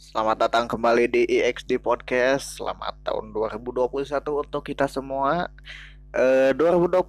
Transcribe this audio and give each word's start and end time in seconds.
Selamat 0.00 0.48
datang 0.48 0.64
kembali 0.64 1.12
di 1.12 1.22
EXD 1.28 1.76
Podcast. 1.76 2.56
Selamat 2.56 2.96
tahun 3.04 3.36
2021 3.36 3.92
untuk 4.32 4.64
kita 4.64 4.88
semua. 4.88 5.52
Eh 6.16 6.56
2020 6.56 7.04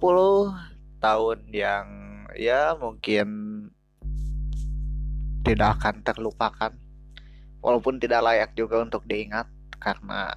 tahun 1.00 1.38
yang 1.56 1.88
ya 2.36 2.76
mungkin 2.76 3.28
tidak 5.40 5.80
akan 5.80 6.04
terlupakan. 6.04 6.72
Walaupun 7.64 7.96
tidak 7.96 8.28
layak 8.28 8.52
juga 8.60 8.84
untuk 8.84 9.08
diingat 9.08 9.48
karena 9.80 10.36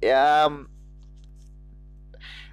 ya 0.00 0.48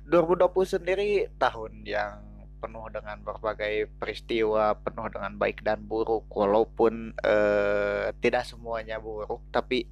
2020 0.04 0.52
sendiri 0.68 1.32
tahun 1.40 1.88
yang 1.88 2.29
penuh 2.60 2.86
dengan 2.92 3.18
berbagai 3.24 3.88
peristiwa, 3.96 4.76
penuh 4.76 5.08
dengan 5.08 5.40
baik 5.40 5.64
dan 5.64 5.80
buruk, 5.88 6.28
walaupun 6.30 7.16
eh, 7.24 8.12
tidak 8.20 8.44
semuanya 8.44 9.00
buruk, 9.00 9.40
tapi 9.50 9.88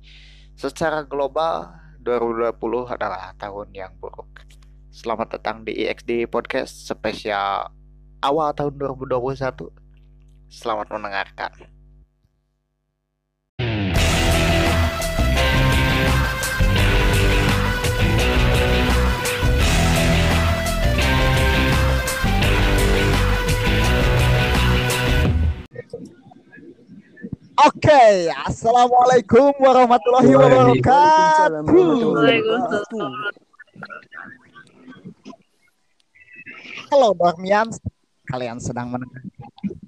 secara 0.53 1.07
global 1.07 1.71
2020 2.03 2.59
adalah 2.91 3.31
tahun 3.39 3.71
yang 3.71 3.95
buruk. 3.97 4.43
Selamat 4.91 5.39
datang 5.39 5.63
di 5.63 5.87
EXD 5.87 6.27
Podcast 6.27 6.91
spesial 6.91 7.71
awal 8.19 8.51
tahun 8.51 8.75
2021. 8.75 9.71
Selamat 10.49 10.87
mendengarkan. 10.91 11.76
Oke, 27.57 28.29
assalamualaikum 28.45 29.49
warahmatullahi 29.57 30.29
wabarakatuh. 30.29 31.65
Halo 36.93 37.17
Dormian, 37.17 37.73
kalian 38.29 38.61
sedang 38.61 38.93
mendengar 38.93 39.25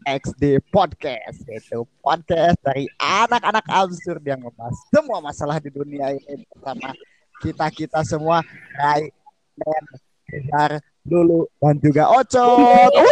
XD 0.02 0.66
Podcast, 0.74 1.46
yaitu 1.46 1.86
podcast 2.02 2.58
dari 2.66 2.90
anak-anak 2.98 3.62
absurd 3.70 4.26
yang 4.26 4.42
membahas 4.42 4.74
semua 4.90 5.22
masalah 5.22 5.62
di 5.62 5.70
dunia 5.70 6.18
ini 6.18 6.42
bersama 6.50 6.90
kita 7.38 7.70
kita 7.70 8.02
semua, 8.02 8.42
Rai, 8.82 9.14
Dan, 9.54 9.84
Cesar, 10.26 10.82
Lulu, 11.06 11.46
dan 11.62 11.78
juga 11.78 12.10
Ocot. 12.18 12.94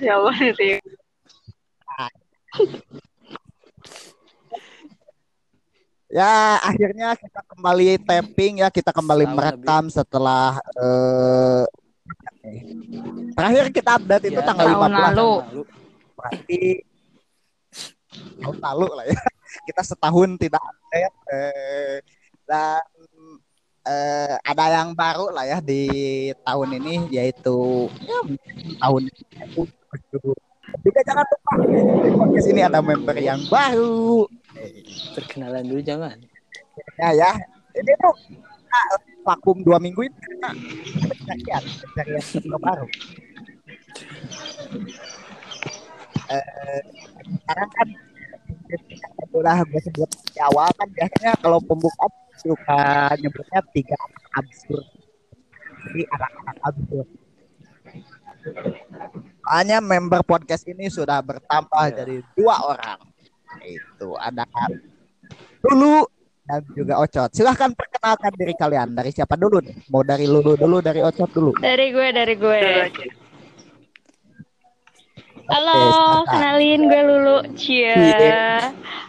Ya 0.00 0.16
Allah. 0.16 0.34
Ya, 6.10 6.58
akhirnya 6.66 7.14
kita 7.14 7.40
kembali 7.54 8.02
tapping 8.02 8.66
ya, 8.66 8.68
kita 8.68 8.90
kembali 8.90 9.30
Setahun 9.30 9.38
merekam 9.38 9.84
setelah 9.86 10.58
eh 10.74 11.64
terakhir 13.38 13.64
kita 13.70 13.90
update 13.94 14.24
itu 14.34 14.40
Ya, 14.42 14.46
tanggal 14.46 14.66
tahun 14.74 14.90
15 14.90 15.06
lalu. 15.14 15.30
berarti 16.18 16.62
tahun 18.42 18.56
lalu 18.58 18.88
lah 18.90 19.06
ya. 19.06 19.20
Kita 19.70 19.82
setahun 19.86 20.30
tidak 20.34 20.62
update 20.62 21.14
eh, 21.30 21.96
dan 22.42 22.82
eh, 23.86 24.34
ada 24.42 24.64
yang 24.82 24.98
baru 24.98 25.30
lah 25.30 25.46
ya 25.46 25.58
di 25.62 25.86
tahun 26.42 26.74
ini 26.82 26.94
yaitu 27.14 27.86
ya 28.02 28.18
tahun 28.82 29.02
ini. 29.06 29.22
Juga 30.80 31.00
jangan 31.04 31.24
lupa. 31.28 31.52
Di 32.04 32.10
podcast 32.16 32.48
ini 32.48 32.60
ada 32.64 32.80
member 32.80 33.16
yang 33.20 33.40
baru. 33.48 34.24
Perkenalan 35.16 35.64
dulu 35.68 35.82
jangan. 35.84 36.16
ya 36.96 37.08
ya. 37.12 37.32
Ini 37.76 37.92
tuh 38.02 38.14
ah, 38.72 38.98
vakum 39.24 39.62
dua 39.62 39.78
minggu 39.78 40.08
ini 40.08 40.16
karena 40.16 40.50
pencarian 41.06 41.62
pencarian 41.62 42.58
baru. 42.58 42.86
Eh, 46.30 46.80
sekarang 47.20 47.70
kan 47.74 47.88
udah 49.30 49.62
gue 49.66 49.80
sebut 49.82 50.10
di 50.34 50.40
awal 50.42 50.66
kan 50.74 50.88
biasanya 50.94 51.32
kalau 51.42 51.58
pembukaan 51.62 52.12
suka 52.38 53.14
nyebutnya 53.20 53.60
tiga 53.74 53.98
absurd. 54.38 54.86
Jadi 55.90 56.02
anak-anak 56.10 56.56
absurd 56.66 57.08
hanya 59.50 59.78
member 59.78 60.22
podcast 60.22 60.64
ini 60.64 60.86
sudah 60.86 61.20
bertambah 61.20 61.84
Ya. 61.88 62.02
jadi 62.02 62.16
dua 62.32 62.56
orang 62.66 62.98
itu 63.62 64.08
ada 64.16 64.46
Lulu 65.60 66.06
dan 66.44 66.64
juga 66.72 66.94
Ocot 66.98 67.30
silahkan 67.30 67.70
perkenalkan 67.70 68.32
diri 68.34 68.54
kalian 68.54 68.94
dari 68.94 69.10
siapa 69.10 69.36
dulu 69.36 69.60
nih 69.60 69.76
mau 69.88 70.00
dari 70.00 70.24
Lulu 70.24 70.56
dulu 70.56 70.80
dari 70.80 71.00
Ocot 71.00 71.30
dulu 71.30 71.52
Dari 71.58 71.90
gue, 71.90 72.08
dari 72.10 72.34
gue. 72.34 72.60
Halo, 75.50 75.74
Oke, 75.74 75.82
silakan. 75.82 76.26
kenalin 76.30 76.80
gue 76.86 77.02
Lulu. 77.02 77.36
Cia. 77.58 77.94
Iya. 77.98 78.46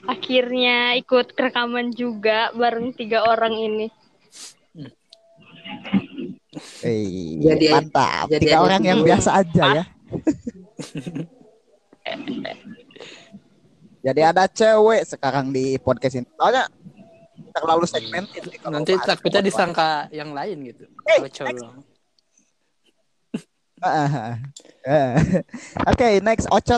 Akhirnya 0.09 0.97
ikut 0.97 1.37
rekaman 1.37 1.93
juga 1.93 2.49
bareng 2.57 2.97
tiga 2.97 3.21
orang 3.21 3.53
ini. 3.53 3.87
Eh, 6.83 7.39
Jadi- 7.39 7.71
mantap. 7.71 8.27
jadi 8.27 8.43
Tiga 8.43 8.59
ada 8.59 8.63
orang 8.67 8.83
yang 8.83 8.99
biasa 9.07 9.29
aja 9.39 9.63
ya. 9.71 9.83
jadi 14.05 14.21
ada 14.35 14.43
cewek 14.51 15.07
sekarang 15.07 15.55
di 15.55 15.79
podcast 15.79 16.19
ini. 16.19 16.27
Soalnya 16.35 16.67
terlalu 17.55 17.87
segmented 17.87 18.43
nih 18.47 18.59
Nanti 18.67 18.91
takutnya 18.99 19.39
disangka 19.39 20.11
yang 20.11 20.35
lain 20.35 20.59
gitu. 20.67 20.83
Eh, 21.07 21.23
Kalau 21.23 21.31
colong. 21.31 21.79
Ah, 23.81 24.37
ah. 24.85 25.17
Oke, 25.89 26.21
next 26.21 26.45
Ocot. 26.53 26.77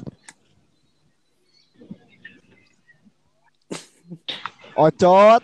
Ocot, 4.79 5.43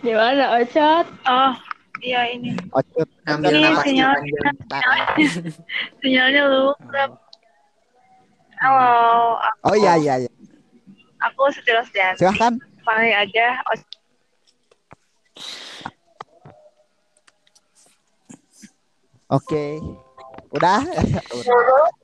Di 0.00 0.16
mana, 0.16 0.56
Ocot? 0.56 1.04
Oh, 1.28 1.52
iya 2.06 2.20
ini. 2.30 2.54
Ocot. 2.70 3.08
Ambil 3.26 3.50
Ini 3.50 3.60
napas 3.66 3.82
sinyal. 3.82 4.12
panjang. 4.14 4.42
Bentar. 4.46 4.82
Sinyalnya 6.00 6.42
lu. 6.46 6.66
Halo, 8.56 8.88
aku, 9.36 9.62
Oh 9.68 9.74
iya 9.76 9.92
iya 10.00 10.14
iya. 10.24 10.30
aku 11.20 11.42
Siti 11.52 11.70
Rosdian. 11.74 12.14
Silahkan. 12.16 12.56
Panggil 12.86 13.12
aja. 13.12 13.46
Oh, 13.68 13.76
Oke. 19.28 19.64
Udah? 20.54 20.80
Udah. 21.34 21.86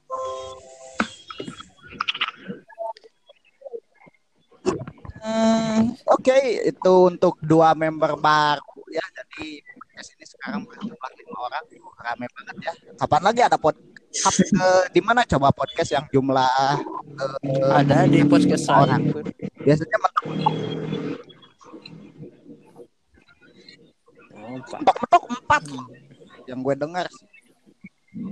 Hmm, 5.23 5.95
Oke, 6.11 6.35
itu 6.67 6.93
untuk 7.07 7.39
dua 7.39 7.79
member 7.79 8.19
baru 8.19 8.75
ya. 8.91 9.05
Jadi 9.15 9.63
podcast 9.93 10.17
ini 10.17 10.25
sekarang 10.25 10.65
berjumlah 10.65 11.11
lima 11.21 11.37
orang, 11.37 11.65
rame 12.01 12.25
banget 12.33 12.57
ya. 12.65 12.73
Kapan 12.97 13.21
lagi 13.29 13.41
ada 13.45 13.61
pod? 13.61 13.77
eh, 14.17 14.85
di 14.89 15.05
mana 15.05 15.21
coba 15.29 15.53
podcast 15.53 15.93
yang 15.93 16.09
jumlah 16.09 16.49
eh, 17.21 17.77
Ada 17.77 18.09
di 18.09 18.25
podcast 18.25 18.73
Orang. 18.73 19.13
biasanya 19.61 19.99
mentok 20.01 20.25
Oh, 24.33 24.57
Pak. 24.65 24.81
mentok 24.81 25.25
empat 25.29 25.63
yang 26.49 26.65
gue 26.65 26.73
dengar. 26.73 27.05
sih. 27.13 27.29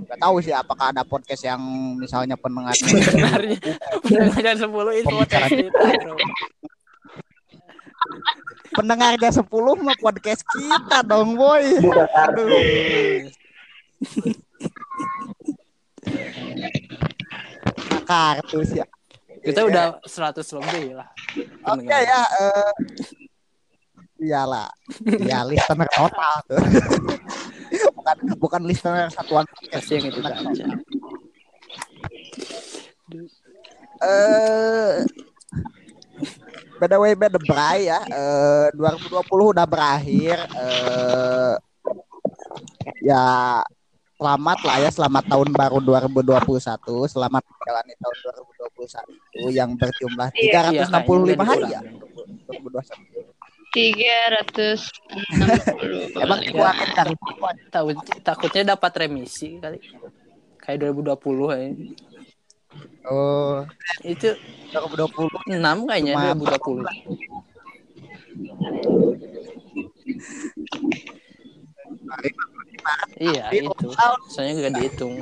Gak 0.09 0.17
tahu 0.17 0.41
sih 0.41 0.57
apakah 0.57 0.89
ada 0.89 1.05
podcast 1.05 1.45
yang 1.45 1.61
misalnya 2.01 2.41
pendengar 2.41 2.73
Sebenarnya 2.81 3.61
pendengarnya 4.01 4.65
10 4.65 4.97
itu 4.97 5.13
podcast 5.13 5.53
kita, 5.53 5.77
bro. 5.77 6.17
pendengarnya 8.75 9.29
10 9.31 9.47
mah 9.83 9.97
podcast 9.99 10.41
kita 10.47 11.03
dong 11.03 11.35
boy. 11.35 11.63
Aduh. 12.15 13.29
kartu 18.11 18.59
sih. 18.67 18.83
Kita 19.41 19.65
udah 19.65 19.85
100 20.05 20.43
lebih 20.61 20.99
lah. 20.99 21.09
Oke 21.65 21.81
pendengar. 21.81 22.01
ya. 22.05 22.21
eh, 22.21 22.71
iyalah. 24.21 24.69
Ya 25.23 25.41
listener 25.47 25.87
total 25.89 26.35
tuh. 26.45 26.61
bukan 27.97 28.15
bukan 28.37 28.61
listener 28.67 29.07
satuan 29.09 29.47
podcast. 29.49 29.87
Yang 29.89 30.03
itu 30.13 30.19
aja. 30.21 30.65
Eh 34.01 34.95
by 36.81 36.89
the 36.89 36.97
way, 36.97 37.13
by 37.13 37.29
the 37.29 37.37
Bray 37.37 37.85
ya, 37.85 38.01
eh 38.09 38.73
2020 38.73 39.53
udah 39.53 39.65
berakhir. 39.69 40.37
Eh 40.49 41.53
ya 43.05 43.25
selamat 44.17 44.59
lah 44.65 44.77
ya, 44.81 44.89
selamat 44.89 45.23
tahun 45.29 45.49
baru 45.53 45.77
2021, 45.77 47.05
selamat 47.05 47.41
menjalani 47.45 47.93
tahun 48.01 48.15
2021 49.45 49.49
yang 49.53 49.69
berjumlah 49.77 50.29
Iya. 50.33 50.73
365 50.89 50.89
Iya, 50.89 51.37
kayaknya 51.37 51.45
hari 51.45 51.61
udah 51.61 51.69
ya. 51.69 51.81
dikurangin. 51.85 52.41
2021. 52.49 53.29
Tiga 53.71 54.17
ratus 54.35 54.81
enam 55.31 55.47
puluh. 55.79 56.03
Emang 56.27 56.39
dikeluarin 56.43 56.89
dari 56.91 57.15
Tahu 57.71 57.87
takutnya 58.19 58.75
dapat 58.75 58.91
remisi 58.99 59.61
kali. 59.63 59.79
Kayak 60.59 60.91
2020 60.91 61.55
ya. 61.55 61.69
Oh 63.09 63.65
Itu 64.05 64.35
2020 64.71 65.59
6 65.59 65.89
kayaknya 65.89 66.13
Cuma 66.15 66.33
2020. 66.35 66.87
Iya, 73.21 73.43
itu. 73.53 73.87
Soalnya 74.31 74.69
gak 74.69 74.73
dihitung. 74.79 75.13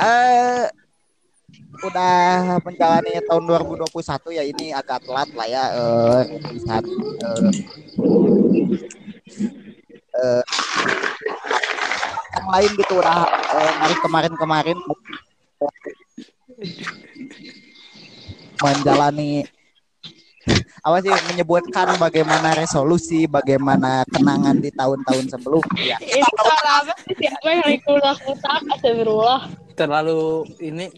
eh 0.00 0.64
udah 1.80 2.56
menjalani 2.64 3.20
tahun 3.28 3.44
2021 3.44 4.36
ya 4.36 4.44
ini 4.44 4.72
agak 4.72 5.04
telat 5.04 5.28
lah 5.36 5.48
ya 5.48 5.64
eh 5.76 6.22
lihat 6.56 6.84
eh, 7.20 7.50
eh, 10.16 10.42
yang 12.40 12.48
lain 12.48 12.70
gitu 12.80 12.92
udah 12.96 13.28
eh, 13.28 13.72
dari 13.84 13.96
kemarin-kemarin 14.00 14.78
menjalani 18.60 19.44
apa 20.80 21.04
sih 21.04 21.12
menyebutkan 21.28 22.00
bagaimana 22.00 22.56
resolusi, 22.56 23.28
bagaimana 23.28 24.00
kenangan 24.08 24.56
di 24.56 24.72
tahun-tahun 24.72 25.36
sebelumnya. 25.36 26.00
Astagfirullah. 28.40 29.52
Terlalu 29.76 30.48
ini 30.64 30.88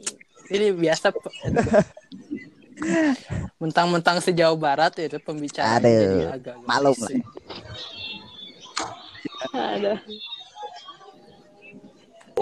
ini 0.55 0.67
biasa 0.71 1.11
mentang-mentang 3.59 4.19
sejauh 4.23 4.59
barat 4.59 4.95
itu 5.03 5.19
pembicaraan 5.23 5.83
Aduh, 5.83 5.91
jadi 5.91 6.19
agak 6.35 6.57
maklum 6.67 6.95
lah. 7.03 7.11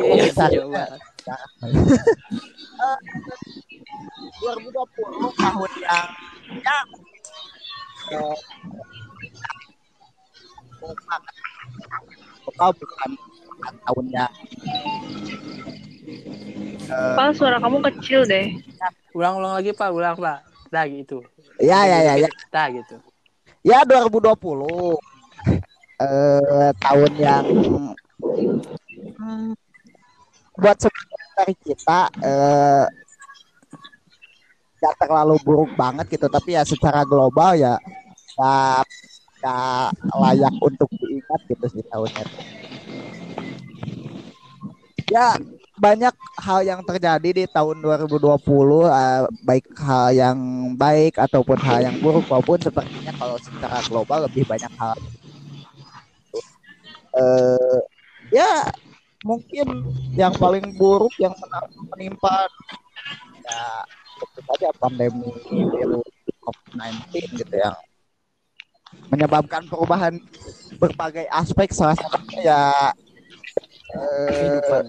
Ada. 0.00 0.14
Iya, 0.16 0.32
sejauh 0.32 0.70
barat. 0.72 1.00
2020 4.40 5.36
tahun 5.36 5.70
yang 5.84 6.08
ya 6.64 6.78
eh, 8.16 8.36
bukan 12.48 13.10
tahun 13.84 14.06
yang 14.08 14.32
eh, 16.88 17.14
Pak, 17.14 17.36
suara 17.36 17.60
kamu 17.60 17.84
kecil 17.92 18.24
deh. 18.24 18.56
Ulang-ulang 19.12 19.60
lagi 19.60 19.76
Pak, 19.76 19.92
ulang 19.92 20.16
Pak. 20.16 20.40
Dah 20.70 20.86
gitu. 20.86 21.20
ya 21.60 21.82
ya 21.84 21.98
ya 22.00 22.14
ya 22.24 22.30
Dah 22.48 22.70
gitu. 22.72 22.96
ya 23.60 23.84
2020 23.84 24.96
eh 26.00 26.72
tahun 26.80 27.12
yang 27.20 27.44
hmm, 29.20 29.52
buat 30.60 30.76
sebagian 30.76 31.28
dari 31.40 31.54
kita 31.56 32.00
eh 32.20 32.86
terlalu 35.00 35.36
buruk 35.44 35.72
banget 35.76 36.06
gitu. 36.12 36.28
Tapi 36.28 36.56
ya 36.56 36.62
secara 36.64 37.04
global 37.04 37.56
ya 37.56 37.76
ya 39.40 39.88
layak 40.16 40.54
untuk 40.60 40.88
diingat 40.92 41.40
gitu 41.48 41.66
sih 41.72 41.84
tahunnya. 41.88 42.24
Ya 45.10 45.34
banyak 45.80 46.12
hal 46.44 46.60
yang 46.60 46.80
terjadi 46.84 47.30
di 47.32 47.44
tahun 47.48 47.80
2020 47.80 48.20
eh, 48.84 49.24
baik 49.48 49.66
hal 49.80 50.12
yang 50.12 50.38
baik 50.76 51.16
ataupun 51.16 51.56
hal 51.56 51.80
yang 51.80 51.96
buruk 52.04 52.28
maupun 52.28 52.60
sepertinya 52.60 53.16
kalau 53.16 53.36
secara 53.40 53.80
global 53.88 54.28
lebih 54.28 54.44
banyak 54.44 54.72
hal. 54.76 54.96
Eh 57.16 57.80
ya 58.30 58.68
mungkin 59.20 59.66
yang 60.16 60.32
paling 60.36 60.72
buruk 60.76 61.12
yang 61.20 61.34
mena- 61.36 61.72
menimpa 61.92 62.48
ya 63.44 63.84
tentu 64.20 64.40
saja 64.48 64.68
pandemi 64.80 65.28
virus 65.44 66.08
COVID-19 66.40 67.40
gitu 67.40 67.54
yang 67.56 67.76
menyebabkan 69.12 69.62
perubahan 69.68 70.18
berbagai 70.80 71.28
aspek 71.30 71.70
salah 71.70 71.94
satunya 71.94 72.40
ya 72.42 72.62
eh, 73.94 74.82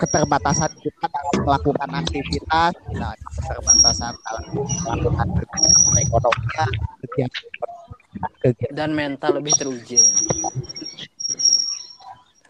keterbatasan 0.00 0.70
kita 0.80 1.06
dalam 1.08 1.36
melakukan 1.44 1.90
aktivitas, 2.04 2.72
nah, 2.92 3.14
keterbatasan 3.40 4.12
dalam 4.12 4.44
melakukan 4.84 5.26
kegiatan 5.32 5.82
perekonomian, 5.88 6.70
kegiatan 7.04 7.44
kegiatan 8.42 8.74
dan 8.76 8.90
mental 8.92 9.40
lebih 9.40 9.54
teruji. 9.56 10.00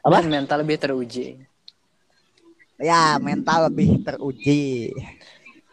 Apa? 0.09 0.25
Mental 0.25 0.59
lebih 0.65 0.77
teruji. 0.81 1.27
ya 2.79 3.19
mental 3.19 3.67
lebih 3.69 4.01
teruji. 4.07 4.95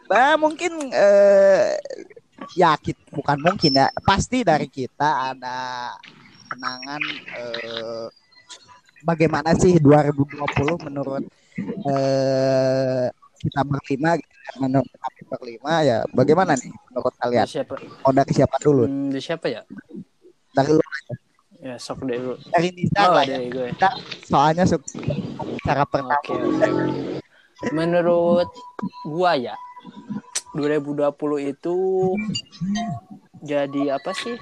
Nah, 0.09 0.33
mungkin 0.41 0.89
eh, 0.89 1.77
ya 2.57 2.73
kit- 2.81 3.09
bukan 3.13 3.37
mungkin 3.41 3.77
ya, 3.77 3.87
pasti 4.01 4.41
dari 4.41 4.65
kita 4.65 5.33
ada 5.33 5.93
kenangan 6.49 7.01
eh, 7.37 8.05
bagaimana 9.05 9.53
sih 9.53 9.77
2020 9.77 10.81
menurut 10.81 11.23
eh, 11.85 13.05
kita 13.37 13.61
berlima 13.61 14.17
menurut 14.57 14.89
kami 14.97 15.21
berlima 15.29 15.73
ya 15.85 16.01
bagaimana 16.09 16.57
nih 16.57 16.73
menurut 16.89 17.13
kalian? 17.21 17.45
Siapa? 17.45 17.77
Mau 18.01 18.13
dari 18.13 18.31
siapa 18.33 18.55
dulu? 18.61 18.83
Hmm, 18.89 19.13
dari 19.13 19.21
siapa 19.21 19.45
ya? 19.45 19.61
Dari 20.55 20.71
lu, 20.73 20.81
Ya, 21.65 21.75
sok 21.75 22.05
deh 22.05 22.13
dulu. 22.15 22.37
dari 22.47 22.69
Nisa 22.69 22.99
Oh, 23.03 23.17
lah 23.17 23.25
ya. 23.25 23.41
gue. 23.41 23.73
Soalnya 24.21 24.63
su- 24.63 24.85
cara 25.59 25.81
pertama 25.83 26.13
Oke, 26.15 26.37
oke. 26.37 26.69
Menurut 27.71 28.45
gua 29.03 29.33
ya, 29.33 29.57
2020 30.53 31.09
itu 31.41 31.75
jadi 33.41 33.97
apa 33.97 34.13
sih? 34.13 34.37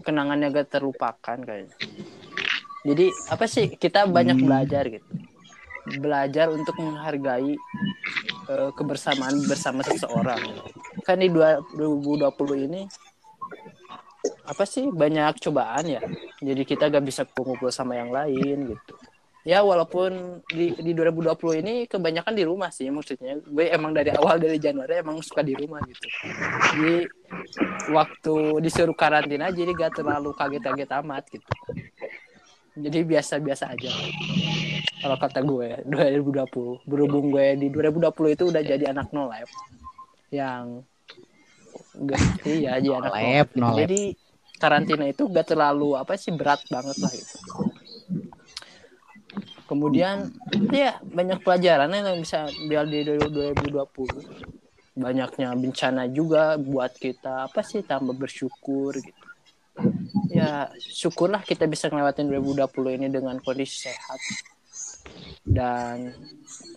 Kenangannya 0.00 0.50
gak 0.52 0.70
terlupakan 0.70 1.34
kayaknya. 1.36 1.74
Jadi 2.84 3.06
apa 3.26 3.44
sih? 3.44 3.66
Kita 3.72 4.06
banyak 4.06 4.36
Hmm. 4.36 4.46
belajar 4.46 4.86
gitu. 4.86 5.06
Belajar 5.96 6.46
untuk 6.48 6.74
menghargai 6.76 7.58
eh, 8.44 8.70
kebersamaan 8.72 9.38
bersama 9.44 9.82
seseorang. 9.82 10.38
Kan 11.00 11.18
di 11.18 11.26
dua- 11.26 11.62
2020 11.72 12.58
ini 12.60 12.86
apa 14.42 14.64
sih 14.66 14.90
banyak 14.90 15.38
cobaan 15.38 15.86
ya. 15.86 16.02
Jadi 16.42 16.62
kita 16.66 16.90
gak 16.90 17.04
bisa 17.06 17.22
kumpul 17.26 17.70
sama 17.70 17.98
yang 17.98 18.10
lain 18.10 18.74
gitu. 18.74 18.94
Ya 19.42 19.58
walaupun 19.66 20.38
di 20.46 20.70
di 20.78 20.94
2020 20.94 21.34
ini 21.66 21.74
kebanyakan 21.90 22.34
di 22.34 22.46
rumah 22.46 22.70
sih 22.70 22.86
maksudnya. 22.94 23.42
Gue 23.42 23.66
emang 23.70 23.90
dari 23.90 24.14
awal 24.14 24.38
dari 24.38 24.58
Januari 24.62 25.02
emang 25.02 25.18
suka 25.18 25.42
di 25.42 25.54
rumah 25.58 25.82
gitu. 25.82 26.06
Jadi 26.74 26.94
waktu 27.90 28.34
disuruh 28.62 28.94
karantina 28.94 29.50
jadi 29.50 29.74
gak 29.74 29.98
terlalu 29.98 30.30
kaget-kaget 30.34 30.90
amat 31.02 31.26
gitu. 31.30 31.50
Jadi 32.78 32.98
biasa-biasa 33.04 33.74
aja. 33.74 33.90
Kalau 35.02 35.18
kata 35.18 35.42
gue 35.42 35.82
2020 35.90 36.86
berhubung 36.86 37.34
gue 37.34 37.58
di 37.58 37.66
2020 37.74 38.38
itu 38.38 38.44
udah 38.46 38.62
jadi 38.62 38.94
anak 38.94 39.10
no 39.10 39.26
life 39.26 39.50
yang 40.30 40.86
gak 42.06 42.20
iya 42.46 42.78
jadi 42.78 43.02
anak 43.02 43.10
no 43.10 43.18
Lab, 43.18 43.18
life 43.18 43.50
no 43.58 43.66
lab. 43.74 43.78
jadi 43.82 44.02
karantina 44.62 45.10
itu 45.10 45.26
gak 45.26 45.50
terlalu 45.50 45.98
apa 45.98 46.14
sih 46.14 46.30
berat 46.30 46.62
banget 46.70 46.94
lah 47.02 47.10
gitu 47.10 47.36
kemudian 49.66 50.30
ya 50.70 51.02
banyak 51.02 51.42
pelajaran 51.42 51.90
yang 51.90 52.20
bisa 52.22 52.46
biar 52.70 52.86
di 52.86 53.02
2020 53.02 53.72
banyaknya 54.92 55.56
bencana 55.56 56.04
juga 56.12 56.60
buat 56.60 56.92
kita 56.92 57.48
apa 57.48 57.64
sih 57.64 57.80
tambah 57.80 58.12
bersyukur 58.12 59.00
gitu. 59.00 59.24
Ya 60.28 60.68
syukurlah 60.76 61.40
kita 61.40 61.64
bisa 61.64 61.88
ngelewatin 61.88 62.28
2020 62.28 62.96
ini 63.00 63.08
dengan 63.08 63.40
kondisi 63.40 63.88
sehat. 63.88 64.20
Dan 65.40 66.12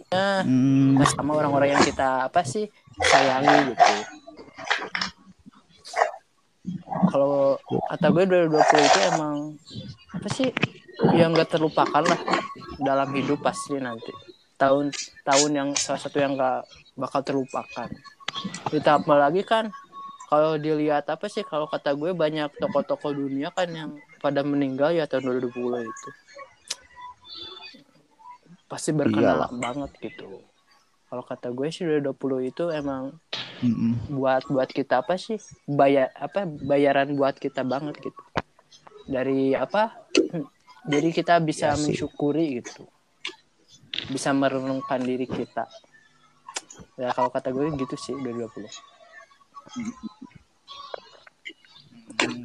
ya, 0.07 0.47
Hmm, 0.47 0.95
sama 1.03 1.35
orang-orang 1.35 1.75
yang 1.75 1.83
kita 1.83 2.31
apa 2.31 2.47
sih 2.47 2.71
sayangi 3.03 3.75
gitu 3.75 3.93
kalau 7.11 7.59
kata 7.91 8.07
gue 8.11 8.23
2020 8.49 8.89
itu 8.89 8.99
emang 9.15 9.35
apa 10.13 10.27
sih? 10.31 10.49
Yang 11.15 11.43
gak 11.43 11.49
terlupakan 11.59 12.03
lah 12.03 12.21
dalam 12.79 13.11
hidup 13.11 13.43
pasti 13.43 13.75
nanti. 13.79 14.11
Tahun 14.55 14.91
tahun 15.27 15.51
yang 15.51 15.69
salah 15.75 15.99
satu 15.99 16.17
yang 16.23 16.39
gak 16.39 16.63
bakal 16.95 17.21
terlupakan. 17.23 17.89
Ditambah 18.71 19.17
lagi 19.19 19.43
kan 19.43 19.71
kalau 20.25 20.57
dilihat 20.57 21.05
apa 21.07 21.29
sih 21.29 21.45
kalau 21.45 21.69
kata 21.69 21.93
gue 21.93 22.11
banyak 22.15 22.49
tokoh-tokoh 22.57 23.13
dunia 23.13 23.53
kan 23.53 23.69
yang 23.69 23.91
pada 24.23 24.41
meninggal 24.41 24.89
ya 24.95 25.05
tahun 25.05 25.37
2020 25.37 25.85
itu. 25.85 26.09
Pasti 28.65 28.89
berkenalan 28.95 29.61
banget 29.61 29.91
gitu. 30.01 30.41
Kalau 31.05 31.23
kata 31.23 31.53
gue 31.53 31.67
sih 31.69 31.85
2020 31.85 32.51
itu 32.51 32.63
emang 32.73 33.13
Mm-mm. 33.63 34.11
buat 34.11 34.43
buat 34.51 34.69
kita 34.69 35.05
apa 35.05 35.15
sih 35.15 35.39
bayar 35.63 36.11
apa 36.15 36.43
bayaran 36.43 37.15
buat 37.15 37.39
kita 37.39 37.63
banget 37.63 37.95
gitu 38.03 38.21
dari 39.07 39.55
apa 39.55 39.95
jadi 40.91 41.09
kita 41.15 41.39
bisa 41.39 41.75
sih. 41.75 41.95
mensyukuri 41.95 42.59
gitu 42.59 42.83
bisa 44.11 44.35
merenungkan 44.35 44.99
diri 44.99 45.23
kita 45.23 45.65
ya 46.99 47.15
kalau 47.15 47.31
kata 47.31 47.55
gue 47.55 47.71
gitu 47.79 47.95
sih 47.95 48.15
2020 48.19 48.67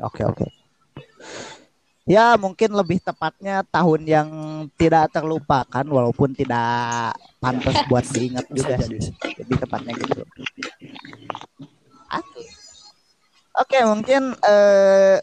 Oke 0.00 0.23
oke. 0.25 0.47
Ya 2.09 2.35
mungkin 2.35 2.75
lebih 2.75 2.99
tepatnya 2.99 3.62
tahun 3.71 4.02
yang 4.02 4.29
tidak 4.75 5.14
terlupakan 5.14 5.85
walaupun 5.87 6.35
tidak 6.35 7.14
pantas 7.38 7.76
buat 7.93 8.02
diingat 8.09 8.50
juga 8.50 8.81
sih. 8.83 8.99
Lebih 9.38 9.57
tepatnya 9.62 9.93
gitu. 9.95 10.23
Oke. 13.61 13.76
Oke 13.76 13.85
mungkin 13.85 14.23
eh 14.40 15.21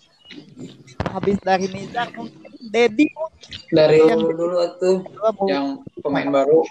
habis 1.10 1.38
dari 1.41 1.65
Nizar 1.74 2.08
mungkin 2.13 2.51
Dedi 2.70 3.10
Dari 3.72 4.03
Yang- 4.06 4.38
dulu 4.38 4.58
tuh 4.77 4.96
mau 5.34 5.48
yang 5.50 5.65
pemain 6.03 6.29
baru. 6.29 6.62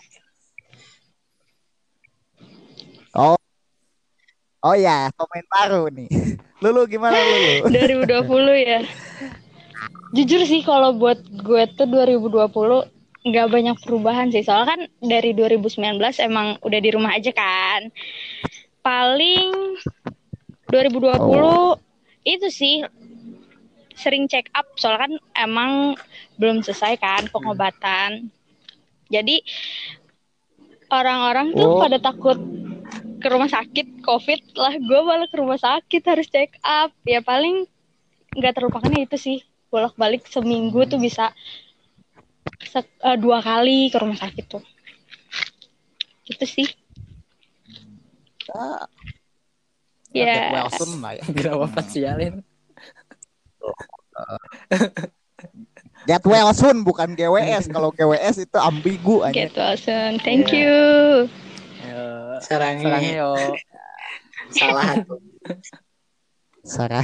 Oh 4.67 4.75
ya, 4.75 5.15
pemain 5.15 5.47
baru 5.47 5.83
nih. 5.95 6.11
Lulu 6.65 6.91
gimana 6.91 7.15
Lulu? 7.15 7.71
2020 8.27 8.67
ya. 8.67 8.81
Jujur 10.11 10.43
sih 10.43 10.67
kalau 10.67 10.99
buat 10.99 11.23
gue 11.23 11.63
tuh 11.79 11.87
2020 11.87 12.51
nggak 13.27 13.47
banyak 13.47 13.77
perubahan 13.87 14.35
sih. 14.35 14.43
Soalnya 14.43 14.75
kan 14.75 14.81
dari 15.07 15.39
2019 15.39 16.03
emang 16.19 16.59
udah 16.67 16.81
di 16.83 16.91
rumah 16.91 17.15
aja 17.15 17.31
kan. 17.31 17.95
Paling 18.83 19.79
2020 20.67 21.79
itu 22.27 22.47
sih 22.51 22.83
sering 23.97 24.29
check 24.29 24.51
up 24.53 24.67
soalnya 24.77 25.09
kan 25.09 25.13
emang 25.39 25.73
belum 26.37 26.61
selesai 26.61 26.99
kan 27.01 27.23
pengobatan. 27.33 28.29
Jadi 29.09 29.41
orang-orang 30.91 31.55
tuh 31.55 31.71
Oh. 31.77 31.81
pada 31.81 31.99
takut 31.99 32.39
ke 33.17 33.27
rumah 33.33 33.49
sakit 33.49 34.05
covid 34.05 34.39
lah 34.55 34.75
gue 34.77 35.01
malah 35.03 35.27
ke 35.27 35.37
rumah 35.41 35.59
sakit 35.59 36.03
harus 36.05 36.29
check 36.29 36.59
up. 36.61 36.93
Ya 37.09 37.23
paling 37.23 37.65
nggak 38.37 38.53
terlupakan 38.55 38.93
itu 38.93 39.17
sih 39.17 39.39
bolak 39.73 39.97
balik 39.97 40.29
seminggu 40.29 40.85
tuh 40.87 41.01
bisa 41.01 41.33
se- 42.63 42.99
eh, 43.03 43.17
dua 43.17 43.41
kali 43.41 43.89
ke 43.89 43.97
rumah 43.97 44.19
sakit 44.19 44.45
tuh. 44.47 44.63
Itu 46.27 46.45
sih 46.45 46.69
Ah, 50.09 50.17
ya 50.17 50.35
Wilson 50.55 50.91
lah 50.99 51.13
ya. 51.13 51.23
Gila 51.27 51.53
wafat 51.59 51.87
sialin 51.89 52.35
Get 56.07 56.23
well 56.23 56.49
soon 56.53 56.81
bukan 56.81 57.13
GWS. 57.13 57.67
Kalau 57.67 57.91
GWS 57.91 58.37
itu 58.41 58.57
ambigu 58.57 59.21
aja. 59.21 59.35
gitu 59.37 59.59
Alson 59.59 60.23
thank 60.23 60.49
Iya. 60.49 60.63
you 60.63 60.77
serangnya 62.39 62.97
yo 63.17 63.33
salah 64.51 65.03
tuh. 65.03 65.19
Sarah 66.63 67.03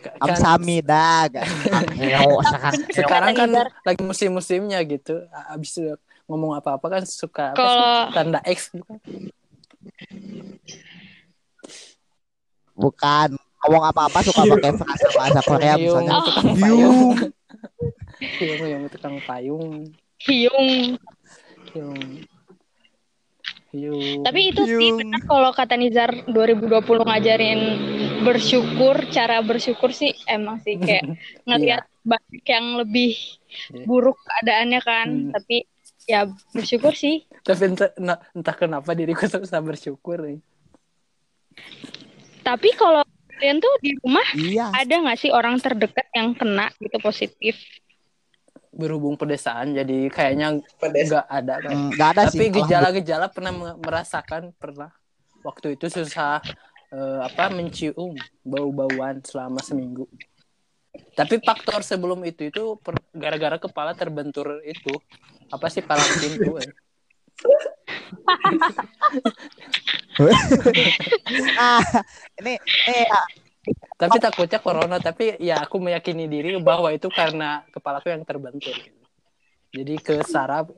Kan- 0.00 0.16
Amsamida 0.32 1.28
kan. 1.34 1.44
Sekarang 2.88 3.32
kan 3.34 3.50
lagi 3.84 4.00
musim-musimnya 4.00 4.80
gitu 4.82 5.20
abis 5.46 5.76
itu 5.76 5.92
ngomong 6.24 6.56
apa-apa 6.56 6.86
kan 6.88 7.02
suka 7.04 7.52
apa 7.52 7.58
sih? 7.58 7.60
Kalau- 7.60 8.08
tanda 8.14 8.40
X 8.42 8.58
gitu. 8.72 8.92
Bukan. 12.80 13.28
Ngomong 13.60 13.84
apa-apa 13.86 14.24
suka 14.24 14.48
pakai 14.48 14.72
frasa 14.72 15.06
bahasa 15.12 15.40
Korea 15.44 15.76
Hyung, 15.76 15.84
misalnya. 16.00 16.12
tukang 16.24 16.48
Hyung. 16.48 16.56
payung. 16.56 17.16
Hyung 18.40 18.62
yang 18.64 18.82
tukang 18.88 19.16
payung. 19.20 19.68
Hyung. 20.18 20.68
Hyung. 21.70 22.00
Hyung. 23.70 24.24
Tapi 24.24 24.40
itu 24.48 24.62
sih 24.64 24.74
Hyung. 24.82 24.98
benar 24.98 25.20
kalau 25.22 25.50
kata 25.52 25.76
Nizar 25.76 26.10
2020 26.26 26.80
ngajarin 27.04 27.60
bersyukur 28.20 29.06
cara 29.06 29.38
bersyukur 29.40 29.88
sih 29.90 30.10
emang 30.26 30.58
sih 30.58 30.74
kayak 30.74 31.04
ngeliat 31.46 31.84
banyak 32.02 32.44
yang 32.44 32.66
lebih 32.80 33.14
Iya. 33.50 33.82
buruk 33.82 34.14
keadaannya 34.16 34.80
kan. 34.80 35.08
Hmm. 35.10 35.30
tapi 35.32 35.66
ya 36.06 36.22
bersyukur 36.50 36.94
sih. 36.94 37.26
Tapi 37.42 37.62
entah, 37.68 37.90
entah 38.30 38.54
kenapa 38.54 38.94
diriku 38.94 39.26
susah 39.26 39.58
bersyukur 39.60 40.22
nih 40.22 40.38
tapi 42.40 42.72
kalau 42.72 43.00
kalian 43.30 43.56
tuh 43.56 43.72
di 43.78 43.96
rumah 43.96 44.26
Iya. 44.32 44.68
ada 44.70 44.94
nggak 44.96 45.18
sih 45.18 45.30
orang 45.30 45.56
terdekat 45.56 46.06
yang 46.10 46.32
kena 46.32 46.68
gitu 46.76 46.96
positif 46.98 47.56
berhubung 48.70 49.14
pedesaan 49.14 49.72
jadi 49.72 50.06
kayaknya 50.08 50.60
Pedes. 50.76 51.10
nggak 51.10 51.26
ada 51.26 51.54
kan 51.58 51.72
Hmm, 51.72 51.90
Nggak 51.90 52.08
ada 52.08 52.22
tapi 52.26 52.38
sih. 52.38 52.50
gejala-gejala 52.52 53.26
pernah 53.26 53.50
me- 53.50 53.78
merasakan 53.78 54.54
pernah 54.54 54.90
waktu 55.40 55.74
itu 55.74 55.88
susah 55.88 56.38
eh, 56.88 57.18
apa 57.20 57.48
mencium 57.48 58.14
bau-bauan 58.42 59.18
selama 59.20 59.58
seminggu 59.58 60.06
tapi 61.12 61.38
faktor 61.38 61.80
sebelum 61.80 62.22
itu 62.22 62.46
itu 62.46 62.62
gara-gara 63.12 63.56
kepala 63.56 63.92
terbentur 63.92 64.58
itu 64.60 64.94
apa 65.48 65.66
sih 65.66 65.80
palang 65.80 66.06
pintu 66.16 66.54
eh. 66.56 66.70
Ah, 71.56 71.80
ini 72.42 72.60
ini 72.60 73.00
ah, 73.08 73.26
tapi 73.96 74.16
takutnya 74.20 74.60
corona 74.60 75.00
tapi 75.00 75.36
ya 75.40 75.64
aku 75.64 75.80
meyakini 75.80 76.28
diri 76.28 76.56
bahwa 76.60 76.92
itu 76.92 77.08
karena 77.08 77.64
kepalaku 77.72 78.12
yang 78.12 78.24
terbentur 78.24 78.76
jadi 79.70 79.94
ke 80.00 80.20
saraf 80.26 80.68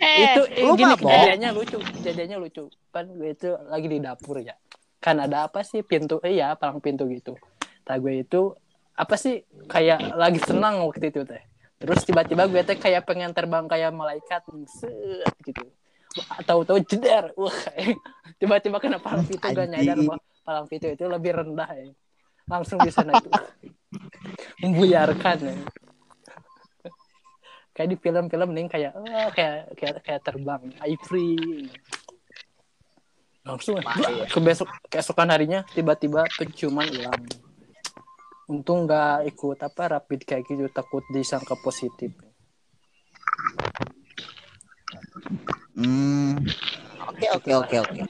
eh 0.00 0.36
itu 0.36 0.42
eh, 0.60 0.64
gini 0.76 0.92
mabok? 0.92 1.08
kejadiannya 1.08 1.50
lucu 1.56 1.76
kejadiannya 1.80 2.36
lucu. 2.36 2.64
Kan 2.92 3.16
gue 3.16 3.32
itu 3.32 3.48
lagi 3.68 3.86
di 3.88 3.96
dapur 3.96 4.36
ya. 4.44 4.52
Kan 5.00 5.24
ada 5.24 5.48
apa 5.48 5.64
sih 5.64 5.80
pintu 5.80 6.20
eh, 6.20 6.36
iya 6.36 6.52
palang 6.52 6.84
pintu 6.84 7.08
gitu. 7.08 7.32
Tak 7.84 7.96
gue 8.04 8.20
itu 8.20 8.52
apa 8.94 9.16
sih 9.16 9.42
kayak 9.66 10.14
lagi 10.14 10.38
senang 10.44 10.84
waktu 10.86 11.10
itu 11.10 11.26
teh 11.26 11.42
terus 11.78 12.00
tiba-tiba 12.06 12.46
gue 12.46 12.62
teh 12.62 12.78
kayak 12.78 13.04
pengen 13.04 13.34
terbang 13.34 13.66
kayak 13.66 13.90
malaikat 13.92 14.42
set 14.70 15.34
gitu. 15.44 15.64
Wah, 16.14 16.38
tahu-tahu 16.46 16.78
jeder 16.86 17.34
wah 17.34 17.58
tiba-tiba 18.40 18.78
kena 18.78 19.02
palang 19.02 19.26
pintu 19.26 19.50
gak 19.50 19.66
nyadar 19.66 19.98
bahwa 19.98 20.22
palang 20.46 20.66
pintu 20.70 20.86
itu 20.94 21.04
lebih 21.10 21.32
rendah 21.34 21.70
ya. 21.74 21.90
Langsung 22.46 22.78
di 22.80 22.92
sana 22.92 23.18
itu. 23.18 23.30
Membuyarkan 24.62 25.38
ya. 25.42 25.54
Kayak 27.74 27.88
di 27.90 27.96
film-film 27.98 28.50
nih 28.54 28.64
kayak 28.70 28.92
oh, 28.94 29.28
kayak 29.34 29.74
kayak 29.74 29.96
kayak 30.06 30.20
terbang 30.22 30.62
I 30.78 30.94
free. 31.02 31.66
Langsung 33.42 33.82
ke 34.30 34.38
besok 34.40 34.70
keesokan 34.86 35.34
harinya 35.34 35.66
tiba-tiba 35.74 36.24
penciuman 36.38 36.86
hilang 36.86 37.43
untung 38.50 38.84
nggak 38.84 39.24
ikut 39.32 39.58
apa 39.64 39.82
rapid 39.98 40.20
kayak 40.28 40.44
gitu 40.44 40.68
takut 40.68 41.04
disangka 41.12 41.56
positif 41.56 42.12
Hmm. 45.74 46.38
Oke 47.10 47.26
oke 47.34 47.50
oke 47.66 47.76
oke. 47.82 48.00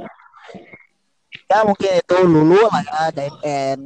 Ya 1.48 1.58
mungkin 1.64 1.90
itu 1.96 2.16
lulu 2.24 2.60
lah 2.68 2.84
ya 2.84 3.02
dan 3.12 3.32
dan 3.40 3.78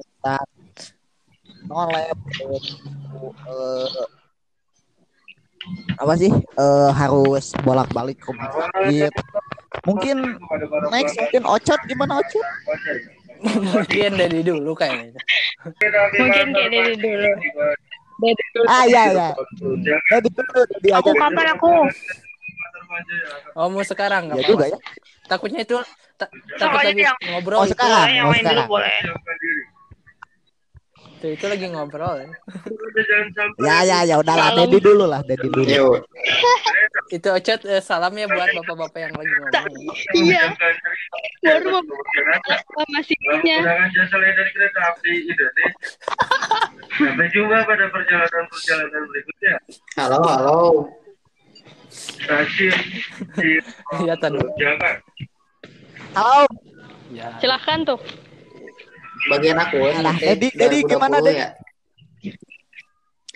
nolep 1.71 2.19
eh, 2.43 4.05
apa 5.99 6.12
sih 6.19 6.33
eh, 6.35 6.90
harus 6.90 7.55
bolak 7.62 7.87
balik 7.95 8.19
ke 8.19 8.35
rumah 8.35 8.50
sakit. 8.50 9.12
Mungkin 9.87 10.17
next 10.90 11.14
mungkin 11.23 11.43
Ocot 11.47 11.81
gimana 11.87 12.19
Ocot? 12.19 12.47
Mungkin 13.42 14.11
dari 14.14 14.40
dulu 14.42 14.73
kayaknya 14.75 15.21
mungkin 16.18 16.47
kayak 16.52 16.71
dari 16.73 16.95
dulu 16.99 17.30
dari 18.18 18.45
dulu 18.50 18.66
Ah 18.66 18.83
iya 18.83 19.02
iya. 19.14 19.28
Jadi 20.11 20.28
dulu. 20.35 20.97
Aku 20.99 21.11
kapan 21.14 21.47
aku? 21.54 21.71
oh 23.54 23.66
mau 23.71 23.85
sekarang 23.87 24.26
nggak 24.26 24.42
Ya 24.42 24.49
juga 24.50 24.64
ya. 24.66 24.78
takutnya 25.30 25.61
itu 25.62 25.78
ta- 26.18 26.33
takut 26.59 26.83
lagi 26.83 27.04
ngobrol 27.30 27.62
Oh, 27.62 27.66
sekarang. 27.68 28.11
Yang 28.11 28.26
Oh, 28.26 28.33
main 28.35 28.42
dulu 28.42 28.50
sekarang. 28.59 28.68
boleh. 28.68 28.97
Itu, 31.19 31.35
itu 31.35 31.45
lagi 31.51 31.67
ngobrol 31.67 32.15
ya. 32.23 32.31
Ya 33.59 33.77
ya 33.83 33.99
ya 34.07 34.15
udahlah. 34.23 34.55
Dedi 34.55 34.79
dulu 34.79 35.05
lah 35.11 35.21
Dedi 35.27 35.51
dulu. 35.51 35.67
Yuk. 35.67 36.07
itu 37.09 37.25
ocet 37.25 37.65
eh, 37.65 37.81
salam 37.81 38.13
ya 38.13 38.29
buat 38.29 38.53
bapak-bapak 38.53 39.01
yang 39.01 39.15
lagi 39.17 39.33
ngomong 39.33 39.81
iya 40.13 40.53
baru 41.41 41.81
mau 41.81 42.85
masih 42.93 43.17
punya 43.17 43.65
Menggunakan 43.65 43.89
jasa 43.97 44.17
lain 44.21 44.35
dari 44.37 44.51
kereta 44.53 44.81
api 44.93 45.13
Indonesia. 45.25 45.69
Sampai 47.01 47.27
jumpa 47.33 47.65
pada 47.65 47.85
perjalanan-perjalanan 47.89 49.03
berikutnya. 49.09 49.55
Halo, 49.97 50.21
halo. 50.21 50.61
Rajin. 52.29 52.77
Iya 54.05 54.15
tadi. 54.21 54.39
Halo, 56.13 56.45
Ya. 57.09 57.33
Silahkan 57.41 57.89
tuh. 57.89 58.01
Bagian 59.27 59.59
aku 59.59 59.77
ini 59.83 60.01
Nah, 60.01 60.15
Dedi 60.15 60.49
2020 60.55 60.87
gimana, 60.87 61.17
Dedi? 61.19 61.33
ya. 61.35 61.49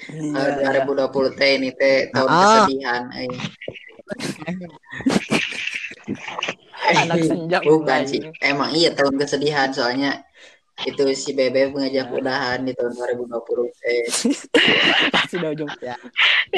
Iya, 0.02 0.40
Eh, 0.42 0.50
iya. 0.58 0.82
2020 0.82 1.30
teh 1.34 1.50
ini 1.56 1.70
teh 1.74 2.10
tahun 2.10 2.28
Ah. 2.28 2.42
kesedihan. 2.66 3.02
eh. 3.14 3.28
Anak 6.82 7.16
senja 7.22 7.58
Bukan 7.62 8.00
sih. 8.04 8.20
Emang 8.42 8.70
iya 8.74 8.90
tahun 8.92 9.14
kesedihan 9.16 9.70
soalnya 9.70 10.26
itu 10.82 11.04
si 11.14 11.30
Bebe 11.30 11.70
mengajak 11.70 12.08
Ya. 12.08 12.12
udahan 12.12 12.58
di 12.66 12.72
tahun 12.74 12.92
2020 12.96 13.70
eh 13.86 14.08
Sudah 15.30 15.54
ujung. 15.54 15.70
Ya 15.78 15.94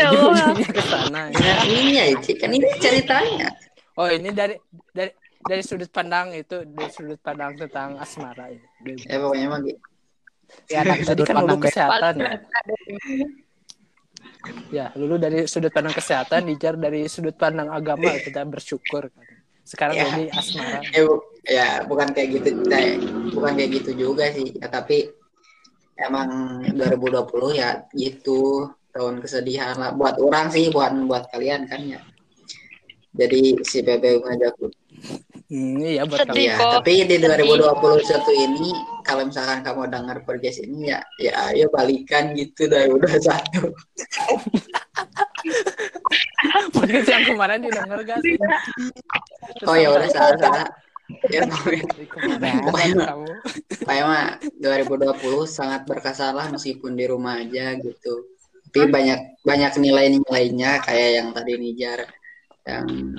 Allah. 0.08 0.54
Ujung-ujungnya 0.54 0.68
ke 0.72 0.82
sana. 0.82 1.20
ya. 1.30 1.54
Ini 1.68 1.92
ya 1.92 2.04
kan 2.40 2.48
ini 2.50 2.66
ceritanya 2.80 3.48
Oh, 3.94 4.08
ini 4.10 4.32
dari 4.32 4.56
dari 4.90 5.12
dari 5.44 5.62
sudut 5.62 5.90
pandang 5.92 6.32
itu 6.32 6.64
dari 6.64 6.90
sudut 6.90 7.20
pandang 7.20 7.52
tentang 7.54 8.00
asmara 8.00 8.48
ini. 8.48 8.64
ya 9.04 9.16
pokoknya 9.20 9.46
mah 9.48 9.60
gitu. 9.60 9.80
ya 10.68 10.80
dari 10.82 11.02
Tadi 11.02 11.08
sudut 11.08 11.26
kan 11.28 11.36
lulu 11.40 11.56
kesehatan 11.60 12.14
ya. 12.18 12.32
Ya, 14.68 14.86
lulu 14.96 15.16
dari 15.16 15.48
sudut 15.48 15.72
pandang 15.72 15.96
kesehatan, 15.96 16.44
Dijar 16.44 16.76
dari 16.76 17.08
sudut 17.08 17.32
pandang 17.32 17.72
agama 17.72 18.12
kita 18.20 18.44
bersyukur. 18.44 19.08
Sekarang 19.64 19.96
Ya. 19.96 20.04
jadi 20.04 20.24
asmara. 20.36 20.80
Eh, 20.92 21.00
bu- 21.04 21.24
ya 21.44 21.68
bukan 21.84 22.08
kayak 22.12 22.28
gitu 22.40 22.48
kayak 22.64 23.00
bukan 23.32 23.52
kayak 23.56 23.70
gitu 23.80 23.90
juga 23.96 24.28
sih 24.32 24.52
ya, 24.56 24.68
tapi 24.68 25.08
emang 26.00 26.60
2020 26.72 27.52
ya 27.52 27.84
gitu 27.92 28.68
tahun 28.92 29.20
kesedihan 29.20 29.76
lah 29.76 29.92
buat 29.92 30.16
orang 30.20 30.48
sih 30.48 30.72
bukan 30.72 31.04
buat 31.04 31.28
kalian 31.28 31.68
kan 31.68 31.80
ya 31.84 32.00
jadi 33.14 33.60
si 33.62 33.78
Bebe 33.84 34.18
ngajak 34.18 34.58
Hmm, 35.54 35.78
iya 35.78 36.02
buat 36.02 36.18
Sedih. 36.26 36.50
kalian. 36.50 36.58
ya 36.58 36.66
tapi 36.82 36.92
di 37.06 37.16
2021 37.22 37.70
ini 38.42 38.74
kalau 39.06 39.22
misalkan 39.22 39.62
kamu 39.62 39.86
dengar 39.86 40.18
podcast 40.26 40.58
ini 40.58 40.90
ya 40.90 40.98
ya 41.22 41.30
ayo 41.54 41.70
balikan 41.70 42.34
gitu 42.34 42.66
dari 42.66 42.90
udah 42.90 43.14
satu 43.22 43.70
Podcast 46.74 47.06
yang 47.06 47.24
kemarin 47.24 47.62
didengar 47.62 47.98
gak 48.02 48.18
sih? 48.18 48.34
oh 49.62 49.76
ya 49.76 49.88
udah 49.90 50.08
salah 50.10 50.34
salah 50.38 50.66
ya 51.28 51.44
pokoknya 51.46 51.84
Di 51.92 52.06
kemarin 52.08 52.54
Pokoknya- 52.64 53.06
kamu. 53.06 53.30
Pokoknya 53.78 54.04
mah 54.08 54.26
2020 54.58 55.44
sangat 55.46 55.80
berkesan 55.84 56.32
lah 56.34 56.46
meskipun 56.50 56.96
di 56.96 57.04
rumah 57.06 57.38
aja 57.38 57.76
gitu. 57.76 58.26
Tapi 58.66 58.90
banyak 58.90 59.38
banyak 59.46 59.72
nilai-nilainya 59.78 60.82
kayak 60.82 61.10
yang 61.14 61.28
tadi 61.30 61.52
Nijar 61.60 62.00
yang 62.64 63.14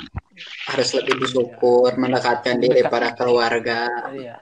harus 0.72 0.90
lebih 0.98 1.16
bersyukur, 1.22 1.96
mendekatkan 1.96 2.60
diri 2.60 2.84
pada 2.86 3.16
keluarga. 3.16 3.88
Iya. 4.12 4.36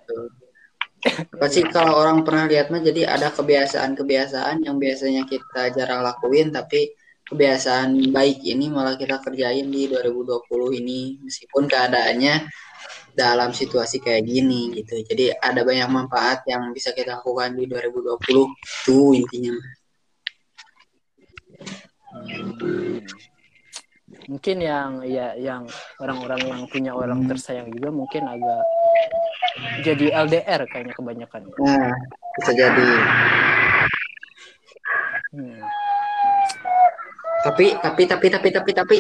Pasti 1.36 1.68
kalau 1.68 2.00
orang 2.00 2.24
pernah 2.24 2.48
lihat 2.48 2.72
mah 2.72 2.80
jadi 2.80 3.04
ada 3.12 3.28
kebiasaan-kebiasaan 3.36 4.64
yang 4.64 4.80
biasanya 4.80 5.28
kita 5.28 5.76
jarang 5.76 6.00
lakuin 6.00 6.48
tapi 6.56 6.96
kebiasaan 7.28 8.12
baik 8.12 8.40
ini 8.44 8.72
malah 8.72 8.96
kita 8.96 9.20
kerjain 9.20 9.68
di 9.68 9.92
2020 9.92 10.80
ini 10.80 11.20
meskipun 11.24 11.68
keadaannya 11.68 12.48
dalam 13.14 13.52
situasi 13.52 14.00
kayak 14.00 14.24
gini 14.26 14.74
gitu. 14.80 15.04
Jadi 15.04 15.36
ada 15.38 15.62
banyak 15.62 15.90
manfaat 15.92 16.48
yang 16.50 16.72
bisa 16.72 16.96
kita 16.96 17.20
lakukan 17.20 17.54
di 17.56 17.68
2020 17.70 18.48
itu 18.50 19.00
intinya. 19.14 19.56
Mungkin 24.28 24.58
yang 24.64 25.04
ya 25.04 25.36
yang 25.36 25.68
orang-orang 26.00 26.42
yang 26.48 26.62
punya 26.72 26.92
orang 26.96 27.28
tersayang 27.28 27.68
juga 27.72 27.92
mungkin 27.92 28.24
agak 28.24 28.64
jadi 29.84 30.06
LDR 30.24 30.62
kayaknya 30.72 30.94
kebanyakan. 30.96 31.42
Nah, 31.60 31.92
bisa 32.40 32.52
jadi. 32.56 32.88
Hmm. 35.34 35.62
Tapi 37.44 37.66
tapi 37.84 38.04
tapi 38.08 38.28
tapi 38.32 38.50
tapi 38.54 38.72
tapi 38.72 38.98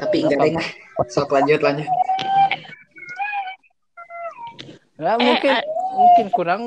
tapi 0.00 0.16
enggak 0.26 0.38
deh. 0.42 0.68
Sok 1.06 1.30
lanjut 1.30 1.60
lanjut. 1.62 1.86
Ya, 5.00 5.16
mungkin 5.16 5.52
mungkin 5.96 6.26
kurang 6.28 6.62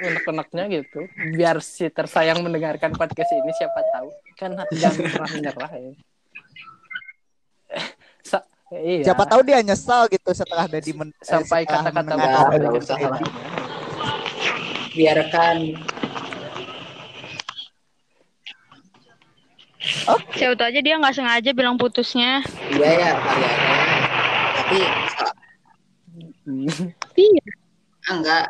unek-uneknya 0.00 0.64
gitu. 0.72 1.06
Biar 1.30 1.62
si 1.62 1.86
tersayang 1.86 2.42
mendengarkan 2.42 2.90
podcast 2.92 3.30
ini 3.30 3.52
siapa 3.54 3.78
tahu. 3.92 4.08
Kan 4.34 4.58
jangan 4.72 5.06
pernah 5.06 5.30
menyerah 5.30 5.70
ya. 5.70 5.92
Sa- 8.30 8.46
iya. 8.72 9.04
Siapa 9.06 9.24
tahu 9.24 9.40
dia 9.44 9.60
nyesal 9.60 10.08
gitu 10.08 10.30
setelah 10.32 10.66
Dedi 10.66 10.90
men 10.90 11.10
eh, 11.10 11.14
sampai 11.22 11.62
kata-kata 11.62 12.14
dari 12.50 12.66
kesalahannya. 12.74 13.30
Biarkan 14.94 15.56
Siapa 20.34 20.56
tahu 20.56 20.68
aja 20.72 20.80
dia 20.80 20.96
nggak 20.96 21.12
sengaja 21.14 21.50
bilang 21.52 21.76
putusnya. 21.76 22.40
iya 22.72 22.90
ya 22.96 23.12
kali. 23.20 23.46
Tapi 24.56 24.78
so- 25.12 25.34
Iya. 27.14 27.44
enggak 28.06 28.44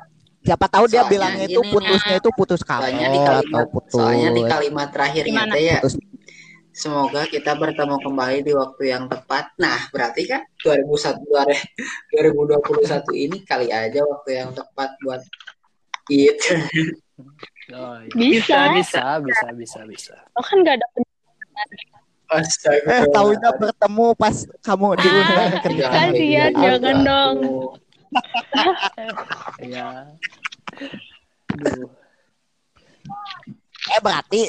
Siapa 0.45 0.67
tahu 0.69 0.85
dia 0.93 1.01
Soalnya 1.01 1.13
bilangnya 1.13 1.47
itu 1.49 1.61
putusnya 1.73 2.15
itu 2.21 2.31
putus 2.37 2.61
kantor 2.61 3.33
atau 3.49 3.65
putus 3.73 3.97
soalnya 3.97 4.29
di 4.37 4.43
kalimat 4.45 4.89
terakhirnya 4.93 5.33
Gimana? 5.41 5.53
teh 5.57 5.63
ya 5.65 5.79
putus 5.81 5.95
semoga 6.75 7.23
kita 7.31 7.55
bertemu 7.55 7.97
kembali 8.03 8.39
di 8.45 8.53
waktu 8.53 8.83
yang 8.91 9.07
tepat 9.07 9.47
nah 9.57 9.79
berarti 9.95 10.27
kan 10.27 10.43
2001 10.61 11.23
2021 12.13 13.15
ini 13.25 13.39
kali 13.47 13.71
aja 13.71 14.03
waktu 14.05 14.31
yang 14.43 14.51
tepat 14.53 14.91
buat 15.01 15.23
gitu 16.11 16.55
Oh, 17.71 17.97
iya. 18.03 18.11
Bisa. 18.13 18.59
bisa, 18.75 19.03
bisa, 19.23 19.47
bisa, 19.55 19.81
bisa. 19.87 20.17
Lo 20.35 20.43
kan 20.43 20.67
nggak 20.67 20.83
ada 20.83 20.87
Astaga. 22.35 22.91
eh 22.91 23.07
tahunya 23.15 23.51
bertemu 23.55 24.07
pas 24.19 24.37
kamu 24.67 24.99
diundang 24.99 25.39
Ah, 25.39 25.61
kerja 25.63 25.85
Kasihan, 25.87 26.51
gitu. 26.51 26.59
jangan 26.59 26.97
dong. 27.07 27.37
Ya. 29.61 29.89
Duh. 31.51 31.89
eh 33.87 34.01
berarti 34.01 34.49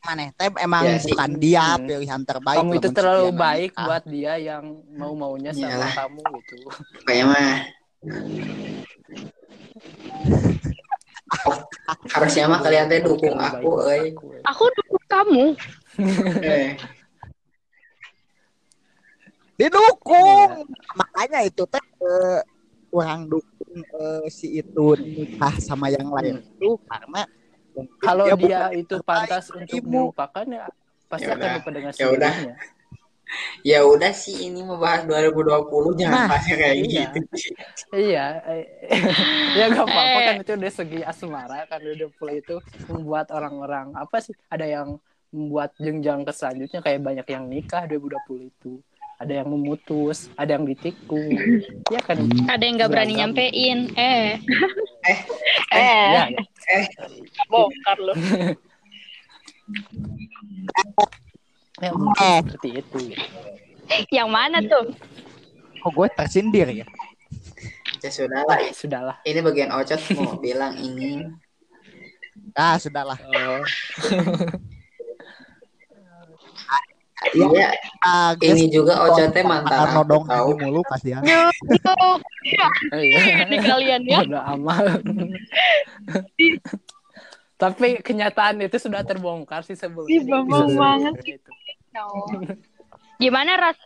mana 0.00 0.30
teh 0.32 0.48
emang 0.56 0.86
Ya 0.86 0.96
sih. 0.96 1.10
bukan 1.10 1.30
dia 1.36 1.74
Hmm. 1.74 1.84
pilihan 1.84 2.22
terbaik 2.22 2.58
Kamu 2.62 2.72
itu 2.72 2.88
terlalu 2.90 3.28
baik 3.34 3.70
nikah. 3.72 3.84
buat 3.84 4.04
dia 4.06 4.32
yang 4.38 4.64
mau 4.90 5.12
maunya 5.12 5.50
sama 5.50 5.68
Iyalah. 5.68 5.92
kamu 5.98 6.22
gitu. 6.38 6.56
Kayaknya 7.04 7.24
mah 7.26 7.52
harusnya 12.10 12.44
mah 12.46 12.60
kalian 12.60 12.86
teh 12.86 13.00
dukung 13.00 13.36
aku 13.36 13.70
euy. 13.84 14.14
aku, 14.14 14.26
ya. 14.32 14.40
Aku 14.46 14.64
dukung 14.72 15.04
kamu. 15.06 15.44
Eh, 16.40 16.68
didukung 19.58 20.48
Iya. 20.56 20.64
makanya 20.94 21.38
itu 21.42 21.62
teh 21.66 21.84
eh, 22.92 22.96
orang 22.96 23.20
dukung 23.26 23.74
eh, 23.80 24.24
si 24.28 24.46
itu 24.56 24.86
nikah 24.98 25.54
sama 25.58 25.86
yang 25.88 26.10
lain 26.10 26.42
itu 26.42 26.74
karena 26.84 27.22
Kalau 27.98 28.26
dia, 28.26 28.36
bukan 28.36 28.70
itu 28.76 28.94
pantas 29.00 29.46
untuk 29.48 29.62
bagimu. 29.80 30.10
melupakan 30.10 30.44
ya 30.44 30.66
pasti 31.06 31.24
Ya 31.24 31.32
akan 31.32 31.40
udah. 31.40 31.52
lupa 31.56 31.70
dengan 31.70 31.92
Ya 31.94 32.06
udah. 32.10 32.32
ya 33.62 33.78
udah 33.86 34.12
sih 34.12 34.36
ini 34.42 34.60
membahas 34.60 35.06
2020 35.06 35.94
jangan 35.94 36.18
Nah, 36.18 36.26
bahasnya 36.26 36.56
kayak 36.58 36.76
iya. 36.76 37.04
gitu. 37.14 37.18
Iya, 37.92 38.24
eh, 38.44 38.64
ya 39.58 39.64
gak 39.70 39.86
apa-apa 39.86 40.18
Eh. 40.18 40.24
kan 40.26 40.34
itu 40.42 40.52
dari 40.56 40.72
segi 40.72 41.00
asmara 41.02 41.58
kan 41.66 41.78
udah 41.80 42.10
pula 42.12 42.32
itu 42.34 42.58
membuat 42.86 43.30
orang-orang 43.30 43.94
apa 43.94 44.18
sih 44.18 44.34
ada 44.48 44.66
yang 44.66 44.98
membuat 45.30 45.70
jenjang 45.78 46.26
ke 46.26 46.32
selanjutnya 46.34 46.80
kayak 46.82 47.00
banyak 47.00 47.26
yang 47.28 47.44
nikah 47.46 47.86
2020 47.86 48.50
itu 48.50 48.72
ada 49.20 49.32
yang 49.36 49.48
memutus 49.48 50.32
ada 50.34 50.56
yang 50.56 50.64
ditikung 50.64 51.28
ya 51.86 52.00
kan 52.00 52.24
Ada 52.48 52.62
yang 52.64 52.74
nggak 52.76 52.88
berani 52.88 53.12
Beragam. 53.12 53.36
nyampein. 53.36 53.78
Eh. 53.92 54.40
Eh. 55.04 55.18
Eh. 55.76 56.08
ya, 56.10 56.24
ya. 56.28 56.42
Bongkar 57.46 57.96
lu. 58.00 58.12
ya 61.80 61.90
Eh. 62.18 62.40
seperti 62.42 62.68
itu 62.80 62.98
Yang 64.10 64.28
mana 64.28 64.58
tuh? 64.60 64.92
kok 65.76 65.90
gue 65.90 66.08
tersindir 66.12 66.68
ya 66.70 66.86
Ya 68.00 68.08
sudah 68.08 68.40
lah. 68.42 68.56
ya 68.60 68.72
sudahlah 68.72 69.16
Ini 69.22 69.40
bagian 69.40 69.70
Ocot 69.70 70.00
mau 70.16 70.36
bilang 70.36 70.72
ini 70.74 71.28
ah 72.52 72.76
sudahlah 72.76 73.16
oh, 73.20 73.60
Iya, 77.20 77.68
guys, 78.32 78.56
ini 78.56 78.72
juga 78.72 78.96
makan 79.44 79.44
mantan 79.44 79.76
aku 79.84 79.92
nodong 79.94 80.24
tahu. 80.24 80.48
mulu 80.56 80.80
kasihan 80.88 81.20
Yuk, 81.20 81.52
iya. 82.48 82.66
Ini 83.44 83.56
kalian 83.60 84.02
ya. 84.08 84.18
udah 84.24 84.42
amal 84.48 84.84
tapi 87.60 88.00
kenyataan 88.00 88.56
itu 88.64 88.80
sudah 88.80 89.04
terbongkar 89.04 89.60
sih 89.60 89.76
sebelumnya 89.76 90.16
Ih, 90.16 90.24
banget. 90.80 91.12
seperti 91.12 91.32
itu. 91.36 91.50
No. 91.92 92.04
Gimana 93.22 93.52
ras 93.58 93.76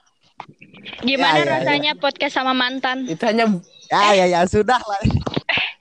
Gimana 1.03 1.35
Ya, 1.35 1.43
ya, 1.43 1.45
ya. 1.45 1.53
rasanya 1.59 1.93
podcast 1.99 2.35
sama 2.35 2.55
mantan? 2.55 3.03
Itu 3.05 3.27
hanya 3.27 3.51
Ya 3.91 4.15
ya 4.15 4.27
ya 4.29 4.41
sudah 4.47 4.79
lah. 4.79 5.01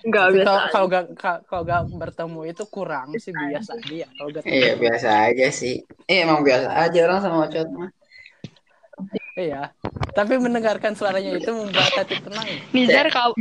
Enggak 0.00 0.26
biasa. 0.32 0.44
kalau 0.48 0.60
kalau 0.72 0.86
gak 0.88 1.04
ka- 1.16 1.42
kalau 1.44 1.62
gak 1.68 1.82
bertemu 1.92 2.40
itu 2.48 2.64
kurang 2.72 3.08
sih 3.20 3.32
biasa 3.36 3.72
dia. 3.84 4.06
Kalau 4.16 4.28
gak 4.32 4.44
Iya 4.48 4.72
biasa 4.80 5.08
aja 5.28 5.46
sih. 5.52 5.84
Eh 6.08 6.24
emang 6.24 6.40
biasa 6.40 6.68
aja 6.72 6.98
orang 7.04 7.20
sama 7.20 7.36
Ocot 7.44 7.68
mah. 7.68 7.90
Iya. 9.36 9.62
Tapi 10.16 10.34
mendengarkan 10.36 10.92
suaranya 10.96 11.36
itu 11.36 11.50
membuat 11.52 11.92
hati 11.96 12.16
tenang. 12.20 12.48
Nizar 12.72 13.06
kau 13.12 13.32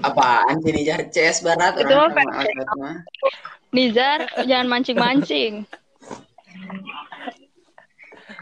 Apaan 0.00 0.56
sih 0.64 0.72
nih 0.72 0.84
Jar? 0.88 1.00
CS 1.12 1.44
Barat 1.44 1.76
Itu 1.76 1.92
mah. 1.92 3.04
Nizar 3.72 4.24
jangan 4.48 4.66
mancing-mancing. 4.68 5.64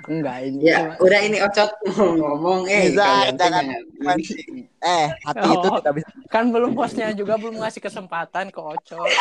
Enggak 0.08 0.36
ini. 0.42 0.64
Ya 0.64 0.96
udah 0.96 1.20
ini 1.20 1.38
Ocot 1.44 1.70
ngomong 1.94 2.64
eh 2.64 2.96
tuh 2.96 3.04
jangan 3.36 3.64
mancing. 4.00 4.64
Eh 4.80 5.06
hati 5.22 5.44
Oh. 5.44 5.54
itu 5.60 5.68
tidak 5.78 5.92
bisa. 6.00 6.08
Kan 6.32 6.48
belum 6.48 6.72
bosnya 6.72 7.12
juga 7.12 7.36
belum 7.36 7.60
ngasih 7.60 7.78
kesempatan 7.78 8.48
ke 8.48 8.56
Oco. 8.56 9.04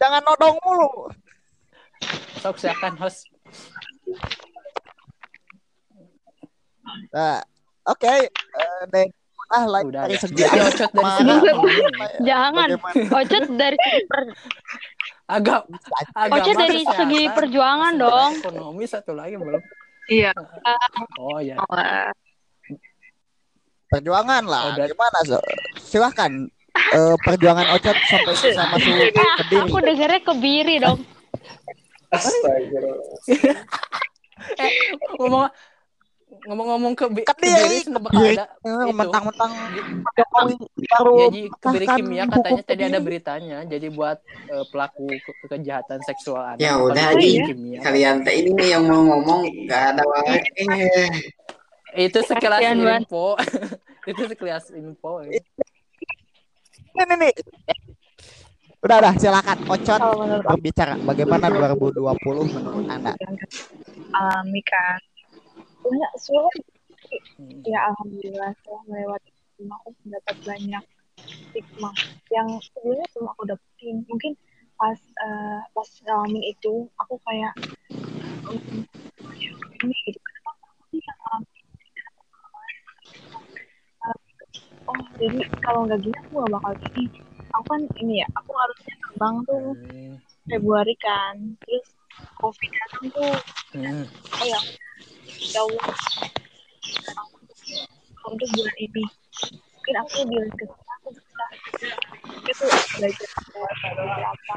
Jangan 0.00 0.20
nodong 0.24 0.56
mulu. 0.64 1.12
Sok 2.40 2.56
silakan 2.56 2.96
host. 2.96 3.28
Nah, 7.12 7.38
oke. 7.86 8.08
eh, 8.08 8.28
dan 8.90 9.06
ah 9.50 9.66
lain 9.66 9.90
Udah 9.90 10.06
dari 10.06 10.14
ya. 10.14 10.20
segi 10.22 10.40
Jadi 10.40 10.58
Ocot 10.62 10.90
dari 10.90 11.10
segi. 11.12 11.42
Jangan. 12.24 12.68
Ocet 13.12 13.44
dari 13.54 13.76
Agak 15.30 15.62
agama 16.10 16.42
Ocet 16.42 16.54
dari 16.56 16.82
kesehatan, 16.82 16.98
segi 16.98 17.22
perjuangan 17.30 17.92
dong. 17.94 18.30
Ekonomi 18.36 18.84
satu 18.84 19.12
lagi 19.14 19.38
belum. 19.38 19.62
Iya. 20.10 20.34
Oh 21.16 21.38
ya. 21.38 21.54
Perjuangan 23.86 24.42
lah. 24.42 24.62
Oh, 24.64 24.72
berarti- 24.74 24.90
Gimana 24.90 25.18
so? 25.22 25.38
Silahkan 25.78 26.30
eh, 26.70 27.14
perjuangan 27.20 27.66
Ocot 27.74 27.96
sampai 28.06 28.34
bisa 28.34 28.62
masuk 28.68 28.90
ke 28.90 29.04
diri. 29.46 29.62
Aku 29.66 29.78
dengernya 29.78 30.20
kebiri 30.22 30.74
dong. 30.78 30.98
Astagfirullah. 32.10 32.98
Eh, 34.40 34.72
ngomong 35.20 35.52
ngomong-ngomong 36.42 36.92
ke 36.92 37.04
Kan 37.04 37.36
kebiri 37.36 37.84
ini 37.84 37.92
bakal 37.92 38.16
kebiri. 38.16 38.34
ada 38.34 38.46
itu. 38.56 38.92
mentang-mentang 38.92 39.52
Jokowi 40.10 40.54
baru 40.86 41.12
Ya, 41.12 41.26
Ji, 41.28 41.42
kebiri 41.54 41.86
kimia 41.90 42.24
katanya 42.26 42.62
tadi 42.62 42.82
ada 42.82 42.98
beritanya. 42.98 43.58
Jadi 43.62 43.86
buat 43.88 44.18
eh, 44.46 44.64
pelaku 44.66 45.06
ke- 45.12 45.36
kejahatan 45.46 46.00
seksual 46.00 46.42
anak. 46.46 46.60
Ya 46.60 46.76
udah, 46.76 47.12
Ji. 47.14 47.44
kimia. 47.44 47.80
Kalian 47.80 48.22
teh 48.22 48.34
ini 48.36 48.50
nih 48.52 48.68
yang 48.72 48.84
mau 48.84 49.02
ngomong 49.02 49.40
gak 49.66 49.82
ada. 49.94 50.02
Eh, 50.56 51.10
Itu 52.06 52.22
sekilas 52.22 52.62
info. 52.62 53.34
itu 54.06 54.22
sekilas 54.24 54.70
info. 54.70 55.20
ya. 55.20 55.34
Nih. 56.96 57.34
Udah, 58.80 58.96
udah, 58.96 59.12
silakan 59.14 59.58
aku 59.60 59.76
berbicara 60.40 60.96
bagaimana 61.02 61.50
2020 61.50 62.00
menurut 62.48 62.86
Anda. 62.86 63.12
alami 64.10 64.62
kan. 64.62 64.96
Banyak 65.84 66.12
sulit. 66.20 66.64
Hmm. 67.40 67.60
Ya 67.66 67.78
alhamdulillah 67.90 68.50
setelah 68.60 68.82
melewati 68.86 69.30
semua 69.56 69.76
aku 69.82 69.90
mendapat 70.06 70.36
banyak 70.46 70.84
stigma 71.50 71.90
yang 72.30 72.48
sebelumnya 72.62 73.06
belum 73.12 73.26
aku 73.34 73.42
dapetin. 73.50 73.96
Mungkin 74.06 74.32
pas 74.78 74.96
eh, 74.96 75.60
pas 75.74 75.88
ngalamin 76.06 76.44
itu 76.48 76.88
aku 76.96 77.14
kayak 77.28 77.52
"Hmm, 78.46 78.82
ini 79.84 79.94
gitu 80.08 80.18
kenapa 80.20 80.50
aku 80.64 80.82
sih 80.92 81.00
yang 81.04 81.18
ngalamin 81.20 81.52
ini? 81.52 81.64
Oh 84.90 84.98
jadi 85.20 85.38
kalau 85.62 85.86
nggak 85.86 86.00
gini 86.02 86.16
aku 86.18 86.32
gak 86.42 86.50
bakal 86.56 86.72
gini 86.82 87.04
aku 87.52 87.64
kan 87.68 87.80
ini 88.00 88.14
ya 88.24 88.26
aku 88.34 88.50
harusnya 88.56 88.94
terbang 89.04 89.36
tuh. 89.46 89.70
Februari 90.50 90.94
kan 90.98 91.34
terus 91.62 91.86
covid 92.40 92.70
datang 92.74 93.04
tuh 93.14 93.34
Hmm. 93.70 94.02
oh 94.42 94.62
ya 95.40 95.60
Allah 95.64 95.96
untuk 98.28 98.48
bulan 98.52 98.76
ini. 98.76 99.04
Mungkin 99.80 99.94
aku 100.04 100.16
bilang 100.28 100.52
ke 100.54 100.64
aku 100.68 101.08
bisa 101.16 101.44
itu 102.44 102.64
belajar 102.98 103.28
beberapa 103.48 104.54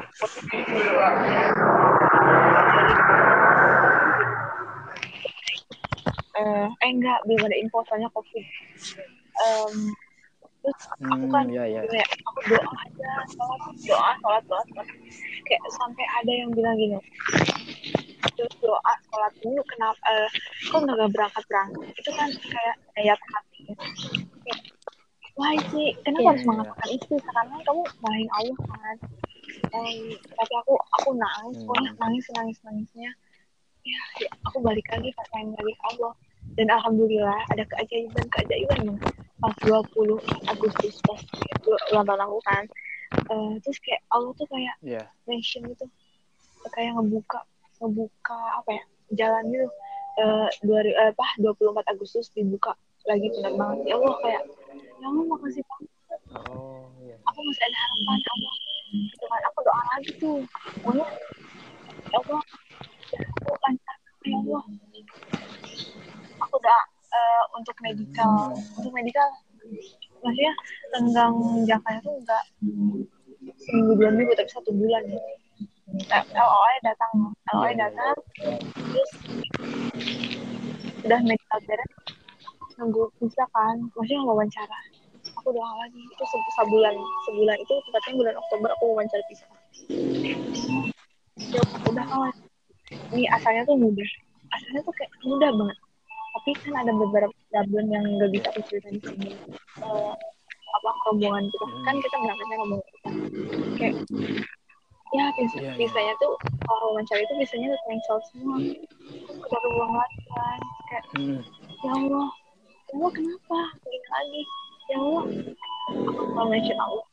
eh 6.34 6.66
eh 6.68 6.90
enggak 6.90 7.18
belum 7.24 7.46
ada 7.46 7.56
info 7.56 7.78
soalnya 7.88 8.10
covid. 8.12 8.44
Em, 9.34 9.74
terus 10.64 10.80
aku 10.96 11.26
kan 11.28 11.44
Hmm, 11.44 11.52
ya, 11.52 11.64
ya. 11.68 11.80
kayak 11.84 12.08
aku 12.24 12.38
doa 12.48 12.64
aja 12.80 13.10
sholat 13.28 13.60
doa 13.84 14.10
sholat 14.16 14.42
doa 14.48 14.62
sholat. 14.72 14.88
Kayak 15.44 15.62
sampai 15.76 16.04
ada 16.16 16.32
yang 16.32 16.50
bilang 16.50 16.76
gini 16.80 16.96
terus 18.34 18.54
doa 18.58 18.92
sholat 19.06 19.32
dulu 19.38 19.60
kenapa 19.68 20.00
eh, 20.10 20.28
kok 20.66 20.80
nggak 20.80 21.10
berangkat 21.12 21.44
berangkat 21.46 21.86
itu 21.94 22.10
kan 22.10 22.28
kayak 22.32 22.76
ayat 22.96 23.20
hati 23.20 23.62
kayak 24.42 24.60
wah 25.36 25.52
sih 25.70 25.92
kenapa 26.02 26.22
Iya, 26.24 26.30
harus 26.32 26.42
iya. 26.42 26.48
mengatakan 26.50 26.88
itu? 26.90 27.14
Karena 27.20 27.56
kamu 27.62 27.82
malahin 28.00 28.30
Allah 28.32 28.58
kan. 28.64 28.96
Em, 29.74 29.96
tapi 30.34 30.52
aku 30.62 30.74
aku 30.94 31.08
nangis 31.14 31.58
Hmm. 31.62 31.94
nangis 32.00 32.24
nangis 32.32 32.58
nangisnya. 32.62 33.10
Ya, 33.84 34.00
ya 34.18 34.30
aku 34.46 34.62
balik 34.64 34.86
lagi 34.88 35.10
pas 35.12 35.28
main 35.34 35.52
lagi 35.52 35.74
Allah 35.84 36.12
dan 36.54 36.68
alhamdulillah 36.70 37.40
ada 37.50 37.64
keajaiban 37.66 38.24
keajaiban 38.30 38.78
yang 38.86 38.98
pas 39.42 39.54
20 39.60 40.20
Agustus 40.48 40.94
pas 41.04 41.20
ulang 41.90 42.06
tahun 42.06 42.22
aku 42.24 42.38
kan. 42.46 42.64
Eh, 43.14 43.52
terus 43.62 43.78
kayak 43.82 44.02
Allah 44.10 44.32
tuh 44.34 44.46
kayak 44.50 44.74
Ya. 44.82 45.06
mention 45.26 45.64
gitu 45.70 45.86
kayak 46.72 46.96
ngebuka 46.96 47.44
ngebuka 47.78 48.38
apa 48.62 48.70
ya 48.72 48.82
jalan 49.14 49.44
gitu. 49.52 49.68
Eh 50.14 50.48
dua 50.62 50.78
eh, 50.86 51.10
apa 51.10 51.26
24 51.42 51.92
Agustus 51.92 52.30
dibuka 52.32 52.72
lagi 53.04 53.28
penerbangan. 53.34 53.82
Ya 53.84 53.94
Allah 53.98 54.14
kayak 54.22 54.42
ya 55.02 55.06
Allah 55.10 55.24
makasih 55.28 55.62
banget. 55.66 55.90
Oh, 56.34 56.88
ya. 57.04 57.16
aku 57.26 57.38
masih 57.42 57.62
ada 57.66 57.78
harapan 57.78 58.16
ya 58.18 58.30
Allah. 58.32 58.54
Gitu 58.94 59.24
kan 59.26 59.42
aku 59.50 59.58
doa 59.66 59.82
lagi 59.92 60.10
tuh. 60.22 60.38
Pokoknya 60.80 61.06
ya 62.08 62.18
Allah 62.22 62.42
aku 63.42 63.52
lancar 63.62 63.96
ya 64.24 64.36
Allah 64.40 64.62
udah 66.64 66.80
eh, 67.12 67.42
untuk 67.60 67.76
medical. 67.84 68.56
Untuk 68.80 68.92
medical 68.96 69.28
maksudnya 70.24 70.52
tenggang 70.96 71.34
jangkanya 71.68 72.00
tuh 72.00 72.14
enggak 72.16 72.44
seminggu 73.60 73.92
dua 74.00 74.10
minggu 74.16 74.32
tapi 74.32 74.48
satu 74.48 74.72
bulan 74.72 75.04
ya. 75.04 75.20
LOE 76.32 76.74
datang 76.80 77.12
LOE 77.52 77.72
datang 77.76 78.16
terus 78.72 79.10
udah 81.04 81.20
medical 81.20 81.60
beres 81.68 81.92
nunggu 82.80 83.06
visa 83.20 83.44
kan. 83.52 83.76
Maksudnya 83.94 84.24
wawancara. 84.24 84.78
Aku 85.38 85.52
doa 85.52 85.70
lagi. 85.78 86.00
Itu 86.00 86.24
se- 86.26 86.52
sebulan 86.58 86.96
sebulan. 87.28 87.56
Itu 87.60 87.74
tepatnya 87.86 88.12
bulan 88.18 88.34
Oktober 88.40 88.68
aku 88.74 88.84
wawancara 88.96 89.22
visa. 89.30 89.46
Ya 91.52 91.60
udah 91.86 92.04
kawan. 92.08 92.34
Ini 93.14 93.30
asalnya 93.30 93.62
tuh 93.68 93.76
mudah. 93.78 94.10
Asalnya 94.56 94.80
tuh 94.82 94.94
kayak 94.96 95.12
mudah 95.22 95.50
banget 95.54 95.76
tapi 96.44 96.60
kan 96.60 96.76
ada 96.76 96.92
beberapa 96.92 97.32
problem 97.48 97.84
yang 97.88 98.04
nggak 98.04 98.30
bisa 98.30 98.46
aku 98.52 98.60
ceritain 98.68 98.94
di 98.94 99.00
sini 99.00 99.30
Eh, 99.80 100.12
apa 100.74 100.88
rombongan 101.08 101.48
kita. 101.48 101.66
Kan 101.88 101.96
kita 102.04 102.16
berangkatnya 102.20 102.56
rombongan 102.60 102.84
kita 102.84 103.08
kayak 103.80 103.94
ya 105.14 105.24
bisa 105.40 105.56
Iya, 105.56 105.72
iya. 105.72 105.72
bisanya 105.80 106.12
tuh 106.20 106.34
kalau 106.60 106.92
wawancara 106.92 107.22
itu 107.22 107.32
biasanya 107.38 107.66
udah 107.72 107.80
cancel 107.88 108.18
semua. 108.28 108.56
Udah 109.40 109.60
ruang 109.72 109.92
lagi 109.96 110.20
kan. 110.28 110.58
Kayak 110.84 111.04
Hmm. 111.16 111.40
ya 111.80 111.90
Allah 111.96 112.28
ya 112.84 112.92
Allah 112.92 113.10
kenapa? 113.10 113.60
Begini 113.80 114.08
lagi. 114.12 114.42
Ya 114.84 114.96
Allah 115.00 115.24
aku 115.88 116.22
mau 116.36 116.46
mention 116.52 116.76
Allah. 116.76 117.06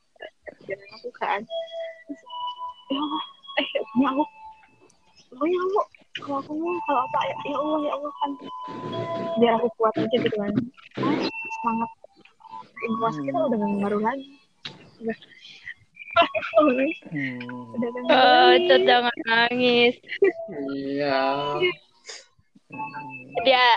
Jangan 0.68 0.88
aku 1.00 1.10
kan 1.16 1.40
ya 2.92 3.00
Allah 3.00 3.24
eh 3.64 3.68
ya 3.72 3.82
Allah 4.12 4.28
ya 5.48 5.60
Allah 5.64 5.86
kalau 6.20 6.44
aku 6.44 6.52
mau 6.54 6.76
kalau 6.84 7.02
apa 7.08 7.20
ya, 7.24 7.36
ya 7.48 7.56
Allah 7.56 7.80
ya 7.80 7.92
Allah 7.96 8.12
kan 8.20 8.32
biar 9.40 9.54
aku 9.56 9.68
kuat 9.80 9.94
aja 9.96 10.08
gitu 10.12 10.28
kan 10.36 10.52
semangat 11.56 11.90
informasi 12.82 13.20
kita 13.24 13.40
udah 13.40 13.58
gak 13.58 13.72
ngaruh 13.80 14.02
lagi 14.02 14.26
udah 15.00 15.18
Hmm. 17.08 17.72
udah 17.72 17.88
gak 17.88 18.04
ngaruh 18.04 18.52
Oh, 18.52 18.52
jangan 18.84 19.18
nangis. 19.24 19.96
Iya. 20.76 21.24
Dia 23.48 23.68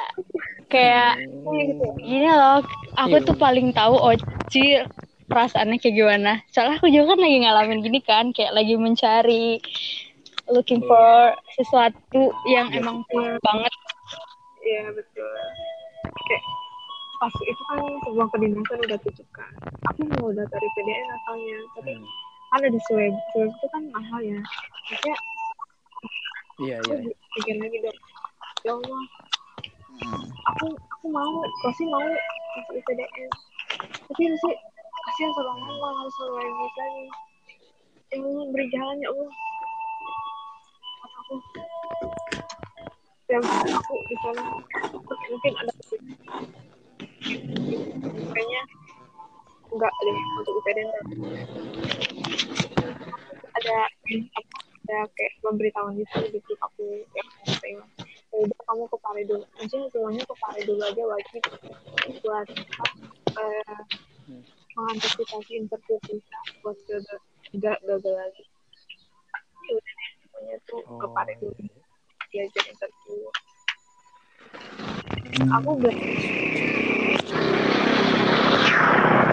kayak 0.66 1.14
gini 2.02 2.26
loh, 2.26 2.66
aku 2.98 3.16
Iya. 3.22 3.26
tuh 3.26 3.36
paling 3.38 3.70
tahu 3.70 3.94
Oci 3.94 4.82
perasaannya 5.24 5.78
kayak 5.78 5.94
gimana. 5.94 6.32
Soalnya 6.50 6.82
aku 6.82 6.90
juga 6.90 7.14
kan 7.14 7.22
lagi 7.22 7.38
ngalamin 7.38 7.80
gini 7.80 8.00
kan, 8.02 8.34
kayak 8.34 8.50
lagi 8.52 8.74
mencari 8.74 9.62
looking 10.46 10.84
for 10.84 11.32
sesuatu 11.54 12.22
yang 12.44 12.68
Iya. 12.68 12.80
emang 12.80 13.00
pure 13.08 13.36
banget 13.40 13.72
Iya 14.60 14.88
betul. 14.90 15.28
Kayak 16.24 16.42
pas 17.14 17.34
itu 17.38 17.62
kan 17.68 17.78
sebuah 18.02 18.26
kedinasan 18.28 18.78
udah 18.80 18.98
tutup 18.98 19.28
kan. 19.30 19.52
Aku 19.92 20.08
mau 20.16 20.32
daftar 20.32 20.56
IPDN 20.56 21.04
asalnya, 21.10 21.58
tapi 21.76 21.92
Hmm. 21.92 22.08
kan 22.48 22.60
ada 22.64 22.80
swab. 22.88 23.12
Swab 23.30 23.50
itu 23.50 23.66
kan 23.68 23.82
mahal 23.92 24.20
ya. 24.20 24.40
Maksudnya 24.88 25.16
Iya, 26.54 26.76
iya. 26.80 26.96
pikir 27.34 27.56
lagi 27.60 27.78
dong. 27.82 27.98
Ya 28.64 28.72
Allah, 28.72 29.02
Hmm. 30.00 30.22
aku 30.48 30.66
aku 30.72 31.06
mau, 31.12 31.32
Rosi 31.60 31.84
mau 31.84 32.00
masuk 32.56 32.74
IPDN. 32.74 33.30
Tapi 34.08 34.22
Rosi 34.26 34.50
kasihan 35.04 35.30
sama 35.36 35.52
mama 35.60 35.88
harus 36.00 36.14
selalu 36.16 36.40
lagi. 36.56 37.04
Ya 38.08 38.16
Allah, 38.16 38.44
beri 38.48 38.66
jalan 38.72 38.96
ya 38.96 39.08
Allah. 39.12 39.28
Kata 43.24 43.36
aku. 43.72 43.94
Di 44.08 44.16
sana 44.20 44.44
mungkin 45.30 45.52
ada 45.56 45.72
kayaknya 48.34 48.62
enggak 49.72 49.92
deh 50.04 50.18
untuk 50.38 50.54
UPDN 50.60 50.88
ada 53.56 53.76
ada 54.84 54.98
kayak 55.16 55.32
pemberitahuan 55.40 55.96
gitu 55.96 56.18
gitu 56.28 56.52
aku 56.60 57.02
yang 57.16 57.28
terima 57.58 57.84
ya 58.34 58.36
udah 58.44 58.58
kamu 58.66 58.84
ke 58.90 58.96
Pare 58.98 59.22
dulu. 59.24 59.44
Aja 59.62 59.76
semuanya 59.94 60.22
ke 60.26 60.34
Pare 60.36 60.60
dulu 60.66 60.82
aja 60.82 61.02
wajib 61.06 61.42
buat 62.20 62.48
eh, 63.38 63.78
mengantisipasi 64.74 65.52
interview 65.54 65.96
kita 66.02 66.38
buat 66.60 66.76
gagal 66.90 67.18
gagal 67.86 68.14
lagi. 68.14 68.44
Ya 69.64 69.72
udah 69.78 69.93
semuanya 70.44 70.60
tuh 70.68 70.84
ke 70.84 71.06
Pare 71.16 71.32
Oh, 71.40 71.48
dulu 71.56 71.72
diajar 72.28 72.64
interview 72.68 73.16
aku 75.54 75.70
belajar 75.80 76.04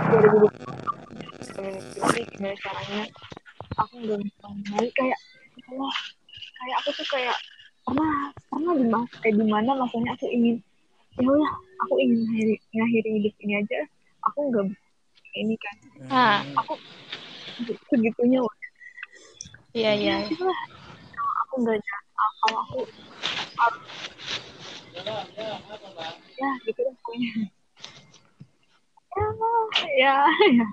2020 0.07 2.31
gimana 2.31 2.55
caranya 2.61 3.01
aku 3.75 3.95
bisa 4.05 4.47
balik 4.71 4.93
kayak 4.95 5.19
wah 5.75 5.97
kayak 6.61 6.77
aku 6.79 6.89
tuh 6.95 7.07
kayak 7.11 7.35
pernah 7.83 8.31
pernah 8.47 8.71
di 8.77 8.85
mas 8.87 9.11
kayak 9.19 9.35
di 9.35 9.45
mana 9.49 9.75
maksudnya 9.75 10.15
aku 10.15 10.31
ingin 10.31 10.63
ya 11.19 11.27
udah 11.27 11.51
aku 11.83 11.99
ingin 11.99 12.23
ngakhiri, 12.23 12.55
ngakhiri 12.71 13.09
hidup 13.19 13.35
ini 13.43 13.53
aja 13.59 13.83
aku 14.29 14.37
nggak 14.47 14.63
ini 15.35 15.55
kan 15.59 15.75
ah 16.07 16.39
aku 16.61 16.77
segitunya 17.89 18.39
wah. 18.45 18.55
iya 19.73 19.97
iya 19.97 20.13
ya 20.23 20.29
aku 21.51 21.67
nggak 21.67 21.83
nyata 21.83 22.25
kalau 22.39 22.59
aku 22.63 22.79
harus 23.59 23.83
ya 26.39 26.51
gitu 26.63 26.79
deh 26.79 26.95
pokoknya. 27.03 27.31
Ya 29.99 30.15
ya 30.55 30.67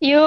You 0.00 0.24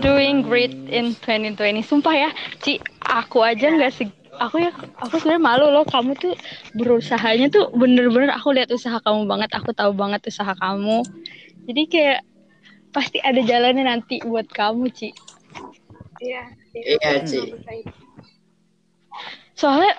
doing 0.00 0.48
great 0.48 0.72
in 0.88 1.12
2020. 1.20 1.84
Sumpah 1.84 2.12
ya, 2.16 2.30
Ci, 2.64 2.80
aku 3.04 3.44
aja 3.44 3.68
nggak 3.68 3.92
seg 3.92 4.08
aku 4.40 4.64
ya 4.64 4.72
aku 5.00 5.20
sebenarnya 5.20 5.44
malu 5.44 5.68
loh. 5.68 5.84
Kamu 5.84 6.16
tuh 6.16 6.32
berusahanya 6.72 7.52
tuh 7.52 7.68
bener-bener 7.76 8.32
aku 8.32 8.56
lihat 8.56 8.72
usaha 8.72 8.96
kamu 9.04 9.28
banget 9.28 9.52
aku 9.52 9.76
tahu 9.76 9.92
banget 9.92 10.24
usaha 10.24 10.56
kamu. 10.56 11.04
Jadi 11.68 11.82
kayak 11.84 12.20
pasti 12.96 13.20
ada 13.20 13.44
jalannya 13.44 13.84
nanti 13.84 14.24
buat 14.24 14.48
kamu 14.48 14.88
Ci. 14.88 15.12
Iya 16.24 16.48
Iya, 16.72 17.12
Ci. 17.28 17.40
Soalnya 19.54 19.94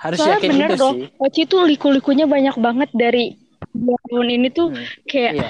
Harus 0.00 0.18
soalnya 0.18 0.36
yakin 0.38 0.50
bener 0.52 0.68
itu 0.68 0.76
loh 0.78 0.92
sih. 0.94 1.06
Oci 1.16 1.42
tuh 1.46 1.60
liku-likunya 1.64 2.26
banyak 2.26 2.56
banget 2.56 2.90
dari 2.92 3.36
tahun 3.72 4.28
ini 4.28 4.48
tuh 4.50 4.68
Hmm. 4.70 4.84
kayak 5.06 5.32
Iya. 5.36 5.48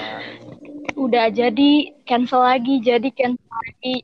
udah 0.95 1.25
jadi 1.29 1.71
cancel 2.03 2.41
lagi 2.41 2.79
jadi 2.79 3.07
cancel 3.11 3.49
lagi 3.49 4.03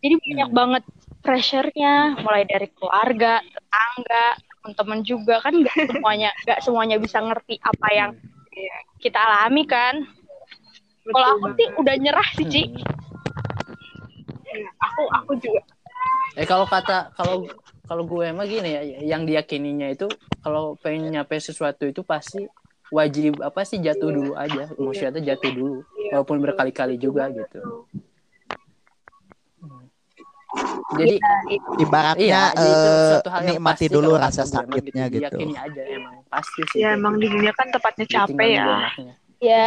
jadi 0.00 0.14
banyak 0.16 0.48
Hmm. 0.48 0.56
banget 0.56 0.82
pressure-nya 1.20 2.20
mulai 2.20 2.44
dari 2.44 2.68
keluarga 2.70 3.40
tetangga 3.40 4.26
teman-teman 4.60 5.00
juga 5.02 5.40
kan 5.40 5.52
nggak 5.56 5.74
semuanya 6.04 6.30
nggak 6.44 6.60
semuanya 6.60 6.96
bisa 6.96 7.18
ngerti 7.18 7.56
apa 7.58 7.88
yang 7.90 8.10
kita 9.00 9.18
alami 9.18 9.64
kan 9.64 10.04
kalau 11.04 11.36
aku 11.36 11.52
sih 11.54 11.68
udah 11.74 11.94
nyerah 11.98 12.28
sih 12.32 12.46
Ci 12.46 12.62
Hmm. 14.44 14.70
Aku 14.78 15.02
aku 15.10 15.32
juga 15.42 15.60
Eh 16.38 16.46
kalau 16.46 16.62
kata 16.62 17.10
kalau 17.12 17.42
kalau 17.84 18.04
gue 18.04 18.24
emang 18.24 18.48
gini 18.48 18.70
ya, 18.70 18.82
yang 19.04 19.22
diyakininya 19.22 19.92
itu 19.92 20.08
kalau 20.40 20.76
pengen 20.80 21.12
nyampe 21.12 21.36
sesuatu 21.36 21.84
itu 21.84 22.00
pasti 22.00 22.48
wajib 22.88 23.40
apa 23.40 23.64
sih 23.64 23.80
jatuh 23.80 24.08
dulu 24.08 24.32
aja, 24.34 24.70
maksudnya 24.76 25.12
tuh 25.12 25.24
jatuh 25.24 25.50
dulu, 25.52 25.76
Iya, 25.98 26.10
walaupun 26.16 26.36
berkali-kali 26.40 26.96
juga 26.96 27.28
gitu. 27.28 27.58
tuh. 27.60 27.84
Jadi 30.94 31.18
Ibaratnya 31.82 32.22
iya, 32.22 32.42
jadi 32.54 32.70
itu 32.70 32.90
eh, 32.94 33.06
suatu 33.10 33.28
hal 33.34 33.40
yang 33.42 33.58
nikmati 33.58 33.84
pasti 33.90 33.94
dulu 33.98 34.10
rasa 34.14 34.42
sakitnya 34.46 35.04
gitu. 35.10 35.18
Diyakini 35.26 35.54
aja 35.58 35.82
emang 35.90 36.14
pasti 36.30 36.62
sih. 36.70 36.78
ya 36.86 36.94
emang 36.94 37.18
di 37.18 37.26
gitu. 37.26 37.34
dunia 37.34 37.52
kan 37.58 37.66
tempatnya 37.74 38.04
Jadi 38.06 38.14
capek 38.14 38.48
ya 38.54 38.66
ya 39.42 39.64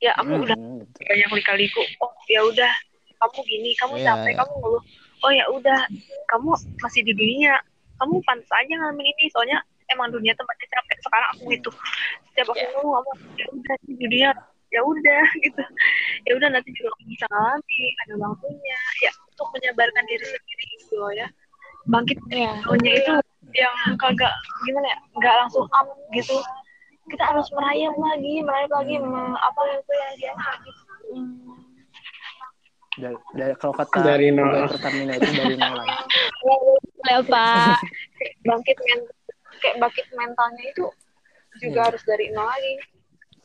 ya 0.00 0.12
aku 0.16 0.32
Hmm, 0.32 0.44
udah 0.48 0.56
gitu. 0.56 0.98
banyak 1.04 1.30
lika-liku 1.36 1.82
oh 2.00 2.12
ya 2.32 2.40
udah 2.48 2.72
kamu 3.20 3.40
gini 3.44 3.70
kamu 3.76 3.94
Iya, 4.00 4.06
capek 4.08 4.32
iya. 4.32 4.38
kamu 4.40 4.52
ngeluh 4.56 4.82
oh 5.24 5.32
ya 5.32 5.44
udah. 5.52 5.80
Kamu 6.32 6.50
masih 6.82 7.00
di 7.06 7.12
dunia. 7.16 7.56
Kamu 7.96 8.20
pantas 8.26 8.50
aja 8.52 8.72
ngalamin 8.76 9.06
ini. 9.06 9.24
Soalnya 9.32 9.58
emang 9.92 10.12
dunia 10.12 10.34
tempatnya 10.36 10.68
capek. 10.76 10.98
Sekarang 11.00 11.28
aku 11.36 11.42
gitu. 11.54 11.70
Setiap 12.32 12.52
aku 12.52 12.60
ngeluh 12.60 12.92
kamu 13.00 13.10
ya 13.38 13.46
udah 13.54 13.76
di 13.86 13.92
dunia. 13.96 14.30
Ya 14.74 14.80
udah 14.82 15.24
gitu. 15.46 15.62
Ya 16.26 16.32
udah 16.36 16.48
nanti 16.50 16.70
juga 16.74 16.88
kamu 16.98 17.06
bisa 17.14 17.26
ngalami 17.30 17.80
ada 18.04 18.14
waktunya. 18.20 18.80
Ya 19.00 19.10
untuk 19.30 19.48
menyabarkan 19.52 20.04
diri 20.08 20.24
sendiri 20.26 20.64
gitu 20.80 20.94
loh 21.00 21.12
ya. 21.14 21.28
Bangkit 21.86 22.18
ya 22.34 22.50
tahunnya 22.66 22.92
itu 22.98 23.12
yang 23.54 23.76
kagak 23.96 24.34
gimana 24.66 24.90
ya 24.90 24.98
nggak 25.16 25.34
langsung 25.44 25.64
up 25.70 25.86
gitu. 26.12 26.36
Kita 27.06 27.22
harus 27.22 27.46
merayap 27.54 27.94
lagi 27.94 28.42
merayap 28.42 28.72
lagi 28.74 28.98
me- 28.98 29.38
apa 29.38 29.60
itu 29.78 29.92
yang 29.94 30.14
dia 30.18 30.32
gitu. 30.66 30.82
Dari, 32.96 33.16
dari 33.30 33.52
kalau 33.54 33.74
kata 33.74 33.98
Dari 34.00 34.28
nol. 34.30 34.66
Pertamina 34.66 35.12
itu 35.14 35.30
dari 35.30 35.54
nol 35.54 35.74
lagi. 35.74 35.96
boleh 36.40 37.20
pak 37.22 37.78
kayak 38.16 38.34
bangkit 38.42 38.76
men 38.80 39.00
kayak 39.58 39.76
bangkit 39.78 40.06
mentalnya 40.12 40.64
itu 40.64 40.86
juga 41.56 41.72
Iya. 41.74 41.86
harus 41.86 42.02
dari 42.02 42.26
nol 42.30 42.46
lagi 42.46 42.74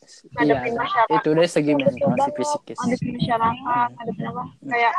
Iya, 0.02 0.28
ngadepin 0.34 0.74
masyarakat 0.74 1.14
itu 1.14 1.28
dari 1.30 1.48
segi 1.48 1.72
mental 1.72 2.10
banget. 2.10 2.34
fisikis. 2.34 2.76
ngadepin 2.76 3.12
masyarakat 3.14 3.88
ngadepin 3.92 4.24
apa 4.26 4.42
kayak 4.66 4.92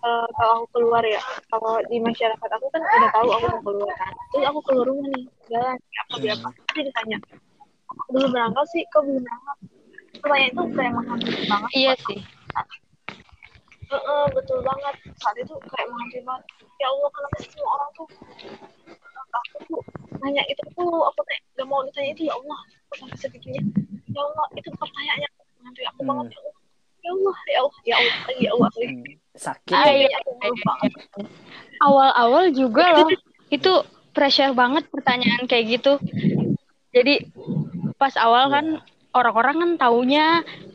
eh, 0.00 0.26
kalau 0.32 0.52
aku 0.56 0.66
keluar 0.72 1.02
ya 1.04 1.20
kalau 1.46 1.72
di 1.84 1.98
masyarakat 1.98 2.48
aku 2.48 2.66
kan 2.68 2.80
udah 2.82 3.10
tahu 3.12 3.28
aku 3.28 3.46
mau 3.48 3.60
keluar 3.62 3.92
kan 3.94 4.12
terus 4.28 4.44
aku 4.44 4.60
keluar 4.62 4.86
rumah 4.86 5.06
nih 5.08 5.24
jalan 5.46 5.76
apa 5.76 6.14
di 6.16 6.28
apa 6.30 6.48
pasti 6.56 6.80
ditanya 6.82 7.16
belum 8.06 8.28
berangkat 8.28 8.66
sih 8.68 8.82
kok 8.88 9.02
belum 9.02 9.20
berangkat 9.20 9.56
pertanyaan 10.16 10.48
itu 10.48 10.62
kayak 10.72 10.92
menghampiri 10.94 11.42
banget 11.44 11.70
iya 11.72 11.92
sih 12.00 12.18
Heeh, 13.86 14.24
betul 14.34 14.58
banget. 14.62 14.94
Saat 15.22 15.36
itu 15.38 15.54
kayak 15.70 15.86
menghampiri 15.88 16.22
banget. 16.26 16.44
Ya 16.76 16.86
Allah 16.90 17.08
kenapa 17.14 17.36
sih 17.40 17.50
semua 17.54 17.70
orang 17.78 17.90
tuh 17.94 18.06
aku 19.36 19.56
tuh 19.68 19.80
nanya 20.24 20.42
itu 20.48 20.62
tuh 20.72 20.90
aku 21.04 21.20
teh 21.28 21.38
gak 21.60 21.66
mau 21.68 21.84
ditanya 21.84 22.10
itu 22.16 22.22
ya 22.26 22.34
Allah 22.34 22.58
aku 22.88 22.94
sampai 23.04 23.18
segitunya. 23.20 23.62
Ya 24.10 24.20
Allah 24.22 24.46
itu 24.56 24.68
pertanyaan 24.74 25.18
yang 25.22 25.32
menghampiri 25.60 25.86
aku 25.86 26.00
Hmm. 26.02 26.08
banget 26.10 26.26
ya 26.32 26.40
Allah. 26.40 26.54
Ya 27.06 27.10
Allah 27.12 27.36
ya 27.46 27.58
Allah 27.62 27.80
ya 27.84 27.96
Allah 27.96 28.34
ya 28.34 28.50
Allah 28.50 28.68
Hmm, 28.74 29.04
sakit. 29.36 29.74
Ah, 29.76 29.86
ya. 29.92 30.08
banget 30.66 30.92
awal-awal 31.80 32.44
juga 32.50 32.84
loh 32.92 33.08
itu 33.52 33.72
pressure 34.10 34.56
banget 34.56 34.88
pertanyaan 34.90 35.44
kayak 35.46 35.78
gitu. 35.78 36.00
Jadi 36.90 37.28
pas 38.00 38.16
awal 38.16 38.48
kan 38.48 38.66
orang-orang 39.16 39.56
kan 39.56 39.70
taunya 39.80 40.26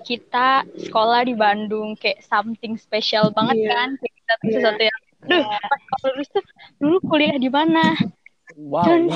kita 0.02 0.48
sekolah 0.80 1.22
di 1.22 1.34
Bandung 1.34 1.94
kayak 1.96 2.22
something 2.22 2.74
special 2.76 3.30
banget 3.30 3.62
Iya. 3.62 3.70
kan 3.72 3.90
kayak 3.96 4.14
kita 4.16 4.34
tuh 4.34 4.44
Iya. 4.44 4.56
sesuatu 4.56 4.84
yang 4.84 5.00
Duh, 5.22 5.46
pas 5.46 5.82
kalau 5.88 6.08
lulus 6.12 6.30
tuh 6.30 6.44
dulu 6.78 6.98
kuliah 7.06 7.38
di 7.38 7.46
mana 7.48 7.94
Wow. 8.58 8.84
Dan- 8.84 9.14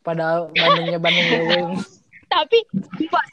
Padahal 0.00 0.48
Bandungnya 0.50 0.98
Bandung 0.98 1.26
doang. 1.34 1.72
tapi 2.26 2.58
sumpah, 2.92 3.24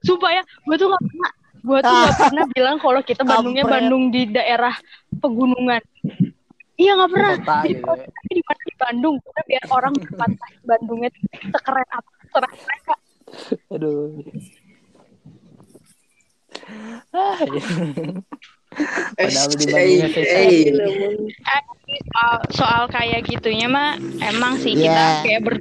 sumpah 0.00 0.30
ya 0.32 0.42
gue 0.60 0.76
tuh 0.76 0.86
gak 0.86 1.02
pernah 1.02 1.30
gue 1.56 1.78
tuh 1.80 1.94
gak 1.96 2.14
pernah 2.20 2.46
bilang 2.50 2.76
kalau 2.76 3.00
kita 3.00 3.22
Bandungnya 3.22 3.62
Kampret. 3.62 3.76
Bandung 3.80 4.02
di 4.08 4.22
daerah 4.28 4.74
pegunungan 5.12 5.82
iya 6.74 6.92
gak 6.94 7.10
pernah 7.10 7.34
gitu 7.62 7.78
kalau 7.80 7.96
ya. 7.96 8.06
kita 8.06 8.30
di 8.30 8.42
mana 8.42 8.62
di 8.62 8.74
Bandung 8.76 9.14
karena 9.20 9.42
biar 9.44 9.64
orang 9.70 9.94
pantas 10.12 10.52
Bandungnya 10.60 11.10
sekeren 11.48 11.88
apa 11.88 12.10
terserah 12.24 12.52
mereka 12.56 12.94
Aduh. 13.74 14.20
Ah, 17.14 17.38
iya. 17.44 17.62
Eh, 19.14 19.30
Padahal 19.30 19.50
di 19.54 19.66
eh, 19.70 20.10
eh, 20.10 20.74
soal, 22.10 22.34
soal 22.50 22.82
kayak 22.90 23.22
gitunya 23.22 23.70
mah 23.70 23.94
emang 24.18 24.58
sih 24.58 24.74
Iya. 24.74 24.90
kita 24.90 25.04
kayak 25.22 25.40
ber 25.46 25.54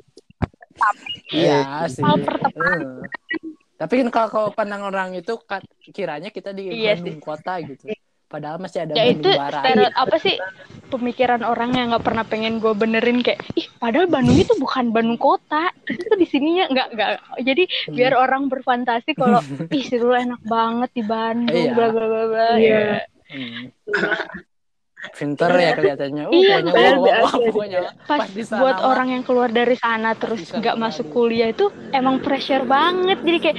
Iya 1.30 1.86
sih. 1.86 2.02
Hal 2.02 2.18
pertemanan. 2.26 2.82
Eh. 2.82 3.02
Tapi 3.78 3.94
kan 4.02 4.10
kalau, 4.10 4.30
kalau 4.32 4.50
pandang 4.56 4.82
orang 4.86 5.14
itu 5.14 5.34
kiranya 5.94 6.34
kita 6.34 6.56
di 6.56 6.72
Iya 6.74 6.98
Bandung 6.98 7.22
kota 7.22 7.62
gitu. 7.62 7.86
Padahal 8.34 8.58
masih 8.58 8.80
ada 8.82 8.94
ya 8.94 9.06
itu 9.08 9.30
Barat. 9.30 9.62
stereo- 9.62 9.94
apa 9.94 10.16
sih 10.18 10.36
pemikiran 10.90 11.42
orang 11.44 11.70
yang 11.72 11.86
nggak 11.88 12.02
pernah 12.02 12.22
pengen 12.24 12.58
gue 12.58 12.74
benerin 12.74 13.22
kayak 13.22 13.46
ih 13.54 13.70
padahal 13.76 14.06
Bandung 14.08 14.34
itu 14.36 14.54
bukan 14.56 14.90
Bandung 14.90 15.18
kota 15.18 15.70
kita 15.84 16.02
tuh 16.08 16.18
di 16.18 16.26
sininya 16.26 16.66
nggak 16.68 16.88
nggak 16.92 17.10
jadi 17.40 17.64
Hmm. 17.64 17.94
biar 17.94 18.14
orang 18.16 18.46
berfantasi 18.48 19.14
kalau 19.14 19.38
ih 19.72 19.86
dulu 19.88 20.14
enak 20.16 20.42
banget 20.44 20.90
di 20.92 21.04
Bandung 21.04 21.54
Iya. 21.64 21.72
bla 21.72 21.88
bla 21.88 22.06
bla 22.08 22.24
bla 22.28 22.48
Iya. 22.56 22.74
ya. 22.74 23.00
Hmm. 23.30 23.64
Pinter 25.04 25.52
ya 25.54 25.76
kelihatannya. 25.76 26.24
Uh, 26.24 26.34
Iya, 26.34 26.56
pokoknya 26.64 26.92
wah, 26.96 27.20
wah, 27.20 27.34
pokoknya 27.36 27.80
pas 28.04 28.24
pas 28.24 28.32
sana 28.42 28.56
buat 28.58 28.78
orang 28.82 29.08
yang 29.12 29.24
keluar 29.24 29.52
dari 29.52 29.76
sana 29.76 30.16
terus 30.16 30.48
nggak 30.50 30.74
masuk 30.76 31.12
kuliah 31.12 31.52
itu 31.52 31.68
emang 31.92 32.18
pressure 32.18 32.64
banget 32.64 33.20
jadi 33.20 33.40
kayak 33.42 33.58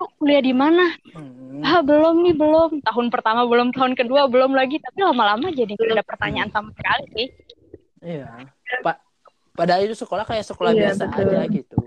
"Lu 0.00 0.08
kuliah 0.16 0.40
di 0.40 0.50
mana 0.50 0.96
Hmm. 1.12 1.60
ah 1.60 1.80
belum 1.80 2.24
nih 2.24 2.32
belum 2.32 2.80
tahun 2.80 3.06
pertama 3.08 3.44
belum 3.44 3.68
tahun 3.70 3.92
kedua 3.92 4.26
belum 4.26 4.50
lagi 4.50 4.80
tapi 4.80 4.98
lama-lama 4.98 5.52
jadi 5.52 5.68
nggak 5.70 5.92
ada 5.92 6.02
pertanyaan 6.02 6.48
sama 6.48 6.72
sekali 6.72 7.04
sih 7.12 7.28
Iya. 8.00 8.48
Pa 8.80 8.96
padahal 9.52 9.84
itu 9.84 9.92
sekolah 9.94 10.24
kayak 10.24 10.40
sekolah 10.42 10.72
Iya, 10.72 10.80
biasa 10.88 11.02
betul. 11.06 11.28
aja 11.28 11.40
gitu. 11.46 11.78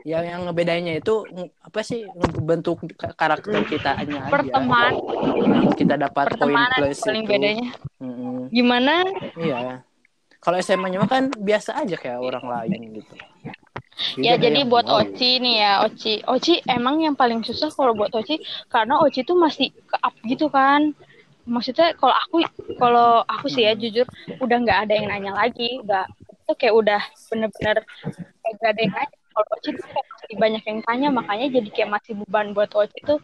Yang 0.00 0.24
yang 0.26 0.40
ngebedainnya 0.42 0.94
itu 0.96 1.14
apa 1.60 1.80
sih 1.80 2.08
ngebentuk 2.08 2.80
ka- 2.96 3.12
karakter 3.12 3.60
kita 3.68 3.92
aja. 3.94 4.24
pertemanan 4.24 4.96
Yang 5.36 5.76
kita 5.76 6.00
dapat 6.00 6.24
poin 6.24 6.32
pertemanan 6.32 6.78
plus 6.80 6.98
paling 6.98 7.20
itu. 7.20 7.30
bedanya 7.30 7.68
Mm-mm. 8.00 8.48
gimana 8.48 9.04
Iya. 9.36 9.84
Kalau 10.40 10.56
SMA-nya 10.56 11.04
kan 11.04 11.28
biasa 11.28 11.76
aja 11.76 11.92
kayak 11.94 12.16
orang 12.16 12.40
lain 12.42 12.96
gitu. 12.96 13.12
Ya 14.18 14.36
Beda 14.36 14.42
jadi 14.48 14.58
yang 14.64 14.70
buat 14.70 14.86
wow. 14.88 15.00
Oci 15.04 15.30
nih 15.40 15.56
ya 15.60 15.72
Oci. 15.86 16.14
Oci 16.24 16.54
emang 16.66 17.00
yang 17.04 17.14
paling 17.16 17.40
susah 17.44 17.70
kalau 17.72 17.92
buat 17.92 18.12
Oci 18.12 18.40
karena 18.72 19.00
Oci 19.00 19.20
tuh 19.22 19.36
masih 19.36 19.70
ke 19.72 19.96
up 20.00 20.14
gitu 20.24 20.46
kan. 20.48 20.92
Maksudnya 21.48 21.96
kalau 21.96 22.14
aku 22.14 22.36
kalau 22.78 23.24
aku 23.26 23.46
sih 23.50 23.66
ya 23.66 23.74
jujur 23.74 24.06
udah 24.38 24.56
nggak 24.60 24.78
ada 24.88 24.92
yang 24.96 25.06
nanya 25.08 25.32
lagi. 25.36 25.80
Udah 25.82 26.06
itu 26.30 26.52
kayak 26.56 26.74
udah 26.74 27.00
bener-bener 27.30 27.78
kayak 28.42 28.54
gak 28.58 28.70
ada 28.74 28.80
yang 28.80 28.94
nanya. 28.94 29.16
Kalau 29.30 29.46
Oci 29.56 29.68
tuh 29.78 29.86
kayak 29.86 30.06
masih 30.10 30.34
banyak 30.38 30.62
yang 30.62 30.80
tanya 30.86 31.08
makanya 31.10 31.46
jadi 31.58 31.68
kayak 31.74 31.90
masih 31.96 32.12
beban 32.22 32.54
buat 32.54 32.70
Oci 32.70 32.98
tuh 33.02 33.18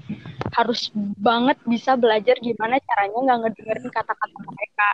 harus 0.57 0.91
banget 1.21 1.61
bisa 1.69 1.95
belajar 1.95 2.35
gimana 2.41 2.81
caranya 2.81 3.19
nggak 3.21 3.39
ngedengerin 3.45 3.89
kata-kata 3.93 4.39
mereka 4.43 4.89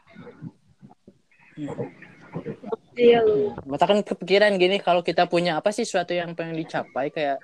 Iya 2.92 3.18
lu. 3.22 3.57
Mata 3.64 3.85
kan 3.85 4.00
kepikiran 4.00 4.52
gini 4.55 4.76
kalau 4.76 5.00
kita 5.00 5.24
punya 5.24 5.57
apa 5.57 5.72
sih 5.72 5.83
suatu 5.83 6.12
yang 6.12 6.37
pengen 6.37 6.57
dicapai 6.57 7.09
kayak 7.09 7.40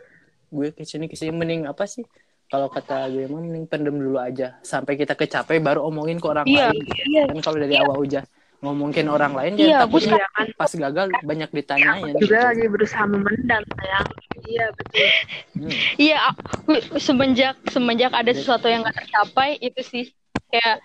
gue 0.48 0.72
ke 0.72 0.84
sini 0.84 1.08
ke 1.08 1.16
sini 1.16 1.28
mending 1.28 1.64
apa 1.64 1.84
sih 1.84 2.04
kalau 2.48 2.68
kata 2.68 3.08
gue 3.08 3.28
mah 3.28 3.40
mending 3.40 3.68
pendem 3.68 3.92
dulu 3.92 4.16
aja 4.16 4.56
sampai 4.60 4.96
kita 4.96 5.12
kecapai 5.12 5.60
baru 5.60 5.84
omongin 5.84 6.16
ke 6.16 6.24
orang 6.24 6.48
Iya, 6.48 6.72
lain 6.72 6.84
iya. 7.04 7.22
kan 7.28 7.38
kalau 7.44 7.58
dari 7.60 7.76
awal 7.76 8.00
udah 8.00 8.24
ngomongin 8.58 9.06
orang 9.06 9.36
lain 9.36 9.52
Iya, 9.54 9.68
ya 9.68 9.78
takut 9.84 10.00
Iya 10.02 10.24
kan. 10.32 10.46
pas 10.56 10.72
gagal 10.72 11.06
banyak 11.22 11.50
ditanyain 11.52 12.14
Juga 12.16 12.24
gitu. 12.24 12.32
lagi 12.32 12.64
berusaha 12.66 13.04
memendam 13.04 13.62
sayang. 13.76 14.08
Iya 14.42 14.66
betul. 14.72 15.08
Hmm. 15.60 15.72
Iya, 16.00 16.16
aku 16.32 16.70
semenjak 16.96 17.54
semenjak 17.68 18.12
ada 18.12 18.32
sesuatu 18.32 18.66
yang 18.66 18.80
gak 18.82 18.96
tercapai 19.04 19.60
itu 19.60 19.80
sih 19.84 20.04
kayak 20.48 20.80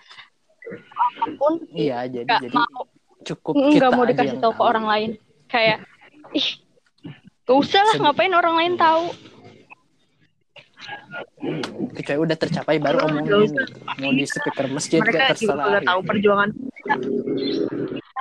apa 0.92 1.24
pun 1.36 1.60
iya 1.72 2.04
jadi 2.04 2.24
jadi 2.40 2.52
mau 2.52 2.84
cukup 3.24 3.54
nggak 3.56 3.72
kita 3.72 3.86
mau 3.90 4.04
aja 4.04 4.10
dikasih 4.12 4.38
tahu 4.38 4.52
ke 4.52 4.62
orang 4.62 4.86
lain. 4.86 5.10
Kayak 5.48 5.78
ih, 6.32 6.48
gak 7.44 7.56
usah 7.56 7.80
lah 7.82 7.96
ngapain 8.04 8.32
orang 8.32 8.54
lain 8.60 8.74
tahu. 8.76 9.04
kecuali 11.96 12.20
udah 12.28 12.36
tercapai 12.36 12.76
baru 12.76 13.08
omongin 13.08 13.48
gitu. 13.48 13.62
mau 14.02 14.12
di 14.12 14.24
speaker 14.28 14.66
masjid 14.68 15.00
Mereka 15.00 15.16
juga 15.16 15.28
terserah 15.32 15.64
udah 15.64 15.82
tahu 15.86 16.00
gitu. 16.00 16.08
perjuangan. 16.12 16.48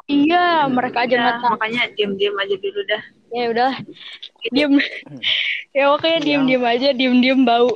Iya, 0.03 0.45
mereka 0.67 0.97
aja 1.07 1.15
Ya, 1.15 1.21
nggak 1.23 1.35
tahu. 1.39 1.51
makanya 1.55 1.81
diam-diam 1.95 2.35
aja 2.39 2.55
dulu 2.59 2.81
dah. 2.87 3.03
Ya 3.33 3.43
udahlah, 3.49 3.77
diem. 4.51 4.73
ya 5.77 5.83
oke, 5.91 6.09
diem 6.21 6.43
diem 6.45 6.63
aja, 6.63 6.89
diem 6.93 7.15
diem 7.19 7.41
bau. 7.43 7.71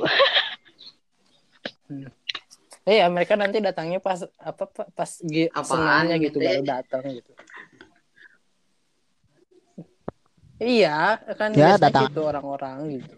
Eh 2.88 2.96
ya 2.98 3.06
mereka 3.12 3.36
nanti 3.36 3.60
datangnya 3.60 4.00
pas 4.00 4.24
apa 4.40 4.64
pa- 4.64 4.88
pas 4.88 5.10
senangnya 5.60 6.16
gitu 6.16 6.40
gitu 6.40 6.48
ya? 6.48 6.56
baru 6.56 6.64
datang 6.64 7.04
gitu. 7.12 7.32
Iya, 10.58 11.22
kan 11.38 11.54
Ya, 11.54 11.78
biasanya 11.78 11.84
datang. 11.86 12.04
gitu 12.10 12.20
orang-orang 12.24 12.76
gitu. 12.98 13.14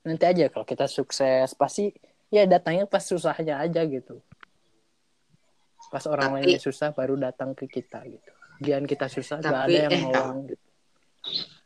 Nanti 0.00 0.24
aja 0.24 0.44
kalau 0.48 0.64
kita 0.64 0.86
sukses 0.88 1.52
pasti 1.52 1.92
ya 2.32 2.48
datangnya 2.48 2.88
pas 2.88 3.04
susahnya 3.04 3.60
aja 3.60 3.84
gitu. 3.84 4.22
Pas 5.90 6.06
orang 6.06 6.30
Tapi- 6.32 6.46
lainnya 6.46 6.60
susah 6.62 6.94
baru 6.94 7.18
datang 7.20 7.52
ke 7.52 7.66
kita 7.66 8.00
gitu. 8.06 8.30
Gian 8.62 8.86
kita 8.86 9.10
susah 9.10 9.42
gak 9.42 9.50
ada 9.50 9.66
Tapi, 9.66 9.74
yang 9.76 9.92
eh, 9.92 10.00
nolong 10.00 10.38
gitu. 10.48 10.66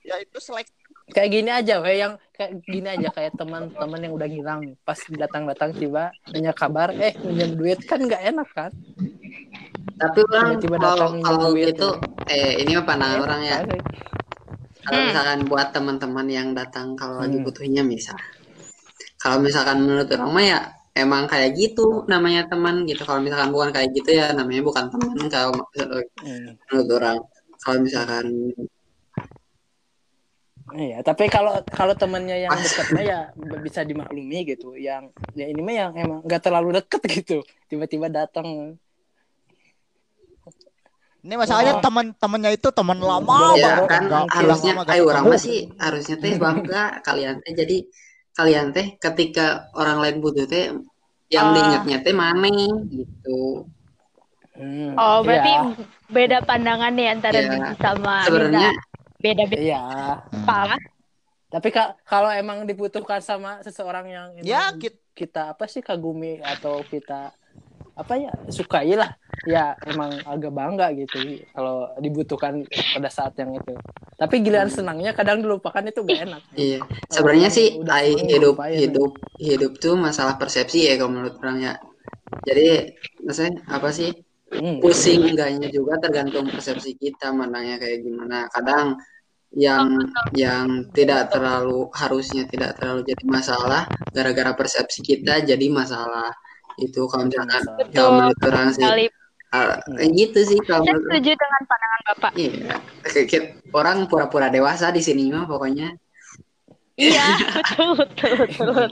Ya 0.03 0.17
itu 0.19 0.39
selek. 0.41 0.67
Kayak 1.13 1.31
gini 1.37 1.51
aja, 1.53 1.75
kayak 1.85 1.99
yang 2.01 2.15
kayak 2.33 2.53
gini 2.65 2.89
aja 2.89 3.09
kayak 3.13 3.33
teman-teman 3.37 4.01
yang 4.01 4.15
udah 4.17 4.29
ngilang 4.31 4.61
pas 4.89 4.97
datang-datang 5.05 5.71
tiba 5.77 6.17
nanya 6.33 6.53
kabar, 6.57 6.89
eh 6.97 7.13
minjem 7.21 7.51
duit 7.61 7.79
kan 7.85 8.01
nggak 8.01 8.23
enak 8.33 8.49
kan? 8.57 8.73
Tapi 10.01 10.19
orang 10.27 10.49
Tiba-tiba 10.57 10.77
kalau 10.81 10.97
datang 10.97 11.13
kalau 11.21 11.49
duit 11.53 11.69
gitu 11.69 11.89
eh 12.33 12.51
ini 12.65 12.71
mah 12.81 12.87
pandangan 12.89 13.21
orang 13.21 13.41
ya. 13.45 13.57
Kan? 13.61 13.67
Kalau 14.85 15.01
Hmm. 15.01 15.09
misalkan 15.09 15.39
buat 15.49 15.69
teman-teman 15.77 16.27
yang 16.29 16.49
datang 16.57 16.87
kalau 16.97 17.21
lagi 17.21 17.37
Hmm. 17.37 17.45
butuhnya 17.45 17.83
misal. 17.85 18.17
Kalau 19.21 19.39
misalkan 19.45 19.85
menurut 19.85 20.09
orang 20.13 20.31
mah 20.33 20.45
ya 20.45 20.61
emang 20.97 21.25
kayak 21.29 21.53
gitu 21.57 22.05
namanya 22.09 22.49
teman 22.49 22.85
gitu. 22.89 23.03
Kalau 23.05 23.21
misalkan 23.21 23.51
bukan 23.53 23.71
kayak 23.77 23.89
gitu 23.97 24.11
ya 24.13 24.33
namanya 24.33 24.63
bukan 24.65 24.85
teman 24.93 25.17
kalau 25.29 25.53
Hmm. 26.25 26.57
menurut 26.69 26.89
orang. 26.97 27.19
Kalau 27.63 27.79
misalkan 27.81 28.27
Iya, 30.75 30.99
tapi 31.01 31.27
kalau 31.27 31.63
kalau 31.65 31.95
temennya 31.95 32.35
yang 32.37 32.51
mah 32.51 32.99
ya 33.01 33.31
bisa 33.59 33.81
dimaklumi 33.81 34.43
gitu. 34.45 34.75
Yang 34.75 35.15
ya 35.33 35.47
ini 35.47 35.61
mah 35.61 35.71
yang 35.73 35.91
emang 35.95 36.19
nggak 36.21 36.43
terlalu 36.43 36.75
deket 36.77 37.01
gitu. 37.17 37.39
Tiba-tiba 37.67 38.07
datang. 38.09 38.75
Ini 41.23 41.35
masalahnya 41.35 41.79
Oh. 41.79 41.81
teman-temannya 41.81 42.51
itu 42.53 42.69
teman 42.69 42.99
lama 42.99 43.57
ya 43.57 43.81
banget. 43.81 43.89
kan 43.89 44.03
Nggak- 44.05 44.29
harusnya 44.31 44.73
lama 44.73 44.83
nggak 44.83 44.93
ayo 44.93 45.03
orang 45.05 45.15
ketemu. 45.17 45.33
mah 45.33 45.41
sih 45.41 45.59
harusnya 45.79 46.17
teh 46.19 46.33
bangga 46.37 46.83
kalian 47.01 47.35
teh 47.41 47.53
jadi 47.55 47.77
kalian 48.35 48.67
teh 48.71 48.87
ketika 48.99 49.47
orang 49.73 49.99
lain 49.99 50.17
butuh 50.21 50.45
teh 50.45 50.75
yang 51.31 51.47
Ah. 51.49 51.53
diingatnya 51.55 51.99
teh 52.03 52.13
mana 52.13 52.53
gitu. 52.91 53.65
Hmm, 54.55 54.95
Oh, 54.95 55.19
berarti 55.21 55.51
iya, 55.51 55.63
beda 56.09 56.39
pandangan 56.43 56.93
nih 56.93 57.09
antara 57.09 57.35
Iya. 57.37 57.49
Didi 57.49 57.73
sama 57.77 58.15
Sebenarnya 58.23 58.71
Nina. 58.71 58.94
Beda-beda 59.25 59.61
iya. 59.65 59.81
apa? 60.45 60.77
Tapi 61.49 61.69
ka- 61.71 61.95
kalau 62.05 62.29
emang 62.35 62.67
dibutuhkan 62.69 63.23
sama 63.25 63.63
seseorang 63.65 64.07
yang 64.11 64.29
Ya, 64.43 64.75
kit- 64.77 65.01
kita 65.15 65.55
apa 65.55 65.65
sih 65.71 65.81
kagumi 65.81 66.43
atau 66.43 66.83
kita 66.85 67.31
apa 67.95 68.13
ya 68.19 68.33
sukai 68.51 68.99
lah 68.99 69.15
ya 69.47 69.79
emang 69.87 70.11
agak 70.27 70.51
bangga 70.51 70.91
gitu 70.99 71.15
kalau 71.55 71.95
dibutuhkan 72.03 72.67
pada 72.67 73.07
saat 73.07 73.39
yang 73.39 73.55
itu 73.55 73.71
tapi 74.19 74.43
giliran 74.43 74.67
senangnya 74.67 75.15
kadang 75.15 75.39
dilupakan 75.39 75.85
itu 75.87 76.03
gak 76.03 76.21
enak 76.27 76.43
Iya, 76.59 76.81
sebenarnya 77.07 77.51
sih 77.55 77.67
udah 77.79 77.99
seneng 78.03 78.27
hidup 78.35 78.55
lupain. 78.59 78.75
hidup 78.75 79.11
hidup 79.39 79.73
tuh 79.79 79.95
masalah 79.95 80.35
persepsi 80.39 80.91
ya 80.91 80.99
kalau 80.99 81.11
menurut 81.15 81.39
orang 81.39 81.59
ya. 81.63 81.75
Jadi 82.47 82.67
maksudnya 83.23 83.63
apa 83.71 83.89
sih 83.95 84.11
Hmm. 84.55 84.79
pusing 84.79 85.35
enggaknya 85.35 85.67
juga 85.71 85.99
tergantung 85.99 86.47
persepsi 86.47 86.95
kita 86.95 87.35
mandangnya 87.35 87.79
kayak 87.83 88.07
gimana. 88.07 88.47
Kadang 88.55 88.99
yang 89.55 89.87
yang 90.35 90.91
tidak 90.91 91.31
terlalu 91.31 91.87
harusnya 91.95 92.43
tidak 92.51 92.75
terlalu 92.79 93.07
jadi 93.07 93.25
masalah 93.27 93.87
gara-gara 94.11 94.51
persepsi 94.55 95.01
kita 95.03 95.47
jadi 95.47 95.67
masalah. 95.71 96.35
Itu 96.75 97.07
kalau 97.07 97.31
misalkan 97.31 97.63
kalau 97.95 98.11
menurut 98.19 98.39
orang 98.43 98.69
sih. 98.75 98.83
kayak 98.83 100.11
gitu 100.19 100.41
sih 100.43 100.59
kalau 100.67 100.83
saya 100.83 100.99
setuju 100.99 101.31
dengan 101.39 101.63
pandangan 101.71 102.01
Bapak. 102.11 102.31
iya. 102.35 102.77
Orang 103.71 104.11
pura-pura 104.11 104.51
dewasa 104.51 104.91
di 104.91 104.99
sini 104.99 105.31
mah 105.31 105.47
pokoknya. 105.47 105.95
Iya, 106.99 107.27
betul, 107.99 108.39
betul, 108.39 108.71
betul. 108.75 108.91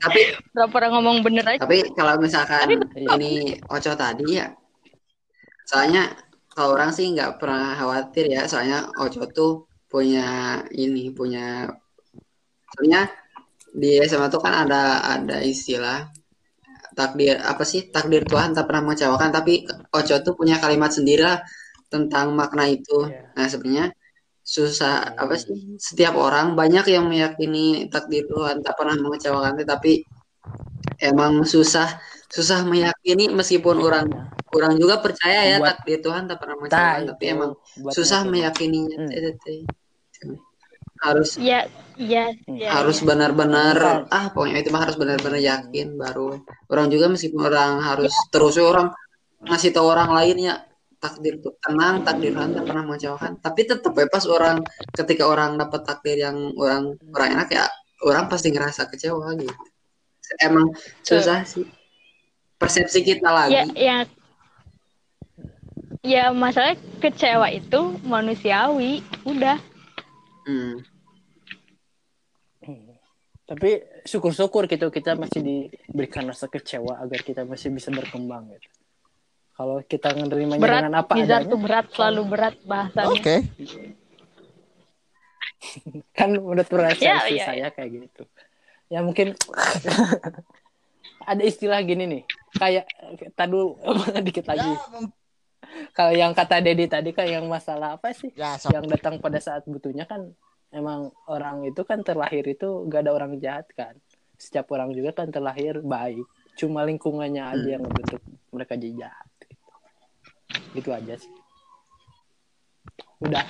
tapi 0.00 0.20
Pura-pura 0.52 0.88
ngomong 0.92 1.20
bener 1.24 1.44
aja. 1.44 1.60
Tapi 1.64 1.92
kalau 1.96 2.16
misalkan 2.20 2.80
Iya. 2.96 3.16
ini 3.16 3.56
Oco 3.68 3.92
tadi 3.96 4.40
ya, 4.40 4.52
soalnya 5.68 6.12
kalau 6.52 6.76
orang 6.76 6.92
sih 6.92 7.08
nggak 7.12 7.40
pernah 7.40 7.76
khawatir 7.76 8.28
ya, 8.28 8.44
soalnya 8.48 8.88
Oco 9.00 9.24
tuh 9.32 9.69
punya 9.90 10.62
ini, 10.70 11.10
punya, 11.10 11.66
soalnya 12.72 13.10
di 13.70 13.98
SMA 14.06 14.30
tuh 14.30 14.42
kan 14.42 14.66
ada 14.66 15.02
ada 15.14 15.36
istilah 15.42 16.10
takdir 16.94 17.38
apa 17.38 17.62
sih 17.62 17.86
takdir 17.94 18.22
Tuhan 18.26 18.54
tak 18.54 18.66
pernah 18.70 18.82
mengecewakan, 18.86 19.30
tapi 19.34 19.66
Oco 19.90 20.14
tuh 20.22 20.34
punya 20.38 20.58
kalimat 20.62 20.90
sendiri 20.90 21.22
lah 21.26 21.38
tentang 21.90 22.34
makna 22.38 22.70
itu. 22.70 23.10
Iya. 23.10 23.34
Nah, 23.34 23.46
sebenarnya 23.50 23.86
susah 24.46 25.14
apa 25.14 25.34
sih? 25.38 25.78
Setiap 25.78 26.14
orang 26.18 26.58
banyak 26.58 26.86
yang 26.90 27.06
meyakini 27.06 27.90
takdir 27.90 28.26
Tuhan 28.30 28.62
tak 28.62 28.74
pernah 28.78 28.96
mengecewakan, 28.98 29.58
tapi 29.66 30.02
emang 30.98 31.42
susah 31.46 31.98
susah 32.30 32.62
meyakini 32.62 33.26
meskipun 33.26 33.82
orang 33.82 34.06
orang 34.54 34.78
juga 34.78 35.02
percaya 35.02 35.46
ya 35.46 35.58
Buat- 35.58 35.82
takdir 35.82 35.98
Tuhan 35.98 36.30
tak 36.30 36.38
pernah 36.38 36.54
Nah, 36.54 36.62
mengecewakan, 36.66 37.02
tapi 37.14 37.24
emang 37.26 37.50
susah 37.90 38.20
meyakininya. 38.26 38.98
Hmm. 39.02 39.79
Harus 41.00 41.40
Ya, 41.40 41.64
ya, 41.96 42.32
ya. 42.48 42.70
harus 42.72 43.00
ya. 43.00 43.12
benar-benar 43.12 43.76
Bukan. 43.76 44.12
ah 44.12 44.26
pokoknya 44.32 44.56
itu 44.64 44.68
mah 44.72 44.84
harus 44.88 44.96
benar-benar 44.96 45.40
yakin 45.40 45.96
baru 46.00 46.40
orang 46.68 46.86
juga 46.88 47.12
meskipun 47.12 47.40
orang 47.44 47.80
harus 47.80 48.12
terus 48.32 48.56
orang 48.56 48.88
ngasih 49.44 49.72
tahu 49.72 49.84
orang 49.88 50.12
lain 50.12 50.36
ya 50.48 50.54
takdir 51.00 51.40
tuh 51.40 51.56
tenang 51.60 52.04
takdir 52.04 52.32
Tuhan 52.36 52.52
tak 52.52 52.64
pernah 52.68 52.84
mengecewakan 52.84 53.32
tapi 53.40 53.64
tetap 53.64 53.92
ya 53.96 54.04
pas 54.08 54.24
orang 54.28 54.60
ketika 54.92 55.24
orang 55.28 55.56
dapat 55.56 55.80
takdir 55.84 56.20
yang 56.20 56.36
orang 56.56 56.96
orang 57.16 57.28
enak 57.40 57.48
ya 57.52 57.64
orang 58.04 58.28
pasti 58.28 58.48
ngerasa 58.52 58.88
kecewa 58.88 59.32
gitu 59.36 59.56
emang 60.40 60.72
susah 61.04 61.44
sih 61.44 61.64
persepsi 62.56 63.00
kita 63.00 63.28
lagi 63.28 63.56
Ya, 63.56 63.64
ya. 63.76 63.98
Ya, 66.00 66.24
masalah 66.32 66.80
kecewa 67.04 67.52
itu 67.52 68.00
manusiawi. 68.08 69.04
Udah. 69.28 69.60
Hmm. 70.44 70.74
Hmm. 72.60 72.92
Tapi 73.44 73.70
syukur-syukur 74.06 74.64
gitu 74.64 74.88
kita 74.88 75.14
masih 75.14 75.40
diberikan 75.42 76.24
rasa 76.24 76.46
kecewa 76.46 76.98
agar 76.98 77.20
kita 77.20 77.42
masih 77.42 77.70
bisa 77.70 77.90
berkembang 77.90 78.46
gitu. 78.54 78.68
Kalau 79.54 79.82
kita 79.82 80.14
menerimanya 80.14 80.62
Berat. 80.62 80.80
dengan 80.80 80.94
apa 80.96 81.12
Nizar 81.18 81.42
adanya, 81.42 81.52
tuh 81.52 81.58
berat, 81.60 81.86
selalu 81.92 82.22
berat 82.26 82.54
bahasannya. 82.64 83.12
Oke. 83.12 83.36
kan 86.16 86.32
menurut 86.32 86.64
persepsi 86.64 87.04
Ya, 87.04 87.20
ya, 87.28 87.44
saya 87.44 87.66
kayak 87.68 87.90
gitu. 87.92 88.22
Ya 88.88 89.04
mungkin 89.04 89.36
ada 91.30 91.42
istilah 91.44 91.82
gini 91.84 92.04
nih, 92.08 92.22
kayak 92.56 92.88
tadu 93.36 93.76
dikit 94.26 94.46
Ya, 94.46 94.50
lagi. 94.56 94.70
mung- 94.94 95.12
Kalau 95.94 96.12
yang 96.14 96.32
kata 96.34 96.62
Dedi 96.62 96.86
tadi 96.86 97.10
kan 97.14 97.26
yang 97.26 97.46
masalah 97.46 97.98
apa 97.98 98.10
sih? 98.14 98.30
ya, 98.34 98.56
so- 98.58 98.70
Yang 98.70 98.98
datang 98.98 99.18
pada 99.18 99.38
saat 99.38 99.62
butuhnya 99.66 100.06
kan 100.06 100.30
emang 100.70 101.10
orang 101.26 101.66
itu 101.66 101.82
kan 101.82 102.02
terlahir 102.06 102.46
itu 102.46 102.86
gak 102.86 103.06
ada 103.06 103.12
orang 103.14 103.38
jahat 103.42 103.66
kan. 103.74 103.94
Setiap 104.38 104.70
orang 104.72 104.94
juga 104.94 105.12
kan 105.12 105.28
terlahir 105.28 105.82
baik. 105.82 106.24
Cuma 106.56 106.84
lingkungannya 106.86 107.42
aja 107.42 107.68
yang 107.78 107.82
membentuk 107.84 108.20
mereka 108.54 108.74
jadi 108.78 109.06
jahat. 109.06 109.28
Gitu. 109.42 109.56
Gitu 110.80 110.88
aja 110.94 111.14
sih. 111.18 111.32
Udah. 113.20 113.44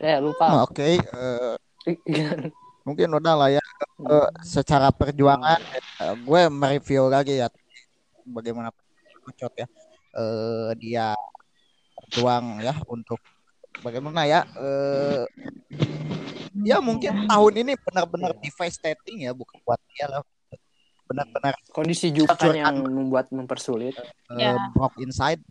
Eh 0.00 0.18
lupa. 0.18 0.64
oke. 0.64 0.80
eh, 0.98 1.54
mungkin 2.86 3.08
udah 3.20 3.34
lah 3.36 3.48
ya. 3.52 3.62
Eh, 4.00 4.28
secara 4.42 4.88
perjuangan, 4.90 5.60
eh, 5.76 6.14
gue 6.16 6.40
mereview 6.48 7.06
lagi 7.12 7.36
ya 7.38 7.52
bagaimana 8.24 8.72
Kocot 9.20 9.52
ya. 9.60 9.68
Eh, 10.10 10.70
dia 10.78 11.14
berjuang 11.94 12.58
ya 12.58 12.74
untuk 12.90 13.22
bagaimana 13.80 14.26
ya. 14.26 14.42
Eh, 14.58 15.24
ya 16.66 16.82
mungkin 16.82 17.30
tahun 17.30 17.52
ini 17.62 17.72
benar-benar 17.78 18.34
devastating 18.42 19.24
ya, 19.24 19.32
bukan 19.32 19.58
buat 19.62 19.78
dia 19.94 20.10
lah. 20.10 20.22
Benar-benar 21.06 21.54
Kondisi 21.70 22.10
juga 22.10 22.34
kan 22.34 22.50
Curhat. 22.54 22.58
yang 22.58 22.76
membuat 22.86 23.26
mempersulit. 23.30 23.94
eh, 24.34 24.38
Ya. 24.38 24.54
broke 24.74 24.98
inside. 25.02 25.42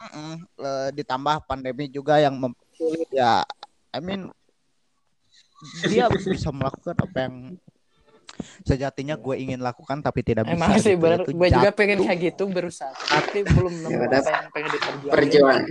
Mm-mm. 0.00 0.40
Eh, 0.56 0.88
ditambah 0.96 1.44
pandemi 1.44 1.84
juga 1.88 2.16
yang 2.16 2.36
mempersulit 2.36 3.08
ya. 3.12 3.44
I 3.92 4.00
mean 4.00 4.32
dia 5.84 6.08
bisa 6.08 6.48
melakukan 6.48 6.96
apa 6.96 7.18
yang 7.28 7.36
sejatinya 8.62 9.14
gue 9.14 9.34
ingin 9.36 9.58
lakukan 9.58 10.00
tapi 10.00 10.20
tidak 10.20 10.44
bisa. 10.44 10.56
Emang 10.56 10.70
sih 10.76 10.94
gitu. 10.94 11.06
Itu 11.22 11.32
gue 11.32 11.48
juga 11.48 11.66
jatuh. 11.66 11.74
pengen 11.74 11.98
kayak 12.00 12.18
gitu 12.22 12.42
berusaha, 12.46 12.90
tapi 12.90 13.42
belum 13.42 13.74
nemu 13.78 13.90
Ya 13.90 13.98
udah. 14.04 14.18
apa 14.18 14.30
yang 14.30 14.46
pengen 14.50 14.70
diperjuangin. 14.70 15.12
Perjuangan. 15.12 15.62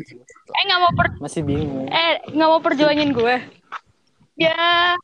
Eh, 0.49 0.63
nggak 0.65 0.79
mau 0.79 0.91
per 0.93 1.07
Masih 1.19 1.41
bingung. 1.43 1.85
eh 1.87 2.13
nggak 2.27 2.49
mau 2.49 2.59
perjuangin 2.59 3.09
gue. 3.11 3.35
Ya, 4.35 4.95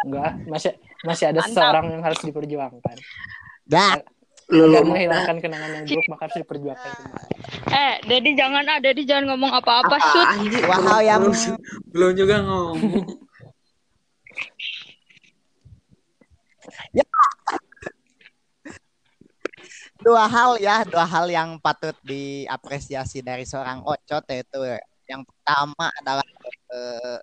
Enggak, 0.00 0.32
masih 0.46 0.72
masih 1.02 1.24
ada 1.28 1.40
Mantap. 1.40 1.52
seseorang 1.52 1.86
yang 1.90 2.02
harus 2.02 2.20
diperjuangkan. 2.22 2.96
Dah, 3.68 4.00
Lu 4.48 4.64
Agar 4.64 4.80
menghilangkan 4.80 5.36
kenangan 5.44 5.70
yang 5.70 5.84
buruk 5.84 6.06
maka 6.08 6.22
harus 6.24 6.36
diperjuangkan 6.40 6.90
kembali. 6.96 7.32
eh, 7.68 7.94
Dedi 8.00 8.30
jangan 8.32 8.64
ah, 8.64 8.78
Dedi 8.80 9.04
jangan 9.04 9.24
ngomong 9.28 9.52
apa-apa, 9.52 9.92
apa 9.92 10.08
shoot. 10.08 10.28
hal 10.64 11.00
yang 11.04 11.20
belum 11.92 12.12
juga 12.16 12.40
ngomong 12.40 12.80
dua 19.98 20.24
hal 20.24 20.50
ya, 20.56 20.82
dua 20.82 21.02
hal 21.02 21.26
yang 21.26 21.58
patut 21.58 21.94
diapresiasi 22.02 23.18
dari 23.20 23.42
seorang 23.42 23.82
Ocot 23.82 24.24
yaitu 24.26 24.58
yang 25.04 25.22
pertama 25.22 25.90
adalah 25.94 26.26
eh, 26.68 27.18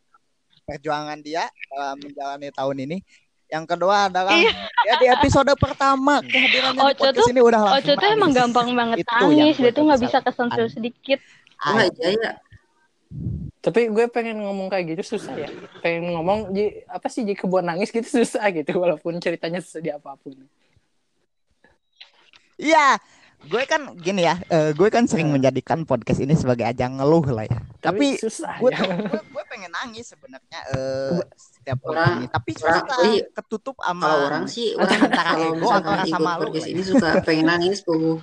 perjuangan 0.61 1.19
dia 1.19 1.45
dalam 1.67 1.95
menjalani 1.97 2.49
tahun 2.49 2.77
ini. 2.83 2.97
Yang 3.45 3.65
kedua 3.69 4.09
adalah 4.09 4.33
Iya. 4.33 4.51
ya 4.83 4.93
di 4.97 5.07
episode 5.07 5.53
pertama 5.55 6.17
kehadirannya 6.19 6.75
di 6.75 6.81
Ocot 6.83 6.97
podcast 6.97 7.21
tuh- 7.21 7.29
ini 7.29 7.41
udah 7.41 7.59
langsung 7.61 7.77
Oco 7.85 7.93
tuh 7.95 8.09
emang 8.09 8.31
gampang 8.33 8.67
banget 8.73 8.97
Itu 8.99 9.13
gue 9.23 9.53
dia 9.53 9.71
tuh 9.71 9.83
nggak 9.85 10.01
bisa 10.01 10.17
kesentil 10.19 10.65
sedikit. 10.67 11.19
iya 11.63 11.85
ya 12.11 12.31
Tapi 13.61 13.89
gue 13.89 14.05
pengen 14.07 14.41
ngomong 14.41 14.67
kayak 14.67 14.93
gitu 14.93 15.15
susah 15.15 15.33
ya. 15.35 15.49
Pengen 15.79 16.13
ngomong 16.13 16.51
ji, 16.51 16.85
apa 16.85 17.05
sih 17.05 17.21
jika 17.21 17.45
buat 17.45 17.61
nangis 17.61 17.89
gitu 17.89 18.05
susah 18.21 18.49
gitu 18.49 18.75
walaupun 18.75 19.17
ceritanya 19.17 19.57
sesedih 19.57 19.95
apa 19.95 20.17
pun. 20.17 20.33
Iya, 22.55 22.95
gue 23.43 23.63
kan 23.65 23.81
gini 23.95 24.23
ya, 24.23 24.39
eh, 24.47 24.71
gue 24.71 24.87
kan 24.87 25.05
sering 25.05 25.27
Nah. 25.27 25.35
menjadikan 25.35 25.83
podcast 25.83 26.17
ini 26.17 26.33
sebagai 26.33 26.63
ajang 26.63 26.97
ngeluh 26.97 27.25
lah 27.29 27.43
ya. 27.43 27.59
Tapi 27.79 28.15
susah 28.15 28.57
gue 28.57 28.69
ya. 28.69 28.79
tuh 28.79 28.87
gue, 29.05 29.21
gue 29.21 29.43
pengen 29.45 29.71
nangis 29.71 30.05
sebenarnya 30.07 30.59
eh, 30.71 31.19
setiap 31.35 31.79
Orang- 31.83 31.93
orang 31.93 32.11
ini, 32.17 32.27
tapi 32.27 32.51
orang- 32.55 32.63
susah 32.63 32.97
iya. 33.05 33.23
ketutup 33.29 33.75
sama 33.77 34.03
kalau 34.03 34.19
orang 34.25 34.45
sih 34.45 34.67
orang 34.73 34.99
antara 35.03 35.29
kalau 35.31 35.47
ego 35.51 35.67
antara 35.67 36.03
sama 36.05 36.31
lu. 36.31 36.41
podcast 36.41 36.61
lah 36.61 36.71
ini 36.71 36.81
suka 36.81 37.07
pengen 37.21 37.45
nangis 37.45 37.77
tuh 37.81 38.17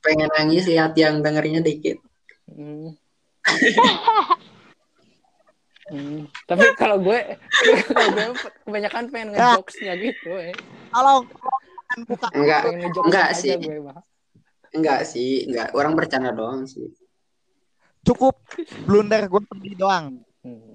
pengen 0.00 0.28
nangis 0.32 0.62
lihat 0.64 0.92
yang 0.94 1.14
dengernya 1.20 1.60
dikit 1.60 1.98
Hmm. 2.44 2.92
Hmm. 5.84 6.24
Tapi 6.44 6.64
kalau 6.74 7.00
gue, 7.00 7.18
kalau 7.88 8.08
gue 8.12 8.26
kebanyakan 8.62 9.04
pengen 9.08 9.28
Ya. 9.30 9.52
ngejokesnya 9.52 9.92
gitu, 9.98 10.30
eh. 10.32 10.54
Kalau 10.88 11.26
buka 12.06 12.26
enggak 12.32 12.62
Enggak 13.04 13.28
sih. 13.36 13.50
gue 13.56 13.76
enggak 14.72 15.00
sih 15.04 15.30
enggak 15.48 15.68
orang 15.76 15.92
bercanda 15.92 16.32
doang 16.32 16.64
sih 16.64 16.88
cukup 18.02 18.34
blunder 18.82 19.30
gue 19.30 19.42
pergi 19.46 19.72
doang. 19.78 20.18
Hmm. 20.42 20.74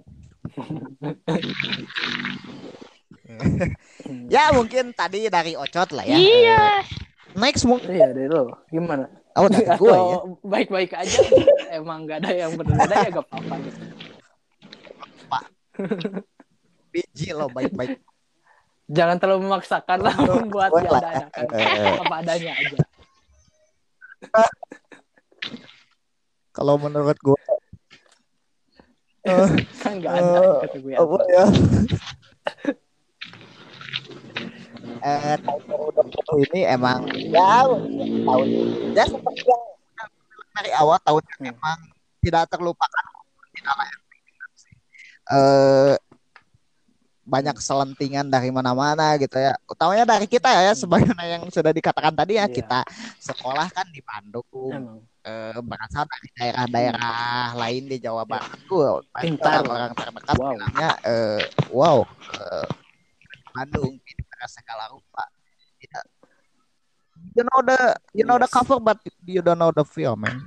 Ya 4.32 4.56
mungkin 4.56 4.96
tadi 4.96 5.28
dari 5.28 5.60
Ocot 5.60 5.92
lah 5.92 6.08
ya. 6.08 6.16
Iya. 6.16 6.88
Next 7.36 7.68
mungkin 7.68 7.92
Iya 7.92 8.16
dari 8.16 8.32
lo, 8.32 8.56
gimana? 8.72 9.12
oh 9.38 9.46
dari 9.52 9.68
gue 9.68 9.92
ya. 9.94 10.18
Baik-baik 10.42 10.92
aja, 10.96 11.20
emang 11.76 12.08
gak 12.08 12.24
ada 12.26 12.32
yang 12.34 12.56
berbeda 12.58 12.96
ya 12.96 13.10
gak 13.12 13.28
apa-apa. 13.28 13.56
gitu. 13.62 13.82
Biji 16.90 17.30
lo 17.36 17.52
baik-baik. 17.52 18.00
Jangan 18.88 19.20
terlalu 19.20 19.52
memaksakan 19.52 20.00
lah 20.00 20.16
membuat 20.32 20.72
yang 20.80 20.96
ada 20.96 21.28
kan. 21.28 21.46
Eh, 21.52 22.00
apa 22.00 22.16
adanya 22.24 22.54
aja. 22.56 22.78
Kalau 26.52 26.80
menurut 26.80 27.18
gue 27.20 27.38
eh, 29.24 29.48
Kan 29.84 30.02
gak 30.02 30.10
ada 30.10 30.40
Eh, 30.42 30.58
kata 30.66 30.78
gue 30.80 30.94
apa 30.96 31.18
ya? 31.28 31.46
eh 34.98 35.38
tahun 35.38 35.62
2020 35.70 36.50
ini 36.50 36.62
emang 36.66 37.06
ya 37.30 37.70
tahun 38.26 38.48
ya 38.92 39.06
seperti 39.06 39.46
yang 39.46 39.62
dari 40.52 40.72
awal 40.74 40.98
tahun 41.00 41.22
yang 41.22 41.38
Hmm. 41.38 41.48
memang 41.54 41.78
tidak 42.20 42.50
terlupakan 42.50 43.06
tidak 43.54 43.74
layak 43.78 44.00
eh 45.30 45.94
banyak 47.28 47.60
selentingan 47.60 48.32
dari 48.32 48.48
mana-mana 48.50 49.20
gitu 49.20 49.36
ya 49.36 49.52
utamanya 49.68 50.08
dari 50.08 50.24
kita 50.26 50.48
ya 50.48 50.72
sebagaimana 50.72 51.28
yang 51.28 51.44
sudah 51.52 51.76
dikatakan 51.76 52.16
tadi 52.16 52.40
ya 52.40 52.48
Iya. 52.48 52.56
kita 52.56 52.80
sekolah 53.20 53.68
kan 53.68 53.84
di 53.92 54.00
Bandung 54.00 54.48
eh, 55.22 55.60
berasal 55.60 56.08
dari 56.08 56.28
daerah-daerah 56.40 57.52
lain 57.60 57.84
di 57.92 58.00
Jawa 58.00 58.24
Barat 58.24 58.56
tuh 58.64 59.04
Pintar. 59.12 59.60
orang 59.68 59.92
terdekat 59.92 60.36
Wow. 60.40 60.56
bilangnya 60.56 60.90
eh, 61.04 61.44
wow 61.68 61.98
eh, 62.32 62.68
Bandung 63.52 64.00
pintar 64.00 64.48
segala 64.48 64.88
rupa 64.88 65.28
Tidak. 65.78 66.06
you 67.36 67.44
know 67.44 67.60
the 67.60 67.78
you 68.16 68.24
know 68.24 68.40
the 68.40 68.48
cover 68.48 68.80
but 68.80 68.96
you 69.28 69.44
don't 69.44 69.60
know 69.60 69.76
the 69.76 69.84
film 69.84 70.24
man 70.24 70.40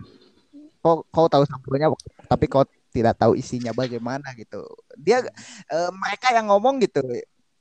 kau 0.81 1.05
kau 1.13 1.29
tahu 1.29 1.45
sampulnya 1.45 1.93
tapi 2.25 2.49
kau 2.49 2.65
tidak 2.91 3.15
tahu 3.17 3.39
isinya 3.39 3.71
bagaimana 3.73 4.35
gitu. 4.35 4.63
Dia 4.99 5.23
eh, 5.71 5.91
mereka 5.95 6.35
yang 6.35 6.51
ngomong 6.51 6.83
gitu 6.83 7.03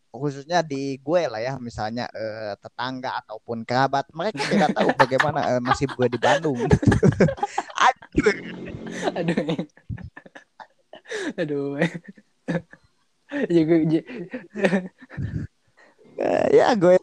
khususnya 0.10 0.66
di 0.66 0.98
gue 0.98 1.22
lah 1.30 1.38
ya 1.38 1.54
misalnya 1.62 2.10
eh, 2.10 2.58
tetangga 2.58 3.22
ataupun 3.22 3.62
kerabat 3.62 4.10
mereka 4.18 4.42
tidak 4.50 4.74
tahu 4.78 4.90
bagaimana 4.98 5.58
eh, 5.58 5.62
nasib 5.62 5.94
gue 5.94 6.08
di 6.10 6.20
Bandung. 6.20 6.58
Aduh. 7.90 8.34
aduh. 9.14 9.38
Aduh. 11.38 11.78
Ya 16.50 16.74
gue 16.74 16.98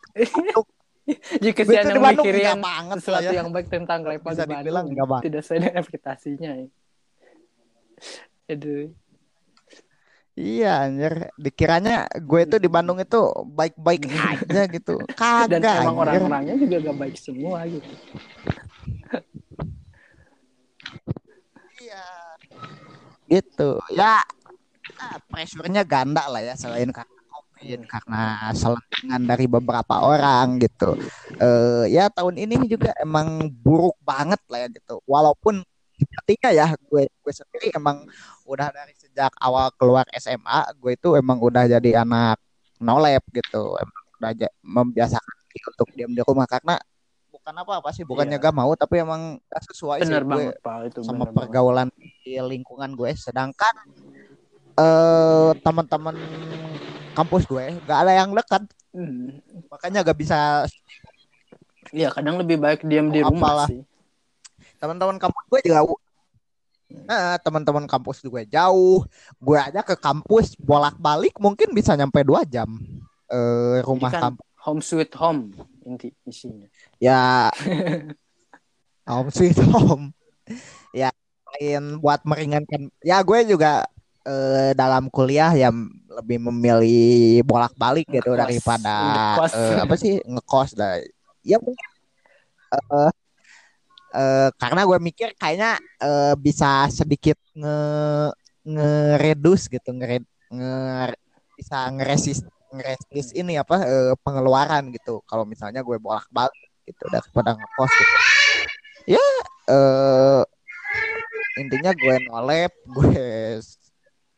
jika 1.39 1.63
yang 1.71 2.03
Bandung 2.03 2.27
mikirin 2.27 2.59
banget 2.59 2.99
sesuatu 2.99 3.31
ya. 3.31 3.39
yang 3.39 3.49
baik 3.55 3.71
tentang 3.71 4.03
bisa 4.03 4.43
di 4.43 4.71
Bandung. 4.75 5.23
tidak 5.23 5.41
sesuai 5.47 5.59
dengan 5.63 5.79
ekspektasinya 5.79 6.51
ya. 6.59 6.69
Aduh. 8.47 8.91
Iya 10.37 10.85
anjir. 10.85 11.33
Dikiranya 11.41 12.13
gue 12.21 12.41
itu 12.45 12.57
di 12.61 12.69
Bandung 12.69 13.01
itu 13.01 13.21
baik-baik 13.57 14.05
aja 14.13 14.69
gitu. 14.69 15.01
Dan 15.51 15.65
kagak 15.65 15.81
emang 15.81 15.97
anjir. 15.97 16.21
orang-orangnya 16.21 16.55
juga 16.61 16.77
gak 16.93 16.97
baik 17.01 17.17
semua 17.17 17.65
gitu. 17.65 17.93
Iya. 21.81 22.05
gitu. 23.33 23.81
Ya 23.97 24.21
ah, 25.01 25.19
pressure-nya 25.33 25.83
ganda 25.89 26.29
lah 26.29 26.45
ya 26.45 26.53
selain 26.53 26.93
karena 26.93 27.17
covid 27.33 27.81
karena 27.89 28.53
selentingan 28.53 29.23
dari 29.25 29.47
beberapa 29.49 30.05
orang 30.05 30.61
gitu. 30.61 31.01
Eh 31.41 31.89
ya 31.89 32.13
tahun 32.13 32.37
ini 32.37 32.69
juga 32.69 32.93
emang 33.01 33.49
buruk 33.49 33.97
banget 34.05 34.45
lah 34.53 34.69
ya 34.69 34.69
gitu. 34.69 35.01
Walaupun 35.09 35.65
sepertinya 35.97 36.51
ya 36.53 36.67
gue 36.77 37.09
gue 37.09 37.33
sendiri 37.33 37.73
emang 37.73 38.05
udah 38.47 38.69
dari 38.71 38.95
sejak 38.95 39.35
awal 39.37 39.69
keluar 39.73 40.07
SMA 40.13 40.47
gue 40.75 40.95
itu 40.95 41.13
emang 41.13 41.37
udah 41.37 41.67
jadi 41.69 42.01
anak 42.01 42.39
nolep 42.79 43.23
gitu 43.31 43.75
emang 43.75 44.03
udah 44.17 44.31
membiasakan 44.63 45.35
untuk 45.67 45.89
diam 45.93 46.11
di 46.11 46.21
rumah 46.21 46.47
karena 46.47 46.79
bukan 47.29 47.55
apa-apa 47.57 47.91
sih 47.91 48.03
bukannya 48.03 48.37
Iya. 48.37 48.43
gak 48.43 48.55
mau 48.55 48.73
tapi 48.73 48.99
emang 48.99 49.43
gak 49.45 49.63
sesuai 49.67 49.99
sih 49.99 50.09
bener 50.09 50.23
gue 50.23 50.31
banget 50.49 50.57
pak 50.61 50.77
itu 50.87 51.01
sama 51.01 51.13
bener 51.21 51.27
banget 51.27 51.37
pergaulan 51.37 51.89
di 52.23 52.33
lingkungan 52.37 52.91
gue 52.93 53.11
sedangkan 53.13 53.75
eh 54.77 55.51
teman-teman 55.59 56.15
kampus 57.13 57.45
gue 57.45 57.65
gak 57.83 57.99
ada 58.01 58.13
yang 58.15 58.31
dekat 58.33 58.63
Hmm. 58.91 59.29
makanya 59.69 60.01
gak 60.03 60.17
bisa 60.17 60.65
Iya 61.89 62.09
kadang 62.11 62.35
lebih 62.37 62.57
baik 62.57 62.83
diam 62.83 63.09
di 63.09 63.21
Oh, 63.21 63.29
rumah 63.29 63.53
apalah. 63.53 63.69
sih 63.69 63.85
teman-teman 64.77 65.17
kampus 65.17 65.45
gue 65.47 65.61
juga 65.63 65.85
Nah, 66.87 67.35
teman-teman 67.43 67.85
kampus 67.91 68.23
gue 68.23 68.45
jauh. 68.47 69.03
Gue 69.43 69.59
aja 69.59 69.83
ke 69.83 69.99
kampus 69.99 70.55
bolak-balik 70.59 71.35
mungkin 71.43 71.75
bisa 71.75 71.99
nyampe 71.99 72.23
dua 72.23 72.47
jam. 72.47 72.79
Eh 73.27 73.83
rumah 73.83 74.11
kan 74.15 74.23
kampus 74.35 74.47
home 74.67 74.83
sweet 74.83 75.13
home 75.15 75.55
inti 75.87 76.11
isinya. 76.27 76.67
Ya. 76.99 77.51
Home 79.07 79.31
sweet 79.31 79.55
home. 79.63 80.11
Ya 80.91 81.15
lain 81.55 82.03
buat 82.03 82.27
meringankan. 82.27 82.91
Ya 83.07 83.23
gue 83.23 83.47
juga 83.47 83.87
eh, 84.27 84.75
dalam 84.75 85.07
kuliah 85.07 85.55
ya 85.55 85.71
lebih 86.11 86.43
memilih 86.51 87.47
bolak-balik 87.47 88.03
gitu 88.11 88.35
Ngekos. 88.35 88.43
daripada 88.43 88.95
Ngekos. 89.39 89.53
eh, 89.55 89.77
apa 89.79 89.95
sih? 89.95 90.15
Ngekos. 90.27 90.71
Dah 90.75 90.99
ya 91.47 91.63
mungkin 91.63 91.89
eh, 92.75 93.11
eh, 94.17 94.49
karena 94.57 94.81
gue 94.89 94.99
mikir 94.99 95.29
kayaknya 95.37 95.77
eh, 96.01 96.35
bisa 96.41 96.89
sedikit 96.89 97.37
nge 97.53 97.77
ngeredus 98.67 99.69
gitu 99.71 99.95
nge, 99.95 100.25
nge 100.51 100.75
bisa 101.57 101.79
ngeresis 101.95 102.39
ngeresis 102.75 103.29
ini 103.37 103.61
apa 103.61 103.77
eh, 103.85 104.15
pengeluaran 104.25 104.89
gitu. 104.93 105.21
Kalau 105.29 105.45
misalnya 105.45 105.85
gue 105.85 105.97
bolak-balik 106.01 106.57
gitu 106.89 107.05
daripada 107.13 107.55
ngekos 107.55 107.93
gitu. 107.93 108.17
Ya 109.17 109.27
intinya 111.57 111.91
gue 111.97 112.17
nolep 112.29 112.73
gue 112.85 113.25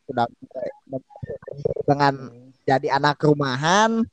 sudah 0.07 0.27
dengan 1.85 2.15
jadi 2.63 2.89
anak 2.97 3.19
rumahan 3.21 4.07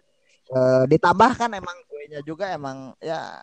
eh, 0.50 0.84
ditambahkan 0.90 1.54
emang 1.54 1.78
gue 1.88 2.22
juga 2.26 2.50
emang 2.52 2.98
ya 3.00 3.40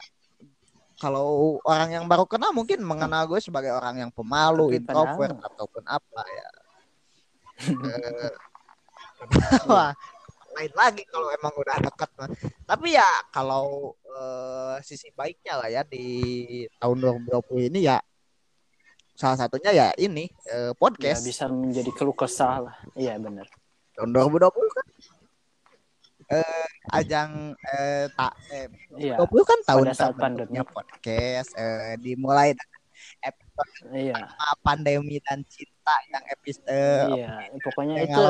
kalau 1.03 1.59
orang 1.67 1.91
yang 1.99 2.05
baru 2.07 2.23
kenal 2.31 2.55
mungkin 2.55 2.79
mengenal 2.87 3.27
gue 3.27 3.43
sebagai 3.43 3.75
orang 3.75 4.07
yang 4.07 4.11
pemalu, 4.15 4.79
introvert 4.79 5.35
ataupun 5.43 5.83
apa 5.91 6.23
ya. 6.31 6.49
Eh, 7.63 8.35
wah, 9.71 9.95
lain 10.59 10.73
lagi 10.75 11.07
kalau 11.07 11.31
emang 11.31 11.55
udah 11.55 11.79
dekat. 11.79 12.11
Tapi 12.67 12.99
ya 12.99 13.07
kalau 13.31 13.95
eh, 14.03 14.83
sisi 14.83 15.15
baiknya 15.15 15.63
lah 15.63 15.69
ya 15.71 15.83
di 15.87 16.07
tahun 16.83 17.23
2020 17.31 17.71
ini 17.71 17.87
ya 17.87 18.03
salah 19.13 19.39
satunya 19.39 19.71
ya 19.71 19.87
ini 20.01 20.27
ya 20.43 20.75
podcast. 20.75 21.23
bisa 21.23 21.47
menjadi 21.47 21.91
keluh 21.95 22.17
kesah 22.17 22.67
lah 22.67 22.77
iya 22.97 23.15
benar 23.21 23.47
Tahun 23.93 24.09
2020 24.09 24.51
kan 24.73 24.82
eh, 26.33 26.67
ajang 26.91 27.31
eh, 27.77 28.05
tak 28.17 28.33
eh, 28.51 28.67
iya 28.97 29.17
20 29.21 29.29
kan 29.45 29.59
tahun 29.69 29.85
pada 29.87 29.95
saat 29.95 30.15
terbentuknya 30.17 30.63
pandemi. 30.65 30.75
podcast 30.75 31.51
eh, 31.55 31.95
dimulai 32.01 32.57
dengan 32.57 32.81
episode 33.21 33.73
iya 33.93 34.17
pandemi 34.65 35.17
dan 35.21 35.45
cinta 35.47 35.95
yang 36.09 36.25
episode 36.33 37.07
iya 37.15 37.31
pokoknya 37.61 37.95
itu 38.03 38.23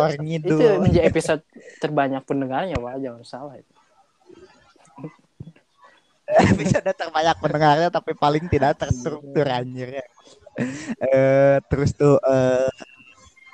itu 0.43 0.57
menjadi 0.83 1.07
episode 1.07 1.43
terbanyak 1.79 2.23
pendengarnya 2.27 2.77
pak 2.77 2.99
jangan 2.99 3.23
salah 3.25 3.55
itu 3.57 3.73
episode 6.53 6.89
terbanyak 6.97 7.37
pendengarnya 7.39 7.89
tapi 7.93 8.17
paling 8.17 8.49
tidak 8.49 8.81
terstruktur 8.81 9.45
Iya. 9.45 9.61
anjir 9.61 9.89
ya. 10.01 10.07
Eh, 11.01 11.57
terus 11.69 11.93
tuh 11.93 12.17
eh, 12.21 12.73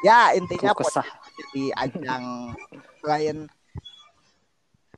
ya 0.02 0.30
intinya 0.34 0.74
podcast 0.74 1.10
jadi 1.34 1.64
ajang 1.74 2.24
selain 3.02 3.36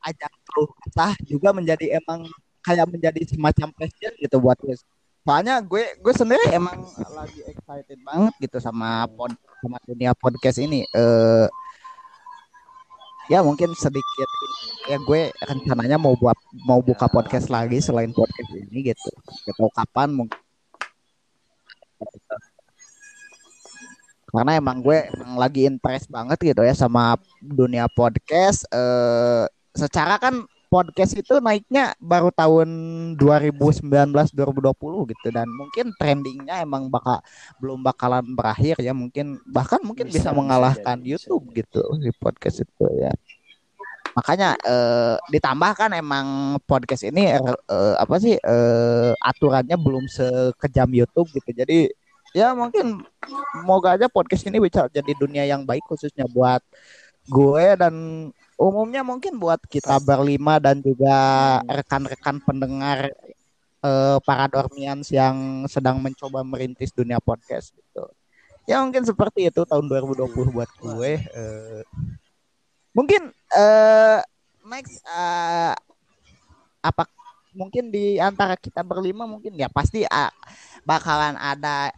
ajang 0.04 0.34
keluh 0.48 0.70
kesah 0.86 1.12
juga 1.24 1.52
menjadi 1.52 2.00
emang 2.00 2.24
kayak 2.64 2.86
menjadi 2.88 3.20
semacam 3.28 3.68
passion 3.76 4.12
gitu 4.20 4.36
buat 4.40 4.56
gue. 4.60 4.76
Soalnya 5.20 5.60
gue 5.60 5.84
gue 6.00 6.14
sendiri 6.16 6.44
emang 6.52 6.80
lagi 7.12 7.40
excited 7.44 8.00
banget 8.04 8.34
gitu 8.40 8.58
sama 8.60 9.04
pod 9.12 9.32
sama 9.60 9.76
dunia 9.84 10.16
podcast 10.16 10.58
ini. 10.60 10.84
Eh 10.96 11.46
ya 13.30 13.44
mungkin 13.46 13.70
sedikit 13.78 14.30
ya 14.90 14.98
gue 14.98 15.30
rencananya 15.46 16.00
mau 16.00 16.18
buat 16.18 16.34
mau 16.66 16.82
buka 16.82 17.06
podcast 17.06 17.46
lagi 17.46 17.78
selain 17.78 18.10
podcast 18.16 18.50
ini 18.50 18.92
gitu. 18.92 19.10
Tahu 19.56 19.70
kapan 19.76 20.08
mungkin. 20.16 20.40
Karena 24.30 24.56
emang 24.56 24.78
gue 24.78 25.10
emang 25.10 25.36
lagi 25.36 25.66
interest 25.66 26.06
banget 26.06 26.38
gitu 26.40 26.62
ya 26.64 26.72
sama 26.72 27.18
dunia 27.42 27.86
podcast. 27.92 28.64
Eh 28.72 29.59
secara 29.74 30.18
kan 30.18 30.46
podcast 30.70 31.18
itu 31.18 31.42
naiknya 31.42 31.98
baru 31.98 32.30
tahun 32.30 32.68
2019 33.18 33.90
2020 34.14 35.10
gitu. 35.10 35.28
Dan 35.34 35.50
mungkin 35.50 35.90
trendingnya 35.98 36.62
emang 36.62 36.86
bakal 36.86 37.18
belum 37.58 37.82
bakalan 37.82 38.22
berakhir 38.38 38.78
ya. 38.78 38.94
Mungkin 38.94 39.42
bahkan 39.50 39.82
mungkin 39.82 40.06
bisa, 40.08 40.30
Bisa, 40.30 40.38
mengalahkan 40.38 41.02
bisa 41.02 41.10
YouTube 41.10 41.50
gitu 41.58 41.82
di 41.98 42.14
podcast 42.14 42.62
itu 42.62 42.86
ya. 43.02 43.10
Makanya 44.14 44.54
eh, 44.62 45.16
ditambahkan 45.34 45.90
emang 45.98 46.58
podcast 46.62 47.02
ini 47.02 47.34
eh, 47.34 47.94
apa 47.98 48.16
sih 48.22 48.38
eh, 48.38 49.12
aturannya 49.18 49.74
belum 49.74 50.06
sekejam 50.06 50.88
YouTube 50.94 51.34
gitu. 51.34 51.50
Jadi 51.50 51.90
ya 52.30 52.54
mungkin 52.54 53.02
semoga 53.58 53.98
aja 53.98 54.06
podcast 54.06 54.46
ini 54.46 54.62
bisa 54.62 54.86
jadi 54.86 55.12
dunia 55.18 55.50
yang 55.50 55.66
baik 55.66 55.82
khususnya 55.90 56.30
buat 56.30 56.62
gue 57.28 57.66
dan 57.76 57.94
umumnya 58.60 59.00
mungkin 59.00 59.36
buat 59.40 59.60
kita 59.64 60.00
berlima 60.04 60.60
dan 60.60 60.80
juga 60.84 61.16
rekan-rekan 61.64 62.40
pendengar 62.44 63.08
eh, 63.84 64.18
para 64.24 64.46
dormians 64.48 65.08
yang 65.08 65.64
sedang 65.68 66.00
mencoba 66.00 66.44
merintis 66.44 66.92
dunia 66.92 67.20
podcast 67.20 67.72
gitu. 67.72 68.04
Ya 68.68 68.84
mungkin 68.84 69.02
seperti 69.02 69.48
itu 69.48 69.64
tahun 69.64 69.88
2020 69.88 70.54
buat 70.54 70.70
gue. 70.78 71.12
eh. 71.24 71.82
mungkin 72.90 73.30
eh 73.54 74.20
next 74.66 75.02
eh, 75.06 75.74
apa 76.80 77.04
mungkin 77.50 77.90
di 77.90 78.18
antara 78.22 78.54
kita 78.54 78.86
berlima 78.86 79.26
mungkin 79.26 79.58
ya 79.58 79.66
pasti 79.66 80.06
ah, 80.06 80.30
bakalan 80.86 81.34
ada 81.34 81.90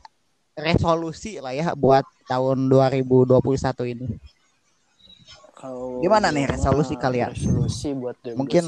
resolusi 0.56 1.40
lah 1.40 1.52
ya 1.56 1.72
buat 1.72 2.04
tahun 2.28 2.68
2021 2.68 3.40
ini. 3.92 4.06
Kalau 5.62 6.02
Gimana 6.02 6.34
nih 6.34 6.50
resolusi 6.50 6.98
kalian? 6.98 7.30
Resolusi 7.30 7.94
buat 7.94 8.18
2021 8.20 8.34
Mungkin- 8.34 8.66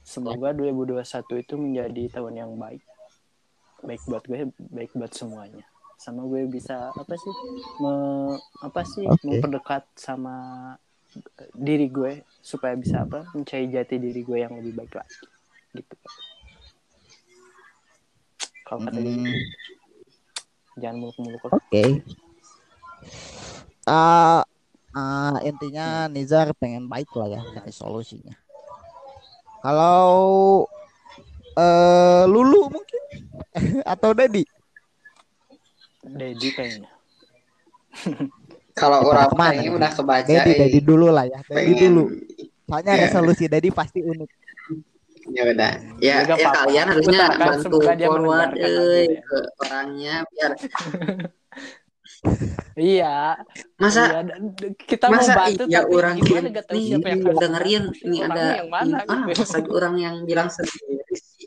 semoga 0.00 0.48
2021 0.50 1.04
itu 1.38 1.54
menjadi 1.54 2.02
tahun 2.10 2.32
yang 2.34 2.52
baik 2.54 2.80
baik 3.80 4.00
buat 4.04 4.20
gue 4.22 4.40
baik 4.70 4.92
buat 4.92 5.12
semuanya 5.12 5.64
sama 5.96 6.24
gue 6.24 6.44
bisa 6.46 6.88
apa 6.90 7.14
sih 7.14 7.32
me- 7.78 8.36
apa 8.60 8.80
sih 8.82 9.04
Oke. 9.04 9.20
memperdekat 9.22 9.84
sama 9.94 10.36
diri 11.52 11.88
gue 11.88 12.12
supaya 12.38 12.72
bisa 12.74 13.00
apa 13.00 13.28
mencari 13.32 13.68
jati 13.68 13.96
diri 13.96 14.20
gue 14.20 14.38
yang 14.38 14.52
lebih 14.52 14.72
baik 14.74 14.92
lagi 14.94 15.24
gitu 15.74 15.96
kalau 18.62 18.80
kata 18.82 18.96
Mm, 18.96 19.28
jangan 20.74 20.96
muluk-muluk. 20.98 21.40
Oke. 21.46 22.00
Ah, 23.84 24.40
ah, 24.94 25.36
intinya 25.42 26.06
Nizar 26.08 26.54
pengen 26.56 26.86
baik 26.88 27.10
lah 27.14 27.28
ya 27.28 27.42
dari 27.54 27.70
solusinya. 27.74 28.34
Kalau 29.60 30.64
eh 31.54 32.24
Lulu 32.26 32.68
mungkin 32.72 33.02
atau 33.94 34.10
Dedi? 34.14 34.42
Dedi 36.04 36.48
kayaknya 36.52 36.90
Kalau 38.74 39.06
Ya, 39.06 39.30
orang 39.30 39.30
kayaknya 39.38 39.70
udah 39.70 39.90
kebaca 39.94 40.26
Dedi, 40.26 40.50
eh, 40.50 40.58
Dedi 40.66 40.78
dulu 40.82 41.06
lah 41.14 41.24
ya. 41.30 41.38
Dedi 41.46 41.78
pengen 41.78 41.78
dulu. 41.78 42.04
Soalnya 42.66 42.92
Ya. 42.98 43.02
resolusi 43.06 43.44
Dedi 43.46 43.70
pasti 43.70 44.02
unik. 44.02 44.30
ya 45.32 45.40
udah 45.48 45.72
ya, 46.04 46.20
Ya, 46.20 46.36
nggak 46.36 46.36
ya 46.36 46.48
kalian 46.52 46.86
harusnya 46.92 47.20
bantu 47.40 47.80
forward 47.80 48.50
eh, 48.60 49.08
ya. 49.08 49.20
ke 49.24 49.38
orangnya 49.64 50.14
biar 50.28 50.52
iya. 52.78 53.38
Masa 53.78 54.02
iya 54.10 54.20
kita 54.74 55.06
mau 55.10 55.22
masa 55.22 55.34
bantu 55.36 55.62
iya 55.70 55.80
tapi 55.82 55.94
orang 55.94 56.14
gimana 56.18 56.46
gak 56.50 56.66
tahu 56.66 56.80
siapa 56.82 57.06
yang 57.10 57.20
dengerin 57.38 57.84
ini 58.02 58.16
ada 58.22 58.44
yang 58.62 58.70
mana 58.70 58.96
ah, 59.06 59.22
gitu. 59.30 59.40
masa 59.42 59.58
orang 59.70 59.94
yang 60.00 60.14
bilang 60.26 60.48
sendiri 60.50 61.14
sih. 61.14 61.46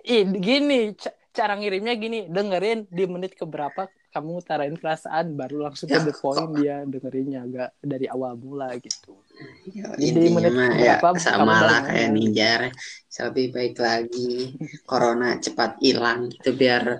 Ih, 0.00 0.24
gini 0.40 0.96
ca- 0.96 1.16
cara 1.30 1.54
ngirimnya 1.54 1.94
gini 1.94 2.18
dengerin 2.26 2.88
di 2.90 3.04
menit 3.06 3.36
keberapa 3.36 3.86
kamu 4.10 4.42
utarain 4.42 4.74
perasaan 4.74 5.38
baru 5.38 5.70
langsung 5.70 5.86
Ya, 5.86 6.02
ke 6.02 6.10
the 6.10 6.14
point 6.18 6.50
dia 6.58 6.82
dengerinnya 6.82 7.46
agak 7.46 7.70
dari 7.78 8.10
awal 8.10 8.34
mula 8.34 8.74
gitu. 8.82 9.22
Ya, 9.70 9.94
Jadi 9.94 10.26
menit 10.34 10.50
mah 10.50 10.74
ya 10.74 10.98
sama 11.14 11.62
lah 11.62 11.86
kayak. 11.86 12.10
Ninjar 12.10 12.60
lebih 13.30 13.46
baik 13.54 13.76
lagi 13.78 14.58
corona 14.82 15.38
cepat 15.38 15.78
hilang 15.78 16.32
gitu 16.32 16.56
biar 16.56 16.98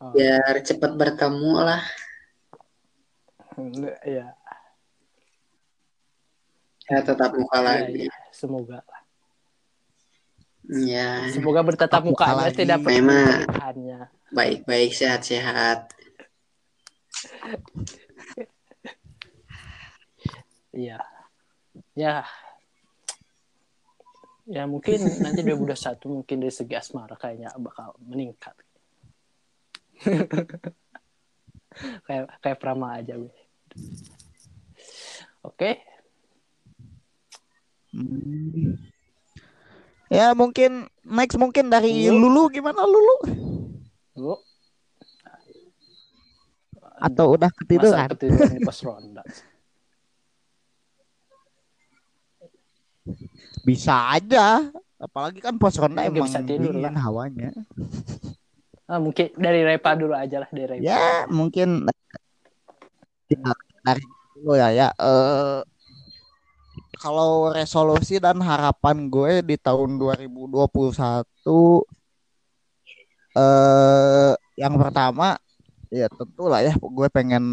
Oh. 0.00 0.16
biar 0.16 0.64
cepat 0.64 0.96
bertemu 0.96 1.52
lah 1.60 1.84
ya 4.08 4.32
ya 6.88 6.98
tetap 7.04 7.36
muka 7.36 7.58
ya, 7.60 7.64
lagi 7.68 8.08
ya 8.08 8.16
semoga 8.32 8.80
lah. 8.80 9.02
ya 10.72 11.10
semoga 11.28 11.60
bertatap 11.60 12.00
muka 12.00 12.24
mukanya 12.32 12.48
lagi. 12.48 12.56
tidak 12.64 12.80
Memang. 12.80 13.44
pernikahannya 13.44 14.00
baik-baik 14.32 14.90
sehat-sehat 14.96 15.92
Iya. 20.70 21.02
Ya. 21.98 22.22
Ya 24.50 24.66
mungkin 24.66 24.98
nanti 25.22 25.46
2021 25.46 26.10
mungkin 26.10 26.36
dari 26.42 26.54
segi 26.54 26.74
asmara 26.74 27.14
kayaknya 27.14 27.54
bakal 27.58 27.94
meningkat. 28.02 28.54
kayak 32.06 32.24
kayak 32.40 32.58
Prama 32.58 32.98
aja 32.98 33.14
gue. 33.16 33.32
Oke. 35.46 35.80
Hmm. 37.90 38.78
Ya 40.10 40.34
mungkin 40.34 40.90
next 41.06 41.38
mungkin 41.38 41.70
dari 41.70 42.10
Yuk. 42.10 42.18
Lulu 42.18 42.42
gimana 42.50 42.82
Lulu? 42.82 43.16
Lu 44.18 44.34
Atau 47.00 47.32
udah 47.38 47.48
masa 47.48 47.58
ketiduran? 47.64 48.08
ketiduran 48.12 48.52
di 48.52 48.60
pos 48.60 48.80
ronda. 48.84 49.22
Bisa 53.64 54.12
aja. 54.12 54.68
Apalagi 55.00 55.40
kan 55.40 55.56
pos 55.56 55.80
ronda 55.80 56.04
emang 56.04 56.28
bisa 56.28 56.44
tidur 56.44 56.76
dingin 56.76 56.92
lah. 56.92 57.08
hawanya. 57.08 57.50
Ah, 58.90 58.98
mungkin 58.98 59.30
dari 59.38 59.62
Repa 59.62 59.94
dulu 59.94 60.18
aja 60.18 60.42
lah 60.42 60.50
dari 60.50 60.66
Repa. 60.66 60.82
Ya 60.82 61.30
mungkin 61.30 61.86
dari 63.86 64.02
dulu 64.34 64.58
ya 64.58 64.74
ya. 64.74 64.90
Eh, 64.98 65.62
kalau 67.00 67.54
resolusi 67.54 68.20
dan 68.20 68.42
harapan 68.44 69.08
gue 69.08 69.40
di 69.40 69.56
tahun 69.56 69.96
2021 69.96 71.86
eh 73.30 74.34
yang 74.58 74.74
pertama 74.74 75.38
ya 75.88 76.10
tentu 76.10 76.50
lah 76.50 76.60
ya 76.60 76.74
gue 76.76 77.08
pengen 77.14 77.44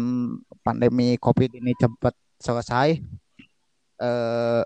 pandemi 0.60 1.14
covid 1.22 1.54
ini 1.54 1.72
cepet 1.78 2.14
selesai 2.42 2.98
eh 4.02 4.62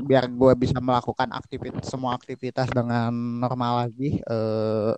biar 0.00 0.24
gue 0.32 0.52
bisa 0.56 0.80
melakukan 0.80 1.28
aktivitas 1.36 1.84
semua 1.90 2.16
aktivitas 2.16 2.72
dengan 2.72 3.12
normal 3.12 3.84
lagi 3.84 4.22
eh 4.22 4.94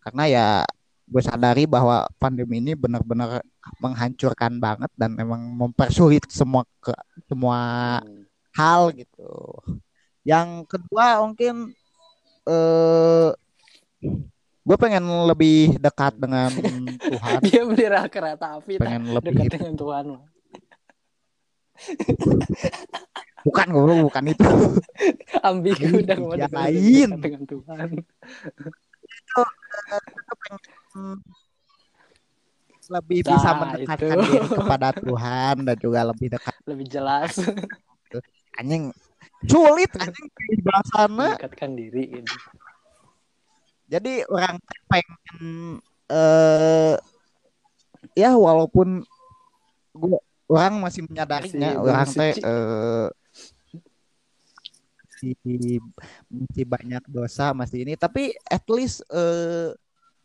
karena 0.00 0.24
ya 0.26 0.46
gue 1.10 1.22
sadari 1.22 1.66
bahwa 1.66 2.06
pandemi 2.16 2.62
ini 2.62 2.78
benar-benar 2.78 3.42
menghancurkan 3.82 4.62
banget 4.62 4.90
dan 4.94 5.12
memang 5.12 5.42
mempersulit 5.58 6.22
semua 6.30 6.62
ke 6.78 6.94
semua 7.26 7.58
Hmm. 8.00 8.24
hal 8.54 8.90
gitu. 8.94 9.30
Yang 10.22 10.48
kedua 10.70 11.22
mungkin 11.22 11.74
eh 12.46 13.30
gue 14.60 14.76
pengen 14.78 15.02
lebih 15.26 15.80
dekat 15.80 16.14
dengan 16.20 16.50
Tuhan, 17.00 17.40
Dia 17.46 17.62
beli 17.66 17.86
kereta 18.06 18.60
api 18.60 18.78
tak 18.78 18.82
pengen 18.86 19.02
dekat 19.10 19.14
lebih 19.18 19.46
dengan 19.50 19.74
Tuhan. 19.74 20.04
bukan 23.46 23.66
gue 23.72 23.94
bukan 24.04 24.24
itu. 24.30 24.46
Ambigu 25.48 26.04
dan 26.04 26.18
dekat 26.22 26.52
lain. 26.52 27.08
dengan 27.18 27.42
Tuhan. 27.48 27.88
Lebih 32.90 33.22
bisa 33.22 33.48
Nah, 33.48 33.58
mendekatkan 33.62 34.16
itu. 34.18 34.26
diri 34.26 34.48
kepada 34.50 34.88
Tuhan 34.92 35.54
dan 35.62 35.76
juga 35.78 36.00
lebih 36.04 36.28
dekat 36.28 36.54
Lebih 36.66 36.86
jelas 36.90 37.32
anjing 38.58 38.90
sulit 39.46 39.88
anjing 39.94 40.26
bahasana 40.60 41.38
mendekatkan 41.38 41.70
diri 41.72 42.02
gitu. 42.12 42.34
jadi 43.86 44.26
orang 44.26 44.58
pengen 44.84 45.78
eh 46.10 46.98
ya 48.12 48.34
walaupun 48.34 49.06
gua 49.94 50.18
orang 50.50 50.82
masih 50.82 51.06
menyadarinya 51.06 51.78
Masih 51.78 51.86
orang 51.86 52.08
teh 52.10 52.32
suci. 52.34 52.42
eh 52.42 53.08
masih 55.20 55.78
masih 56.26 56.64
banyak 56.66 57.02
dosa 57.06 57.52
masih 57.52 57.84
ini 57.84 57.94
tapi 57.94 58.34
at 58.44 58.64
least 58.66 59.06
eh 59.08 59.70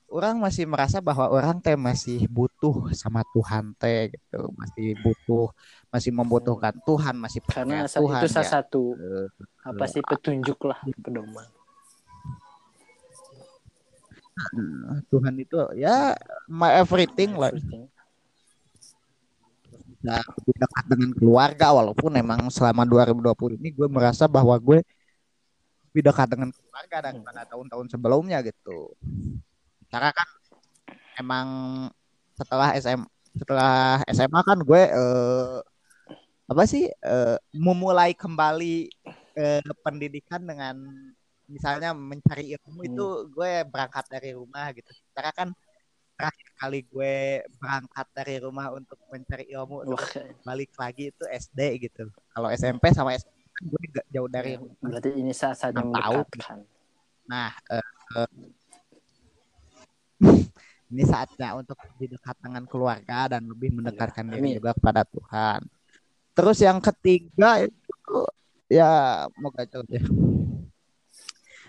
orang 0.08 0.38
masih 0.38 0.64
merasa 0.70 1.02
bahwa 1.02 1.28
orang 1.28 1.58
teh 1.60 1.74
masih 1.76 2.30
butuh 2.30 2.94
sama 2.94 3.26
Tuhan 3.34 3.74
teh 3.76 4.14
gitu 4.14 4.54
masih 4.56 4.96
butuh 5.02 5.50
masih 5.90 6.12
membutuhkan 6.14 6.76
Tuhan 6.86 7.16
masih 7.18 7.40
Karena 7.46 7.90
Tuhan 7.90 8.22
itu 8.24 8.28
salah 8.32 8.46
ya. 8.46 8.52
satu 8.62 8.84
Eh, 8.96 9.28
apa 9.66 9.86
sih 9.90 10.02
petunjuk 10.06 10.60
lah 10.66 10.80
pedoman. 11.02 11.48
Tuhan 15.08 15.34
itu 15.40 15.56
ya 15.80 16.12
my 16.52 16.76
everything 16.76 17.40
lah 17.40 17.56
Everything. 17.56 17.88
bisa 20.06 20.22
lebih 20.22 20.56
dekat 20.60 20.86
dengan 20.86 21.10
keluarga 21.16 21.68
walaupun 21.74 22.12
emang 22.14 22.40
selama 22.54 22.86
2020 22.86 23.58
ini 23.58 23.74
gue 23.74 23.88
merasa 23.90 24.30
bahwa 24.30 24.54
gue 24.60 24.84
lebih 25.90 26.04
dekat 26.12 26.28
dengan 26.30 26.50
keluarga 26.52 26.98
daripada 27.10 27.42
tahun-tahun 27.48 27.88
sebelumnya 27.90 28.44
gitu. 28.44 28.94
Karena 29.96 30.12
kan 30.12 30.28
emang 31.16 31.48
setelah 32.36 32.76
SM 32.76 33.00
setelah 33.32 34.04
SMA 34.12 34.42
kan 34.44 34.60
gue 34.60 34.84
eh, 34.92 35.58
apa 36.52 36.64
sih 36.68 36.92
eh, 36.92 37.38
memulai 37.56 38.12
kembali 38.12 38.92
eh, 39.40 39.64
pendidikan 39.80 40.44
dengan 40.44 40.76
misalnya 41.48 41.96
mencari 41.96 42.60
ilmu 42.60 42.84
itu 42.84 43.32
gue 43.32 43.64
berangkat 43.72 44.04
dari 44.12 44.36
rumah 44.36 44.76
gitu. 44.76 44.92
Karena 45.16 45.32
kan 45.32 45.48
terakhir 46.20 46.50
kali 46.60 46.80
gue 46.92 47.16
berangkat 47.56 48.08
dari 48.12 48.36
rumah 48.44 48.76
untuk 48.76 49.00
mencari 49.08 49.48
ilmu 49.48 49.96
terus 49.96 50.12
balik 50.44 50.76
lagi 50.76 51.16
itu 51.16 51.24
SD 51.24 51.88
gitu. 51.88 52.12
Kalau 52.36 52.52
SMP 52.52 52.92
sama 52.92 53.16
SMP 53.16 53.48
kan 53.56 53.64
gue 53.72 53.82
gak 53.96 54.08
jauh 54.12 54.28
dari 54.28 54.60
rumah. 54.60 54.76
berarti 54.84 55.10
ini 55.16 55.32
saat-saat 55.32 55.72
yang 55.72 55.96
tahun. 55.96 56.28
mendekatkan. 56.28 56.60
Nah, 57.32 57.52
eh, 57.72 57.88
eh, 58.20 58.30
ini 60.92 61.04
saatnya 61.04 61.58
untuk 61.58 61.76
lebih 61.96 62.16
dekat 62.16 62.36
dengan 62.40 62.64
keluarga 62.70 63.38
dan 63.38 63.44
lebih 63.50 63.74
mendekatkan 63.74 64.26
diri 64.32 64.58
juga 64.60 64.72
kepada 64.78 65.02
Tuhan. 65.04 65.60
Terus 66.36 66.58
yang 66.62 66.80
ketiga 66.84 67.64
itu 67.64 68.18
ya 68.70 69.26
mau 69.40 69.52
gacor 69.52 69.88
ya. 69.88 70.04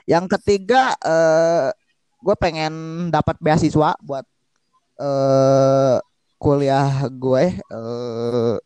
Yang 0.07 0.25
ketiga 0.39 0.95
eh 1.03 1.71
gue 2.23 2.37
pengen 2.39 3.07
dapat 3.11 3.39
beasiswa 3.39 3.95
buat 4.03 4.27
eh 4.99 5.99
kuliah 6.37 7.09
gue 7.09 7.45
eh 7.57 8.57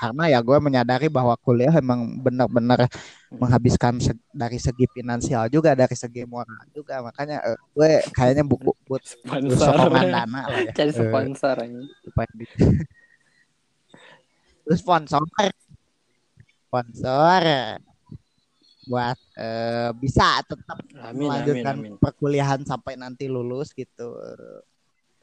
karena 0.00 0.32
ya 0.32 0.40
gue 0.40 0.56
menyadari 0.56 1.12
bahwa 1.12 1.36
kuliah 1.36 1.76
emang 1.76 2.16
benar-benar 2.18 2.88
menghabiskan 3.28 4.00
se- 4.00 4.16
dari 4.32 4.56
segi 4.56 4.88
finansial 4.88 5.52
juga 5.52 5.76
dari 5.76 5.92
segi 5.92 6.24
moral 6.24 6.64
juga. 6.72 7.04
Makanya 7.04 7.44
eh, 7.44 7.58
gue 7.76 7.90
kayaknya 8.10 8.40
buku 8.42 8.72
buat 8.88 9.04
sponsor. 9.04 9.76
sokongan 9.76 10.08
dana 10.08 10.40
lah 10.48 10.58
ya. 10.64 10.72
Cari 10.72 10.90
Eh, 10.90 10.96
sponsor 10.96 11.56
ini 11.68 11.84
supaya 12.00 12.30
di- 12.32 12.48
Terus 14.64 14.78
sponsor? 14.80 15.20
Sponsor. 16.66 17.42
Buat 18.88 19.18
eh, 19.36 19.90
bisa 19.94 20.40
tetap 20.42 20.78
amin 20.80 20.98
amin 20.98 21.18
melanjutkan 21.20 21.74
amin 21.78 21.92
perkuliahan 22.00 22.60
sampai 22.64 22.96
nanti 22.96 23.28
lulus 23.28 23.70
gitu. 23.70 24.16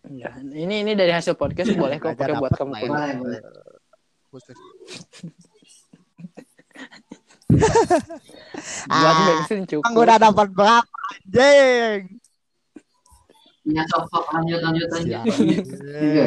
ya, 0.07 0.31
ini 0.39 0.87
ini 0.87 0.95
dari 0.95 1.11
hasil 1.11 1.35
podcast 1.35 1.75
boleh 1.75 1.99
kok 1.99 2.15
pakai 2.15 2.39
buat 2.39 2.55
dapat 2.55 2.63
kamu. 2.63 3.27
Ya, 3.27 3.43
khusus. 4.31 4.57
buat 8.87 9.15
Ah, 9.15 9.23
bensin 9.27 9.63
cukup 9.65 9.91
udah 9.95 10.17
dapat 10.19 10.47
berapa 10.51 10.99
anjing? 11.11 12.19
Ya 13.67 13.83
sok 13.91 14.03
sok 14.11 14.25
lanjut 14.31 14.59
lanjut 14.63 14.87
lanjut. 14.95 15.23
Iya. 15.95 16.25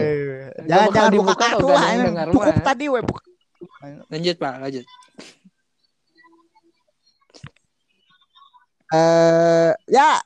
Jangan 0.69 0.89
jangan 0.93 1.11
buka 1.13 1.15
dibuka 1.15 1.35
kartu 1.41 1.67
lah. 1.69 2.27
Cukup 2.29 2.57
tadi 2.65 2.85
we 2.89 3.01
buka. 3.01 3.23
lanjut 4.13 4.37
pak 4.37 4.55
lanjut 4.61 4.85
eh 8.91 9.71
ya 9.87 10.19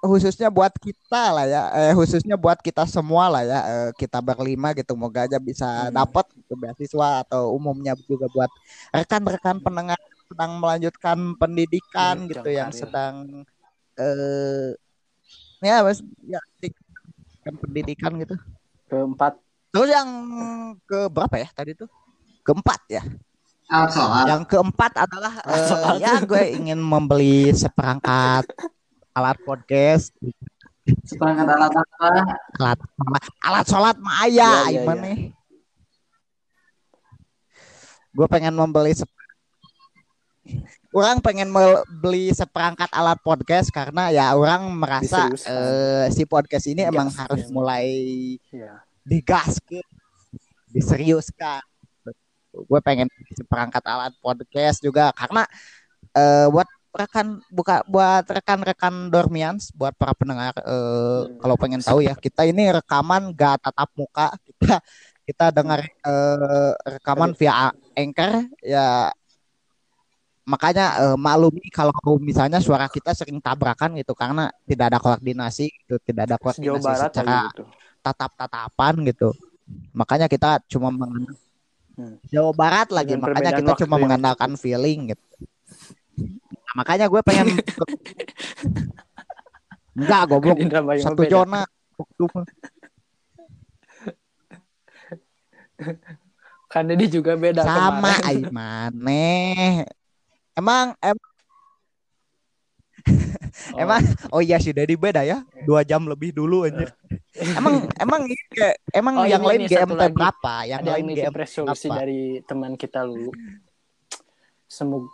khususnya 0.00 0.48
buat 0.48 0.72
kita 0.80 1.22
lah 1.30 1.44
ya 1.44 1.62
eh, 1.76 1.92
khususnya 1.92 2.34
buat 2.34 2.56
kita 2.58 2.88
semua 2.88 3.28
lah 3.28 3.42
ya 3.44 3.60
eh, 3.68 3.90
kita 3.94 4.18
berlima 4.24 4.72
gitu 4.72 4.96
moga 4.96 5.28
aja 5.28 5.36
bisa 5.36 5.68
Hmm. 5.88 5.92
dapat 5.92 6.24
gitu, 6.32 6.56
beasiswa 6.56 7.20
atau 7.22 7.52
umumnya 7.52 7.92
juga 8.08 8.24
buat 8.32 8.48
rekan-rekan 8.90 9.60
pendengar 9.60 10.00
sedang 10.26 10.56
melanjutkan 10.56 11.18
pendidikan 11.36 12.24
Hmm, 12.24 12.30
gitu 12.32 12.48
yang 12.48 12.56
yang 12.56 12.70
karir. 12.72 12.80
sedang 12.80 13.14
eh 14.00 14.68
ya 15.60 15.84
mas 15.84 16.00
ya 16.24 16.40
kan 17.44 17.54
pendidikan 17.60 18.12
gitu 18.16 18.34
keempat 18.88 19.36
terus 19.70 19.88
yang 19.92 20.08
ke 20.88 21.12
berapa 21.12 21.36
ya 21.36 21.48
tadi 21.52 21.76
tuh 21.76 21.88
keempat 22.40 22.80
ya 22.88 23.02
sholat. 23.68 24.26
yang 24.32 24.42
keempat 24.48 24.92
adalah 24.96 25.34
eh, 25.44 25.68
Soal. 25.68 25.94
ya 26.00 26.24
gue 26.24 26.42
ingin 26.56 26.80
membeli 26.80 27.52
seperangkat 27.52 28.48
alat 29.20 29.36
podcast 29.44 30.16
Seperangkat 31.04 31.46
alat 31.46 31.70
apa? 31.76 32.08
alat 32.56 32.78
alat 33.44 33.66
sholat 33.68 33.96
mah 34.00 34.24
aya 34.24 34.72
Ya, 34.72 34.80
ya, 34.80 34.82
ya. 34.82 34.94
nih 34.96 35.18
gue 38.10 38.26
pengen 38.26 38.56
membeli 38.56 38.90
orang 40.90 41.22
pengen 41.22 41.46
beli 42.02 42.34
seperangkat 42.34 42.90
alat 42.90 43.22
podcast 43.22 43.70
karena 43.70 44.10
ya 44.10 44.34
orang 44.34 44.66
merasa 44.74 45.30
eh, 45.30 46.10
si 46.10 46.26
podcast 46.26 46.66
ini 46.66 46.82
emang 46.82 47.06
Gas, 47.06 47.18
harus 47.22 47.42
ya. 47.46 47.52
mulai 47.54 47.86
ya 48.50 48.82
digas 49.06 49.62
diseriuskan 50.66 51.62
gue 52.50 52.80
pengen 52.82 53.06
seperangkat 53.30 53.84
alat 53.86 54.10
podcast 54.18 54.82
juga 54.82 55.14
karena 55.14 55.46
eh, 56.10 56.50
buat 56.50 56.66
rekan 56.90 57.38
buka 57.48 57.86
buat 57.86 58.26
rekan-rekan 58.26 59.08
dormians 59.08 59.70
buat 59.72 59.94
para 59.94 60.10
pendengar 60.12 60.50
eh, 60.58 61.22
kalau 61.38 61.54
pengen 61.54 61.78
tahu 61.78 62.02
ya 62.02 62.18
kita 62.18 62.42
ini 62.44 62.74
rekaman 62.74 63.30
gak 63.30 63.62
tatap 63.62 63.90
muka 63.94 64.34
kita 64.46 64.82
kita 65.22 65.46
dengar 65.54 65.86
eh, 65.86 66.72
rekaman 66.98 67.30
via 67.38 67.70
anchor 67.94 68.50
ya 68.60 69.14
makanya 70.42 70.86
eh, 70.98 71.16
maklumi 71.16 71.70
kalau 71.70 71.94
misalnya 72.18 72.58
suara 72.58 72.90
kita 72.90 73.14
sering 73.14 73.38
tabrakan 73.38 73.94
gitu 73.94 74.16
karena 74.18 74.50
tidak 74.66 74.90
ada 74.90 74.98
koordinasi 74.98 75.70
gitu 75.70 75.94
tidak 76.02 76.26
ada 76.26 76.36
koordinasi 76.42 76.82
barat 76.82 77.10
secara 77.14 77.38
gitu 77.54 77.64
tatap-tatapan 78.00 78.94
gitu. 79.12 79.28
Makanya 79.92 80.26
kita 80.26 80.60
cuma 80.66 80.88
mengandalkan 80.88 81.36
Hmm. 81.90 82.16
Jawa 82.32 82.54
Barat 82.56 82.88
lagi, 82.96 83.12
Dengan 83.12 83.28
makanya 83.28 83.52
kita 83.60 83.72
cuma 83.84 83.98
yang- 83.98 84.02
mengandalkan 84.08 84.56
feeling 84.56 85.12
gitu. 85.12 85.26
Nah, 86.70 86.78
makanya 86.78 87.10
gue 87.10 87.18
pengen 87.20 87.50
enggak 89.98 90.22
goblok 90.30 90.54
satu 91.02 91.18
beda. 91.18 91.34
zona 91.34 91.62
kan 96.70 96.86
dia 96.86 97.10
juga 97.10 97.34
beda 97.34 97.66
sama 97.66 98.14
kemarin. 98.14 98.46
Aiman 98.46 98.90
nih. 98.94 99.82
Emang 100.54 100.94
em, 101.00 101.18
Oh. 103.72 103.80
emang 103.80 103.98
oh 104.30 104.38
iya 104.38 104.60
sudah 104.60 104.84
di 104.84 104.94
beda 104.94 105.24
ya 105.24 105.40
dua 105.64 105.82
jam 105.82 106.04
lebih 106.04 106.30
dulu 106.30 106.62
anjir. 106.62 106.92
emang 107.58 107.88
emang 107.96 108.20
kayak- 108.46 108.78
emang 108.92 109.14
Oh, 109.18 109.26
yang 109.26 109.42
ini 109.42 109.66
lain 109.66 109.66
GMT 109.66 110.02
berapa? 110.12 110.54
Yang 110.68 110.78
ada 110.78 110.90
lain 110.94 111.06
GMT 111.10 111.34
resolusi 111.34 111.88
dari 111.90 112.20
teman 112.44 112.78
kita 112.78 113.02
Lulu 113.02 113.32
semoga 114.64 115.10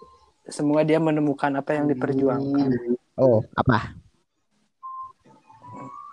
semoga 0.49 0.83
dia 0.87 0.99
menemukan 1.03 1.51
apa 1.59 1.75
yang 1.75 1.87
diperjuangkan 1.91 2.71
Oh 3.17 3.41
apa? 3.57 3.97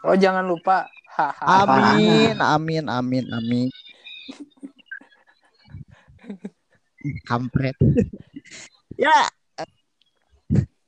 oh 0.08 0.16
jangan 0.16 0.44
lupa 0.48 0.88
Amin, 1.46 2.36
amin, 2.42 2.84
amin, 2.90 3.26
amin. 3.30 3.70
Kampret. 7.28 7.76
ya, 8.98 9.14
eh, 9.60 9.70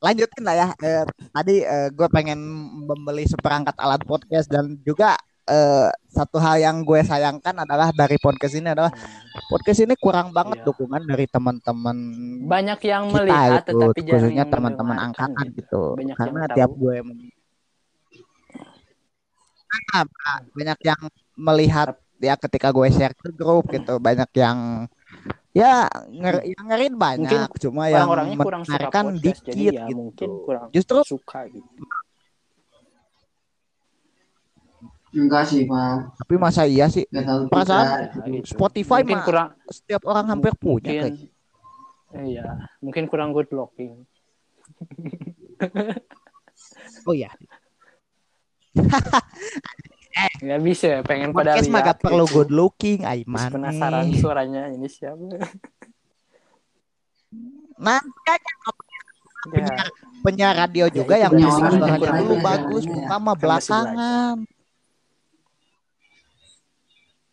lanjutin 0.01 0.41
lah 0.41 0.55
ya. 0.55 0.67
Eh, 0.81 1.05
tadi 1.29 1.55
gue 1.93 2.07
pengen 2.09 2.39
membeli 2.89 3.29
seperangkat 3.29 3.75
alat 3.77 4.01
podcast 4.07 4.49
dan 4.49 4.79
juga 4.81 5.13
eh, 5.45 5.87
satu 6.07 6.37
hal 6.37 6.57
yang 6.57 6.81
gue 6.81 7.01
sayangkan 7.01 7.53
adalah 7.61 7.91
dari 7.91 8.17
podcast 8.17 8.55
ini 8.55 8.71
adalah 8.71 8.89
podcast 9.45 9.79
ini 9.81 9.93
kurang 9.95 10.29
banget 10.29 10.61
Iya. 10.61 10.65
dukungan 10.65 11.01
dari 11.03 11.25
teman-teman 11.25 11.97
banyak 12.43 12.79
yang 12.83 13.03
kita 13.07 13.15
melihat 13.21 13.61
gitu, 13.61 13.69
tetapi 13.77 13.99
khususnya 14.05 14.41
yang 14.41 14.49
teman-teman 14.49 14.97
angkatan 15.01 15.45
gitu. 15.51 15.59
gitu. 15.61 15.83
Banyak 15.93 16.07
yang 16.07 16.17
Karena 16.17 16.41
tahu. 16.45 16.55
tiap 16.57 16.71
gue 16.73 16.95
mem- 17.01 17.33
Ah, 19.91 20.01
ah, 20.01 20.39
banyak 20.55 20.79
yang 20.81 21.01
melihat 21.35 21.89
ya 22.17 22.33
ketika 22.39 22.71
gue 22.71 22.87
share 22.89 23.11
ke 23.11 23.27
grup 23.29 23.67
gitu, 23.67 23.99
banyak 23.99 24.29
yang 24.33 24.87
ya 25.51 25.87
nger 26.09 26.47
yang 26.47 26.65
ngerin 26.67 26.95
banyak, 26.95 27.49
cuma 27.59 27.87
yang 27.87 28.07
orang-orangnya 28.07 28.37
kurang 28.39 28.63
suka 28.63 28.71
mendengarkan 28.71 29.03
podcast 29.05 29.23
dikit 29.23 29.55
ya 29.55 29.83
gitu. 29.87 29.95
mungkin 29.99 30.29
kurang 30.43 30.67
Justru 30.71 30.97
suka 31.03 31.39
gitu 31.51 31.83
Enggak 35.15 35.47
sih, 35.47 35.63
Pak. 35.63 36.19
tapi 36.19 36.35
masa 36.35 36.67
iya 36.67 36.91
sih. 36.91 37.07
Ya, 37.07 37.23
gitu. 37.23 37.47
Spotify 38.51 38.99
mungkin 38.99 39.15
mah 39.15 39.23
kurang 39.23 39.55
setiap 39.71 40.03
orang 40.03 40.27
hampir 40.27 40.51
punya 40.59 40.91
mungkin 40.91 41.07
kayak. 41.07 41.31
iya 42.27 42.67
mungkin 42.83 43.07
kurang 43.07 43.31
good 43.31 43.47
looking 43.55 44.03
Oh 47.05 47.13
iya, 47.13 47.29
nggak 50.41 50.61
bisa 50.63 51.03
pengen 51.05 51.29
pada 51.35 51.59
podcast 51.59 51.69
lihat 51.69 51.85
gak 51.85 51.99
perlu 52.01 52.25
good 52.31 52.49
looking, 52.49 53.05
Aiman. 53.05 53.51
penasaran 53.51 54.09
suaranya 54.15 54.71
ini 54.73 54.89
siapa 54.89 55.21
Nanti 57.75 58.31
aja 58.31 58.51
ya 59.53 59.69
penyiar 60.25 60.57
radio 60.57 60.89
juga 60.89 61.13
itu 61.19 61.27
yang 61.27 61.33
bikin 61.37 61.61
orang 61.61 62.41
bagus, 62.41 62.89
mah 62.89 63.05
Kan 63.05 63.21
belakangan. 63.37 64.41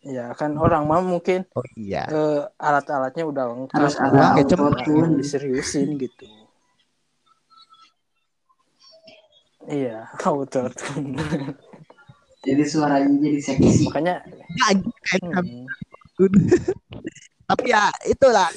Ya 0.03 0.35
kan 0.35 0.59
orang 0.59 0.83
mah 0.91 0.99
mungkin 0.99 1.47
Oh 1.55 1.63
iya. 1.79 2.03
eh, 2.11 2.43
alat-alatnya 2.59 3.23
udah 3.23 3.45
lengkap 3.55 3.79
lengkap, 3.79 4.35
autotune. 4.51 5.15
diseriusin 5.23 5.89
gitu. 5.99 6.27
Iya 9.71 10.11
autotune 10.27 11.15
Jadi 12.43 12.63
suaranya 12.67 13.07
jadi 13.23 13.39
seksi. 13.39 13.87
makanya 13.87 14.27
Ya, 14.53 14.69
hmm, 15.23 15.65
tapi 17.47 17.71
ya 17.71 17.89
itulah. 18.05 18.51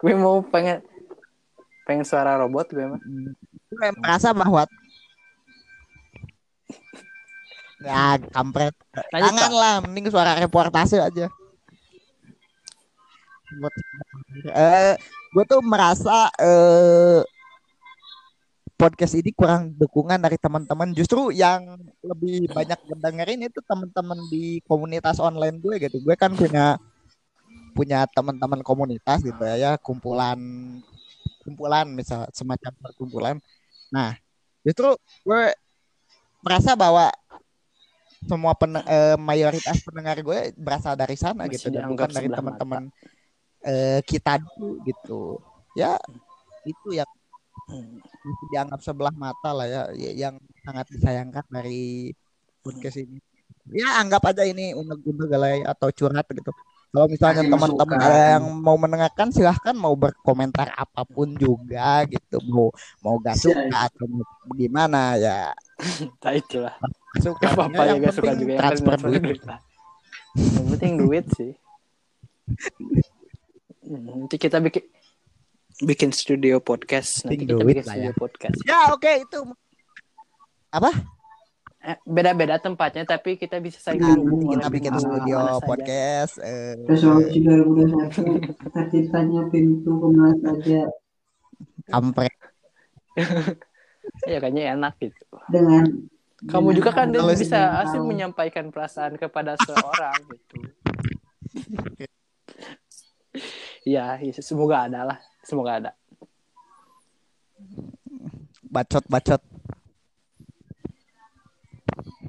Gue 0.00 0.12
mau 0.16 0.40
pengen 0.42 0.80
pengen 1.84 2.02
suara 2.08 2.40
robot 2.40 2.72
gue 2.72 2.82
mah 2.88 3.00
gue 3.72 3.88
merasa 4.00 4.32
bahwa 4.32 4.64
ya 7.82 8.18
kampret 8.30 8.74
Lanjut, 9.10 9.26
jangan 9.28 9.50
lah 9.52 9.74
mending 9.82 10.06
suara 10.08 10.38
reportase 10.38 10.96
aja 10.98 11.26
Buat- 13.52 13.76
eh 14.48 14.96
gue 15.32 15.44
tuh 15.44 15.60
merasa 15.60 16.32
eh 16.40 17.20
podcast 18.82 19.14
ini 19.14 19.30
kurang 19.30 19.70
dukungan 19.78 20.18
dari 20.18 20.34
teman-teman. 20.34 20.90
Justru 20.90 21.30
yang 21.30 21.78
lebih 22.02 22.50
banyak 22.50 22.82
mendengarin 22.90 23.46
itu 23.46 23.62
teman-teman 23.62 24.18
di 24.26 24.58
komunitas 24.66 25.22
online 25.22 25.62
gue 25.62 25.78
gitu. 25.78 26.02
Gue 26.02 26.18
kan 26.18 26.34
punya 26.34 26.74
punya 27.78 28.04
teman-teman 28.10 28.58
komunitas 28.66 29.22
gitu 29.22 29.38
ya, 29.38 29.54
ya 29.54 29.72
kumpulan 29.78 30.36
kumpulan 31.46 31.86
misal 31.94 32.26
semacam 32.34 32.74
perkumpulan. 32.82 33.36
Nah, 33.94 34.18
justru 34.66 34.98
gue 35.22 35.42
merasa 36.42 36.74
bahwa 36.74 37.14
semua 38.28 38.52
pen, 38.54 38.78
eh, 38.78 39.16
mayoritas 39.18 39.82
pendengar 39.82 40.16
gue 40.20 40.54
berasal 40.56 40.94
dari 40.94 41.16
sana 41.18 41.46
Masih 41.46 41.58
gitu 41.58 41.66
dan 41.74 41.90
bukan 41.90 42.10
dari 42.10 42.28
teman-teman 42.30 42.82
eh, 43.62 44.00
kita 44.02 44.42
dulu 44.42 44.82
gitu. 44.84 45.38
Ya, 45.74 45.96
itu 46.66 46.88
yang 46.94 47.08
Hmm. 47.70 48.02
dianggap 48.50 48.80
sebelah 48.82 49.14
mata 49.14 49.54
lah 49.54 49.66
ya 49.70 49.82
y- 49.94 50.18
yang 50.18 50.34
sangat 50.66 50.86
disayangkan 50.92 51.46
dari 51.46 52.10
podcast 52.58 52.98
ini 52.98 53.22
ya 53.70 54.02
anggap 54.02 54.34
aja 54.34 54.42
ini 54.42 54.74
unek-unek 54.74 55.28
galai 55.30 55.62
atau 55.62 55.88
curhat 55.94 56.26
gitu 56.34 56.50
kalau 56.90 57.06
misalnya 57.06 57.46
teman-teman 57.46 57.98
yang 58.34 58.44
mau 58.60 58.74
mendengarkan 58.76 59.30
silahkan 59.30 59.72
mau 59.78 59.94
berkomentar 59.94 60.74
apa 60.74 61.06
pun 61.06 61.32
juga 61.38 62.02
gitu 62.10 62.42
mau 62.50 62.68
mau 63.00 63.16
gak 63.22 63.38
Siap. 63.38 63.54
suka 63.70 63.78
atau 63.88 64.04
mau 64.10 64.24
gimana 64.58 65.14
ya 65.16 65.54
Nah 66.22 66.32
itulah. 66.34 66.74
Suka 67.18 67.40
Gak 67.40 67.52
apa-apa 67.52 67.82
ya 67.82 67.88
yang 67.90 67.98
gak 68.00 68.14
suka 68.14 68.32
juga 68.32 68.50
yang 68.50 68.60
transfer 68.60 68.94
transfer 68.94 69.10
duit. 69.20 69.40
Yang 70.32 70.66
penting 70.72 70.92
duit 70.96 71.24
sih. 71.34 71.52
Hmm, 73.82 74.02
Nanti 74.22 74.36
kita 74.38 74.58
bikin 74.58 74.84
bikin 75.82 76.10
studio 76.10 76.56
podcast. 76.58 77.26
Nanti 77.26 77.44
kita 77.44 77.58
bikin 77.58 77.84
studio 77.84 78.10
ya. 78.10 78.16
podcast. 78.16 78.58
ya 78.64 78.78
oke 78.88 79.10
itu 79.18 79.40
Eh, 81.82 81.98
Beda-beda 82.06 82.56
tempatnya 82.56 83.02
tapi 83.02 83.34
kita 83.34 83.58
bisa 83.58 83.82
saling 83.82 83.98
Nah, 83.98 84.14
nanti 84.14 84.46
kita 84.54 84.68
bikin 84.70 84.92
di 84.94 85.00
studio 85.02 85.38
podcast 85.60 86.38
eh, 86.38 86.78
Resolusi 86.86 87.42
2021 87.42 88.54
cita-citanya 88.54 89.50
pintu 89.50 89.90
ke 89.90 90.06
mana 90.08 90.30
saja 90.38 90.86
kampret 91.90 92.30
Ya 94.30 94.38
kayaknya 94.38 94.78
enak 94.78 94.94
gitu. 94.98 95.18
dengan 95.50 96.06
Kamu 96.42 96.72
juga 96.72 96.90
kan 96.90 97.06
bisa 97.08 97.78
asli 97.78 97.96
tahu. 97.96 98.08
menyampaikan 98.08 98.68
perasaan 98.68 99.14
kepada 99.14 99.54
seorang 99.56 100.18
gitu. 100.32 100.56
Ya, 103.82 104.14
ya, 104.16 104.32
semoga 104.36 104.86
ada 104.86 105.00
lah. 105.04 105.18
Semoga 105.42 105.72
ada. 105.78 105.92
bacot 108.64 109.04
bacot 109.04 109.36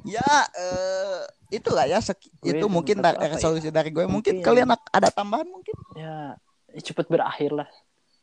ya 0.03 0.20
eh 0.51 1.24
itulah 1.49 1.88
ya 1.88 2.03
seki- 2.03 2.36
Gue 2.36 2.51
itu 2.53 2.68
mungkin 2.68 2.99
dari 2.99 3.16
ya? 3.18 3.32
resolusi 3.32 3.72
dari 3.72 3.89
gue 3.89 4.03
mungkin 4.03 4.43
Mungkin. 4.43 4.43
kalian 4.43 4.76
ada 4.91 5.07
tambahan 5.07 5.47
mungkin 5.47 5.72
Ya, 5.95 6.36
cepet 6.76 7.07
berakhir 7.07 7.55
lah. 7.55 7.70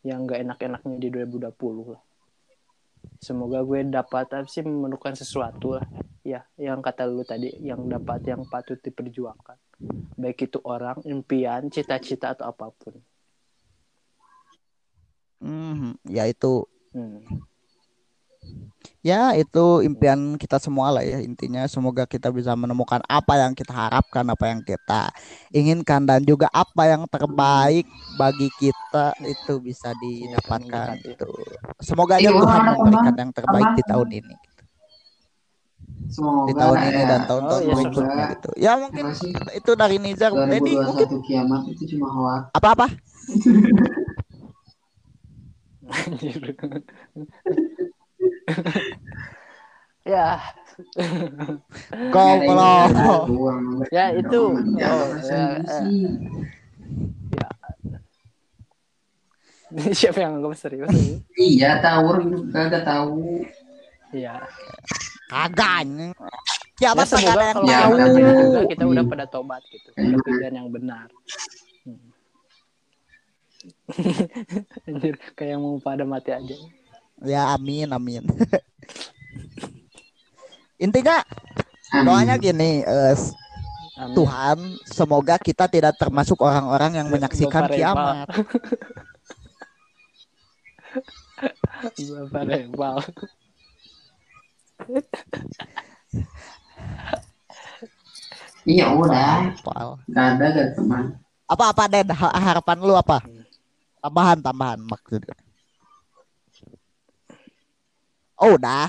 Yang 0.02 0.20
gak 0.28 0.40
enak-enaknya 0.44 0.96
di 0.98 1.08
2020 1.08 1.96
lah. 1.96 2.02
Semoga 3.20 3.60
gue 3.60 3.84
dapat 3.88 4.32
apa 4.32 4.48
sih 4.48 4.64
menemukan 4.64 5.12
sesuatu 5.12 5.76
lah. 5.76 5.86
Ya, 6.24 6.44
yang 6.60 6.84
kata 6.84 7.08
lu 7.08 7.24
tadi, 7.24 7.52
yang 7.60 7.84
dapat 7.88 8.24
yang 8.28 8.44
patut 8.48 8.80
diperjuangkan. 8.80 9.56
Baik 10.20 10.52
itu 10.52 10.58
orang, 10.64 11.00
impian, 11.08 11.68
cita-cita 11.72 12.36
atau 12.36 12.52
apa 12.52 12.68
pun. 12.76 13.00
Hmm, 15.40 15.96
ya 16.04 16.28
itu 16.28 16.68
Hmm. 16.90 17.22
Ya 19.00 19.32
itu 19.32 19.80
impian 19.80 20.36
kita 20.36 20.56
semua 20.56 20.92
lah 20.92 21.04
ya 21.04 21.20
intinya. 21.20 21.64
Semoga 21.64 22.04
kita 22.04 22.28
bisa 22.28 22.52
menemukan 22.52 23.00
apa 23.08 23.34
yang 23.40 23.52
kita 23.52 23.72
harapkan 23.72 24.24
apa 24.28 24.44
yang 24.48 24.60
kita 24.60 25.08
inginkan 25.50 26.04
dan 26.04 26.20
juga 26.20 26.48
apa 26.52 26.84
yang 26.86 27.04
terbaik 27.08 27.84
bagi 28.16 28.48
kita 28.56 29.12
itu 29.24 29.56
bisa 29.58 29.92
didapatkan 29.96 30.96
mendekati. 30.96 31.16
itu 31.16 31.30
semoga 31.80 32.16
aja 32.16 32.28
Iya, 32.28 32.36
Tuhan 32.36 32.60
ada 32.60 32.72
memberikan 32.74 33.14
yang 33.16 33.30
terbaik 33.32 33.68
di 33.76 33.84
tahun 33.84 34.10
ini 34.12 34.34
semoga 36.10 36.46
di 36.50 36.54
tahun 36.58 36.78
ini 36.82 37.00
ya. 37.00 37.06
dan 37.06 37.20
tahun-tahun 37.24 37.60
Oh, 37.60 37.64
iya, 37.64 37.74
berikutnya 37.76 38.10
semoga. 38.10 38.32
gitu. 38.34 38.50
Ya 38.58 38.72
mungkin 38.76 39.04
itu 39.54 39.70
dari 39.78 39.96
Nizar. 40.02 40.30
Dedi 40.34 40.72
mungkin 40.74 41.06
2021 41.22 41.26
kiamat 41.28 41.60
itu 41.70 41.82
cuma 41.96 42.08
hoax. 42.10 42.42
Apa-apa 42.52 42.86
Ya, 50.00 50.40
goblok 52.10 52.90
ya 53.92 54.04
itu. 54.16 54.42
Ya, 54.80 54.88
Oh, 54.90 55.06
ya, 55.12 55.60
resolusi. 55.60 55.92
eh. 59.70 59.94
Siapa 59.94 60.18
yang 60.18 60.40
anggap 60.42 60.56
serius? 60.58 60.90
iya 61.38 61.78
tahu 61.78 62.10
kagak 62.50 62.82
tahu 62.82 63.46
Iya. 64.10 64.42
kagak 65.30 65.86
Ya, 65.86 66.10
kiamat 66.74 67.06
semoga 67.06 67.54
kalau 67.54 67.68
Ya, 67.70 67.78
tahu 67.86 67.92
kita 67.94 68.08
benar. 68.10 68.34
juga 68.34 68.60
kita 68.66 68.84
udah 68.88 69.02
Hmm. 69.04 69.12
pada 69.14 69.24
tobat 69.30 69.62
gitu, 69.70 69.88
pilihan 70.26 70.54
yang 70.64 70.68
benar. 70.72 71.06
Hmm. 71.86 72.08
Anjir, 74.88 75.14
kayak 75.36 75.60
mau 75.60 75.76
pada 75.78 76.02
mati 76.08 76.32
aja. 76.32 76.56
Ya 77.24 77.56
amin 77.56 77.88
amin. 77.92 78.24
Intinya 80.80 81.20
doanya 81.92 82.40
gini 82.40 82.80
Amin. 84.00 84.16
Tuhan 84.16 84.80
semoga 84.88 85.36
kita 85.36 85.68
tidak 85.68 85.92
termasuk 86.00 86.40
orang-orang 86.40 86.96
yang 86.96 87.12
menyaksikan 87.12 87.68
Bapak 87.68 87.76
kiamat. 87.76 88.32
Bapak 92.08 92.42
Rebal. 92.48 92.96
iya 98.64 98.88
udah. 98.96 99.52
Gak 100.08 100.26
ada 100.40 100.48
gak 100.48 100.80
teman. 100.80 101.20
Apa 101.44 101.76
apa 101.76 101.84
Den? 101.92 102.08
Ha- 102.08 102.40
harapan 102.40 102.80
lu 102.80 102.96
apa? 102.96 103.20
Tambahan 104.00 104.40
tambahan 104.40 104.80
maksudnya 104.80 105.36
oh 108.40 108.56
udah 108.56 108.88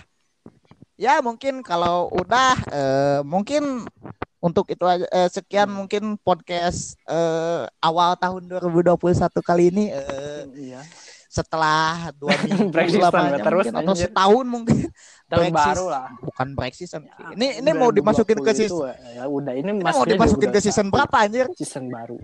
ya 0.95 1.20
mungkin 1.20 1.60
kalau 1.62 2.08
udah 2.10 2.54
eh, 2.70 3.20
mungkin 3.24 3.86
untuk 4.38 4.70
itu 4.70 4.82
aja 4.84 5.06
eh, 5.08 5.30
sekian 5.30 5.70
mungkin 5.70 6.18
podcast 6.18 6.93
eh, 7.06 7.66
awal 7.80 8.16
tahun 8.16 8.45
2021 8.47 8.97
kali 9.41 9.70
ini 9.70 9.86
eh, 9.89 10.41
Iya. 10.52 10.82
setelah 11.28 12.12
dua 12.14 12.36
minggu 12.43 12.76
season, 12.76 13.02
lamanya 13.02 13.39
terus, 13.39 13.66
mungkin, 13.66 13.82
atau 13.82 13.93
setahun 13.95 14.45
mungkin 14.45 14.78
Tahun 15.32 15.47
baru 15.47 15.64
season. 15.80 15.88
lah. 15.89 16.08
bukan 16.20 16.47
break 16.54 16.74
season 16.76 17.02
Ya, 17.08 17.28
ini 17.34 17.47
ini 17.60 17.72
mau 17.72 17.88
2020 17.88 17.97
dimasukin 17.97 18.38
ke 18.38 18.52
itu, 18.52 18.60
season 18.62 18.93
Ya 19.16 19.24
udah, 19.26 19.54
ini, 19.56 19.70
ini 19.72 19.82
mau 19.82 20.04
dimasukin 20.04 20.49
ke 20.49 20.60
2021. 20.60 20.66
season 20.66 20.88
berapa 20.88 21.16
anjir 21.18 21.47
Season 21.56 21.86
baru. 21.88 22.18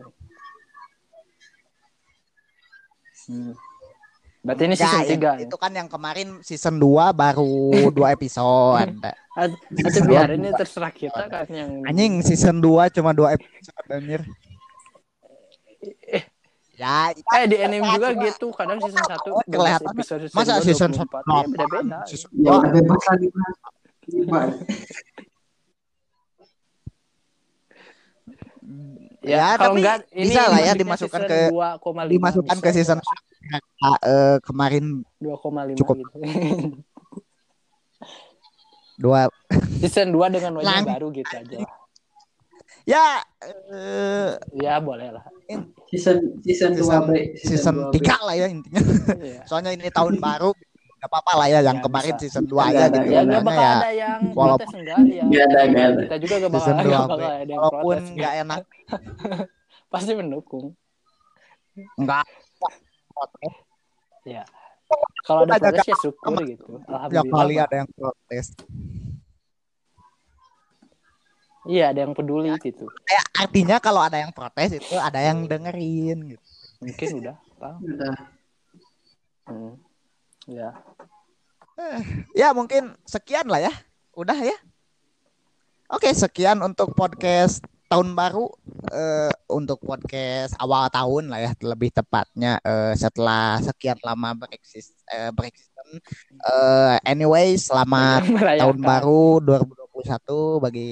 Hmm. 3.28 3.52
Berarti 4.48 4.64
ini 4.64 4.76
season 4.80 5.04
3 5.04 5.12
Ya, 5.12 5.18
ya? 5.20 5.32
Itu 5.44 5.60
kan 5.60 5.76
yang 5.76 5.92
kemarin 5.92 6.40
season 6.40 6.80
2 6.80 7.12
baru 7.12 7.68
2 8.00 8.16
episode. 8.16 8.96
Atau 9.36 10.02
biar 10.08 10.32
ini 10.32 10.56
terserah 10.56 10.94
kita 10.96 11.28
kan 11.28 11.46
yang 11.52 11.84
Anjing 11.84 12.24
season 12.24 12.64
2 12.64 12.96
cuma 12.96 13.12
2 13.12 13.36
episode 13.36 13.88
anjir. 13.92 14.22
Ya, 16.78 17.12
ya, 17.12 17.42
eh 17.42 17.46
di 17.50 17.58
ya, 17.58 17.66
anime 17.68 17.84
ya, 17.84 17.94
juga 18.00 18.10
cuma, 18.16 18.24
gitu. 18.24 18.48
Kadang 18.56 18.80
season 18.88 19.04
1 19.04 19.52
kelihatan 19.52 19.88
episode 19.92 20.24
Masa 20.32 20.54
2, 20.64 20.68
season 20.72 20.92
4 20.96 21.04
no, 21.04 21.34
ya 21.36 21.46
beda-beda. 21.52 21.98
Kan? 22.00 22.08
Ya, 22.40 22.56
bebas 22.72 23.02
lagi. 23.12 23.28
Ya, 29.28 29.36
ya 29.36 29.48
kalau 29.60 29.76
enggak 29.76 30.08
ini 30.16 30.32
bisa 30.32 30.44
lah 30.48 30.60
ya 30.64 30.72
dimasukkan 30.72 31.22
ke 31.28 31.40
2, 31.52 32.16
dimasukkan 32.16 32.58
ke 32.64 32.70
season 32.72 33.04
1 33.04 33.37
uh, 33.84 34.38
kemarin 34.44 35.04
2,5 35.22 35.80
cukup 35.80 35.96
gitu. 36.02 36.18
dua 38.98 39.30
season 39.78 40.10
dua 40.10 40.26
dengan 40.34 40.58
wajah 40.58 40.66
Lang. 40.66 40.86
baru 40.90 41.08
gitu 41.14 41.34
aja 41.38 41.58
lah. 41.62 41.76
Ya, 42.88 43.20
uh, 43.68 44.40
ya 44.56 44.80
boleh 44.80 45.12
lah. 45.12 45.24
Season 45.92 46.40
season, 46.40 46.72
season 46.72 47.04
season, 47.36 47.76
season 47.92 47.92
2 47.92 48.00
3 48.00 48.28
lah 48.28 48.36
ya 48.40 48.48
intinya. 48.48 48.80
Yeah. 49.20 49.44
Soalnya 49.44 49.76
ini 49.76 49.92
tahun 49.92 50.24
baru 50.24 50.56
Gak 50.98 51.14
apa-apa 51.14 51.34
lah 51.38 51.48
ya 51.54 51.60
yang 51.62 51.78
ya, 51.78 51.84
kemarin 51.86 52.14
bisa. 52.18 52.22
season 52.26 52.46
dua 52.50 52.74
aja 52.74 52.90
gitu. 52.90 53.06
Ya, 53.06 53.22
gak 53.22 53.46
bakal 53.46 53.62
ya. 53.62 53.70
ada 53.70 53.78
gitu. 53.78 53.86
ya, 53.86 54.02
yang 54.02 54.18
ya, 54.18 54.34
walaupun, 54.34 54.74
enggak 54.74 54.98
ya. 55.06 55.24
Ada, 55.46 55.60
gak 55.62 55.86
ada. 55.86 56.02
Kita 56.02 56.18
juga 56.18 56.36
gak 56.42 56.52
bakal, 56.58 56.74
gak 56.74 56.82
bakal 56.82 57.18
ada 57.22 57.46
yang. 57.46 57.62
Walaupun 57.62 57.98
nggak 58.18 58.34
gitu. 58.34 58.42
enak. 58.42 58.62
Pasti 59.94 60.12
mendukung. 60.18 60.66
Enggak 62.02 62.26
protes 63.18 63.54
Ya. 64.28 64.44
Kalau 65.26 65.44
ada 65.44 65.58
protes 65.58 65.88
ya 65.88 65.96
syukur 66.00 66.38
gitu. 66.46 66.64
ya 66.86 66.94
Alhamdulillah. 66.94 67.34
kali 67.34 67.56
ada 67.58 67.76
yang 67.82 67.90
protes 67.92 68.46
Iya, 71.68 71.92
ada 71.92 72.00
yang 72.08 72.16
peduli 72.16 72.48
gitu. 72.64 72.88
ya, 73.12 73.22
artinya 73.44 73.76
kalau 73.84 74.00
ada 74.00 74.16
yang 74.16 74.32
protes 74.32 74.72
itu 74.72 74.96
ada 74.96 75.20
yang 75.20 75.44
dengerin 75.44 76.38
gitu 76.38 76.46
Mungkin 76.80 77.08
udah, 77.20 77.36
paham. 77.58 77.80
Udah. 77.84 78.16
Hmm. 79.48 79.74
Ya. 80.48 80.70
ya 82.32 82.48
mungkin 82.56 82.96
sekian 83.04 83.52
lah 83.52 83.60
ya 83.60 83.74
udah 84.16 84.34
ya 84.40 84.56
oke 85.88 86.08
sekian 86.10 86.58
untuk 86.64 86.96
podcast 86.96 87.60
tahun 87.88 88.14
baru 88.14 88.52
eh, 88.92 89.32
untuk 89.48 89.80
podcast 89.80 90.54
awal 90.60 90.92
tahun 90.92 91.32
lah 91.32 91.40
ya 91.40 91.52
lebih 91.64 91.96
tepatnya 91.96 92.60
eh, 92.62 92.94
setelah 93.00 93.64
sekian 93.64 93.96
lama 94.04 94.36
bereksis 94.36 94.92
eh, 95.08 95.32
bereksisten 95.32 95.76
Eh, 96.28 96.96
anyway 97.08 97.56
selamat 97.56 98.28
Merayakan. 98.36 98.60
tahun 98.60 98.80
baru 98.84 99.24
2021 99.40 100.64
bagi 100.64 100.92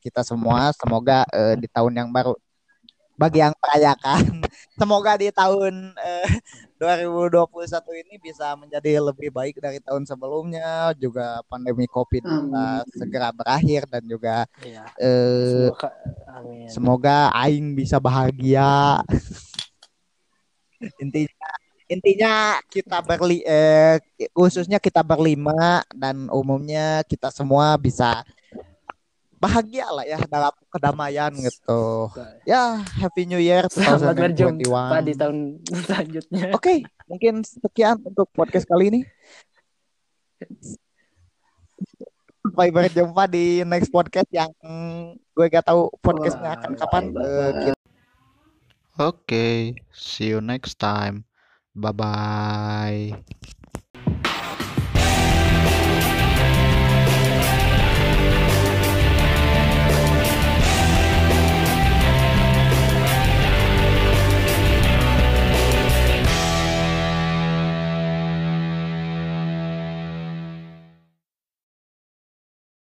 kita 0.00 0.24
semua 0.24 0.72
semoga 0.72 1.28
eh, 1.28 1.54
di 1.60 1.68
tahun 1.68 1.92
yang 2.00 2.08
baru 2.08 2.32
bagi 3.20 3.44
yang 3.44 3.52
merayakan 3.60 4.40
semoga 4.80 5.20
di 5.20 5.28
tahun 5.28 5.92
eh, 6.00 6.28
2021 6.82 8.02
ini 8.02 8.14
bisa 8.18 8.58
menjadi 8.58 8.98
lebih 8.98 9.30
baik 9.30 9.62
dari 9.62 9.78
tahun 9.78 10.02
sebelumnya 10.02 10.90
juga 10.98 11.38
pandemi 11.46 11.86
covid 11.86 12.26
Amin. 12.26 12.82
segera 12.98 13.30
berakhir 13.30 13.86
dan 13.86 14.02
juga 14.02 14.50
Iya. 14.58 14.82
eh, 14.98 15.70
Semoga 15.70 15.88
amin. 16.26 16.66
semoga 16.66 17.16
aing 17.38 17.78
bisa 17.78 18.02
bahagia 18.02 18.98
intinya 21.02 21.48
intinya 21.86 22.32
kita 22.66 22.98
berli 22.98 23.46
eh, 23.46 24.02
khususnya 24.34 24.82
kita 24.82 25.06
berlima 25.06 25.86
dan 25.94 26.26
umumnya 26.34 27.06
kita 27.06 27.30
semua 27.30 27.78
bisa 27.78 28.26
bahagia 29.42 29.90
lah 29.90 30.06
ya 30.06 30.22
dalam 30.24 30.54
kedamaian 30.70 31.34
gitu 31.34 32.06
ya 32.46 32.78
happy 32.78 33.26
new 33.26 33.42
year 33.42 33.66
Selamat 33.66 34.14
2021 34.14 34.62
berjumpa 34.62 34.98
di 35.02 35.12
tahun 35.18 35.36
selanjutnya. 35.82 36.42
Oke, 36.54 36.74
mungkin 37.10 37.42
sekian 37.42 37.98
untuk 38.00 38.30
podcast 38.30 38.64
kali 38.64 38.84
ini. 38.88 39.00
Sampai 42.42 42.68
berjumpa 42.70 43.26
di 43.26 43.62
next 43.64 43.90
podcast 43.90 44.28
yang 44.30 44.50
gue 45.32 45.46
gak 45.48 45.66
tahu 45.66 45.90
podcastnya 45.98 46.54
akan 46.54 46.72
kapan. 46.78 47.04
Eh, 47.10 47.50
kita- 47.66 47.80
Okay, 48.92 49.72
see 49.88 50.28
you 50.28 50.44
next 50.44 50.76
time. 50.76 51.24
Bye 51.72 51.96
bye. 51.96 53.16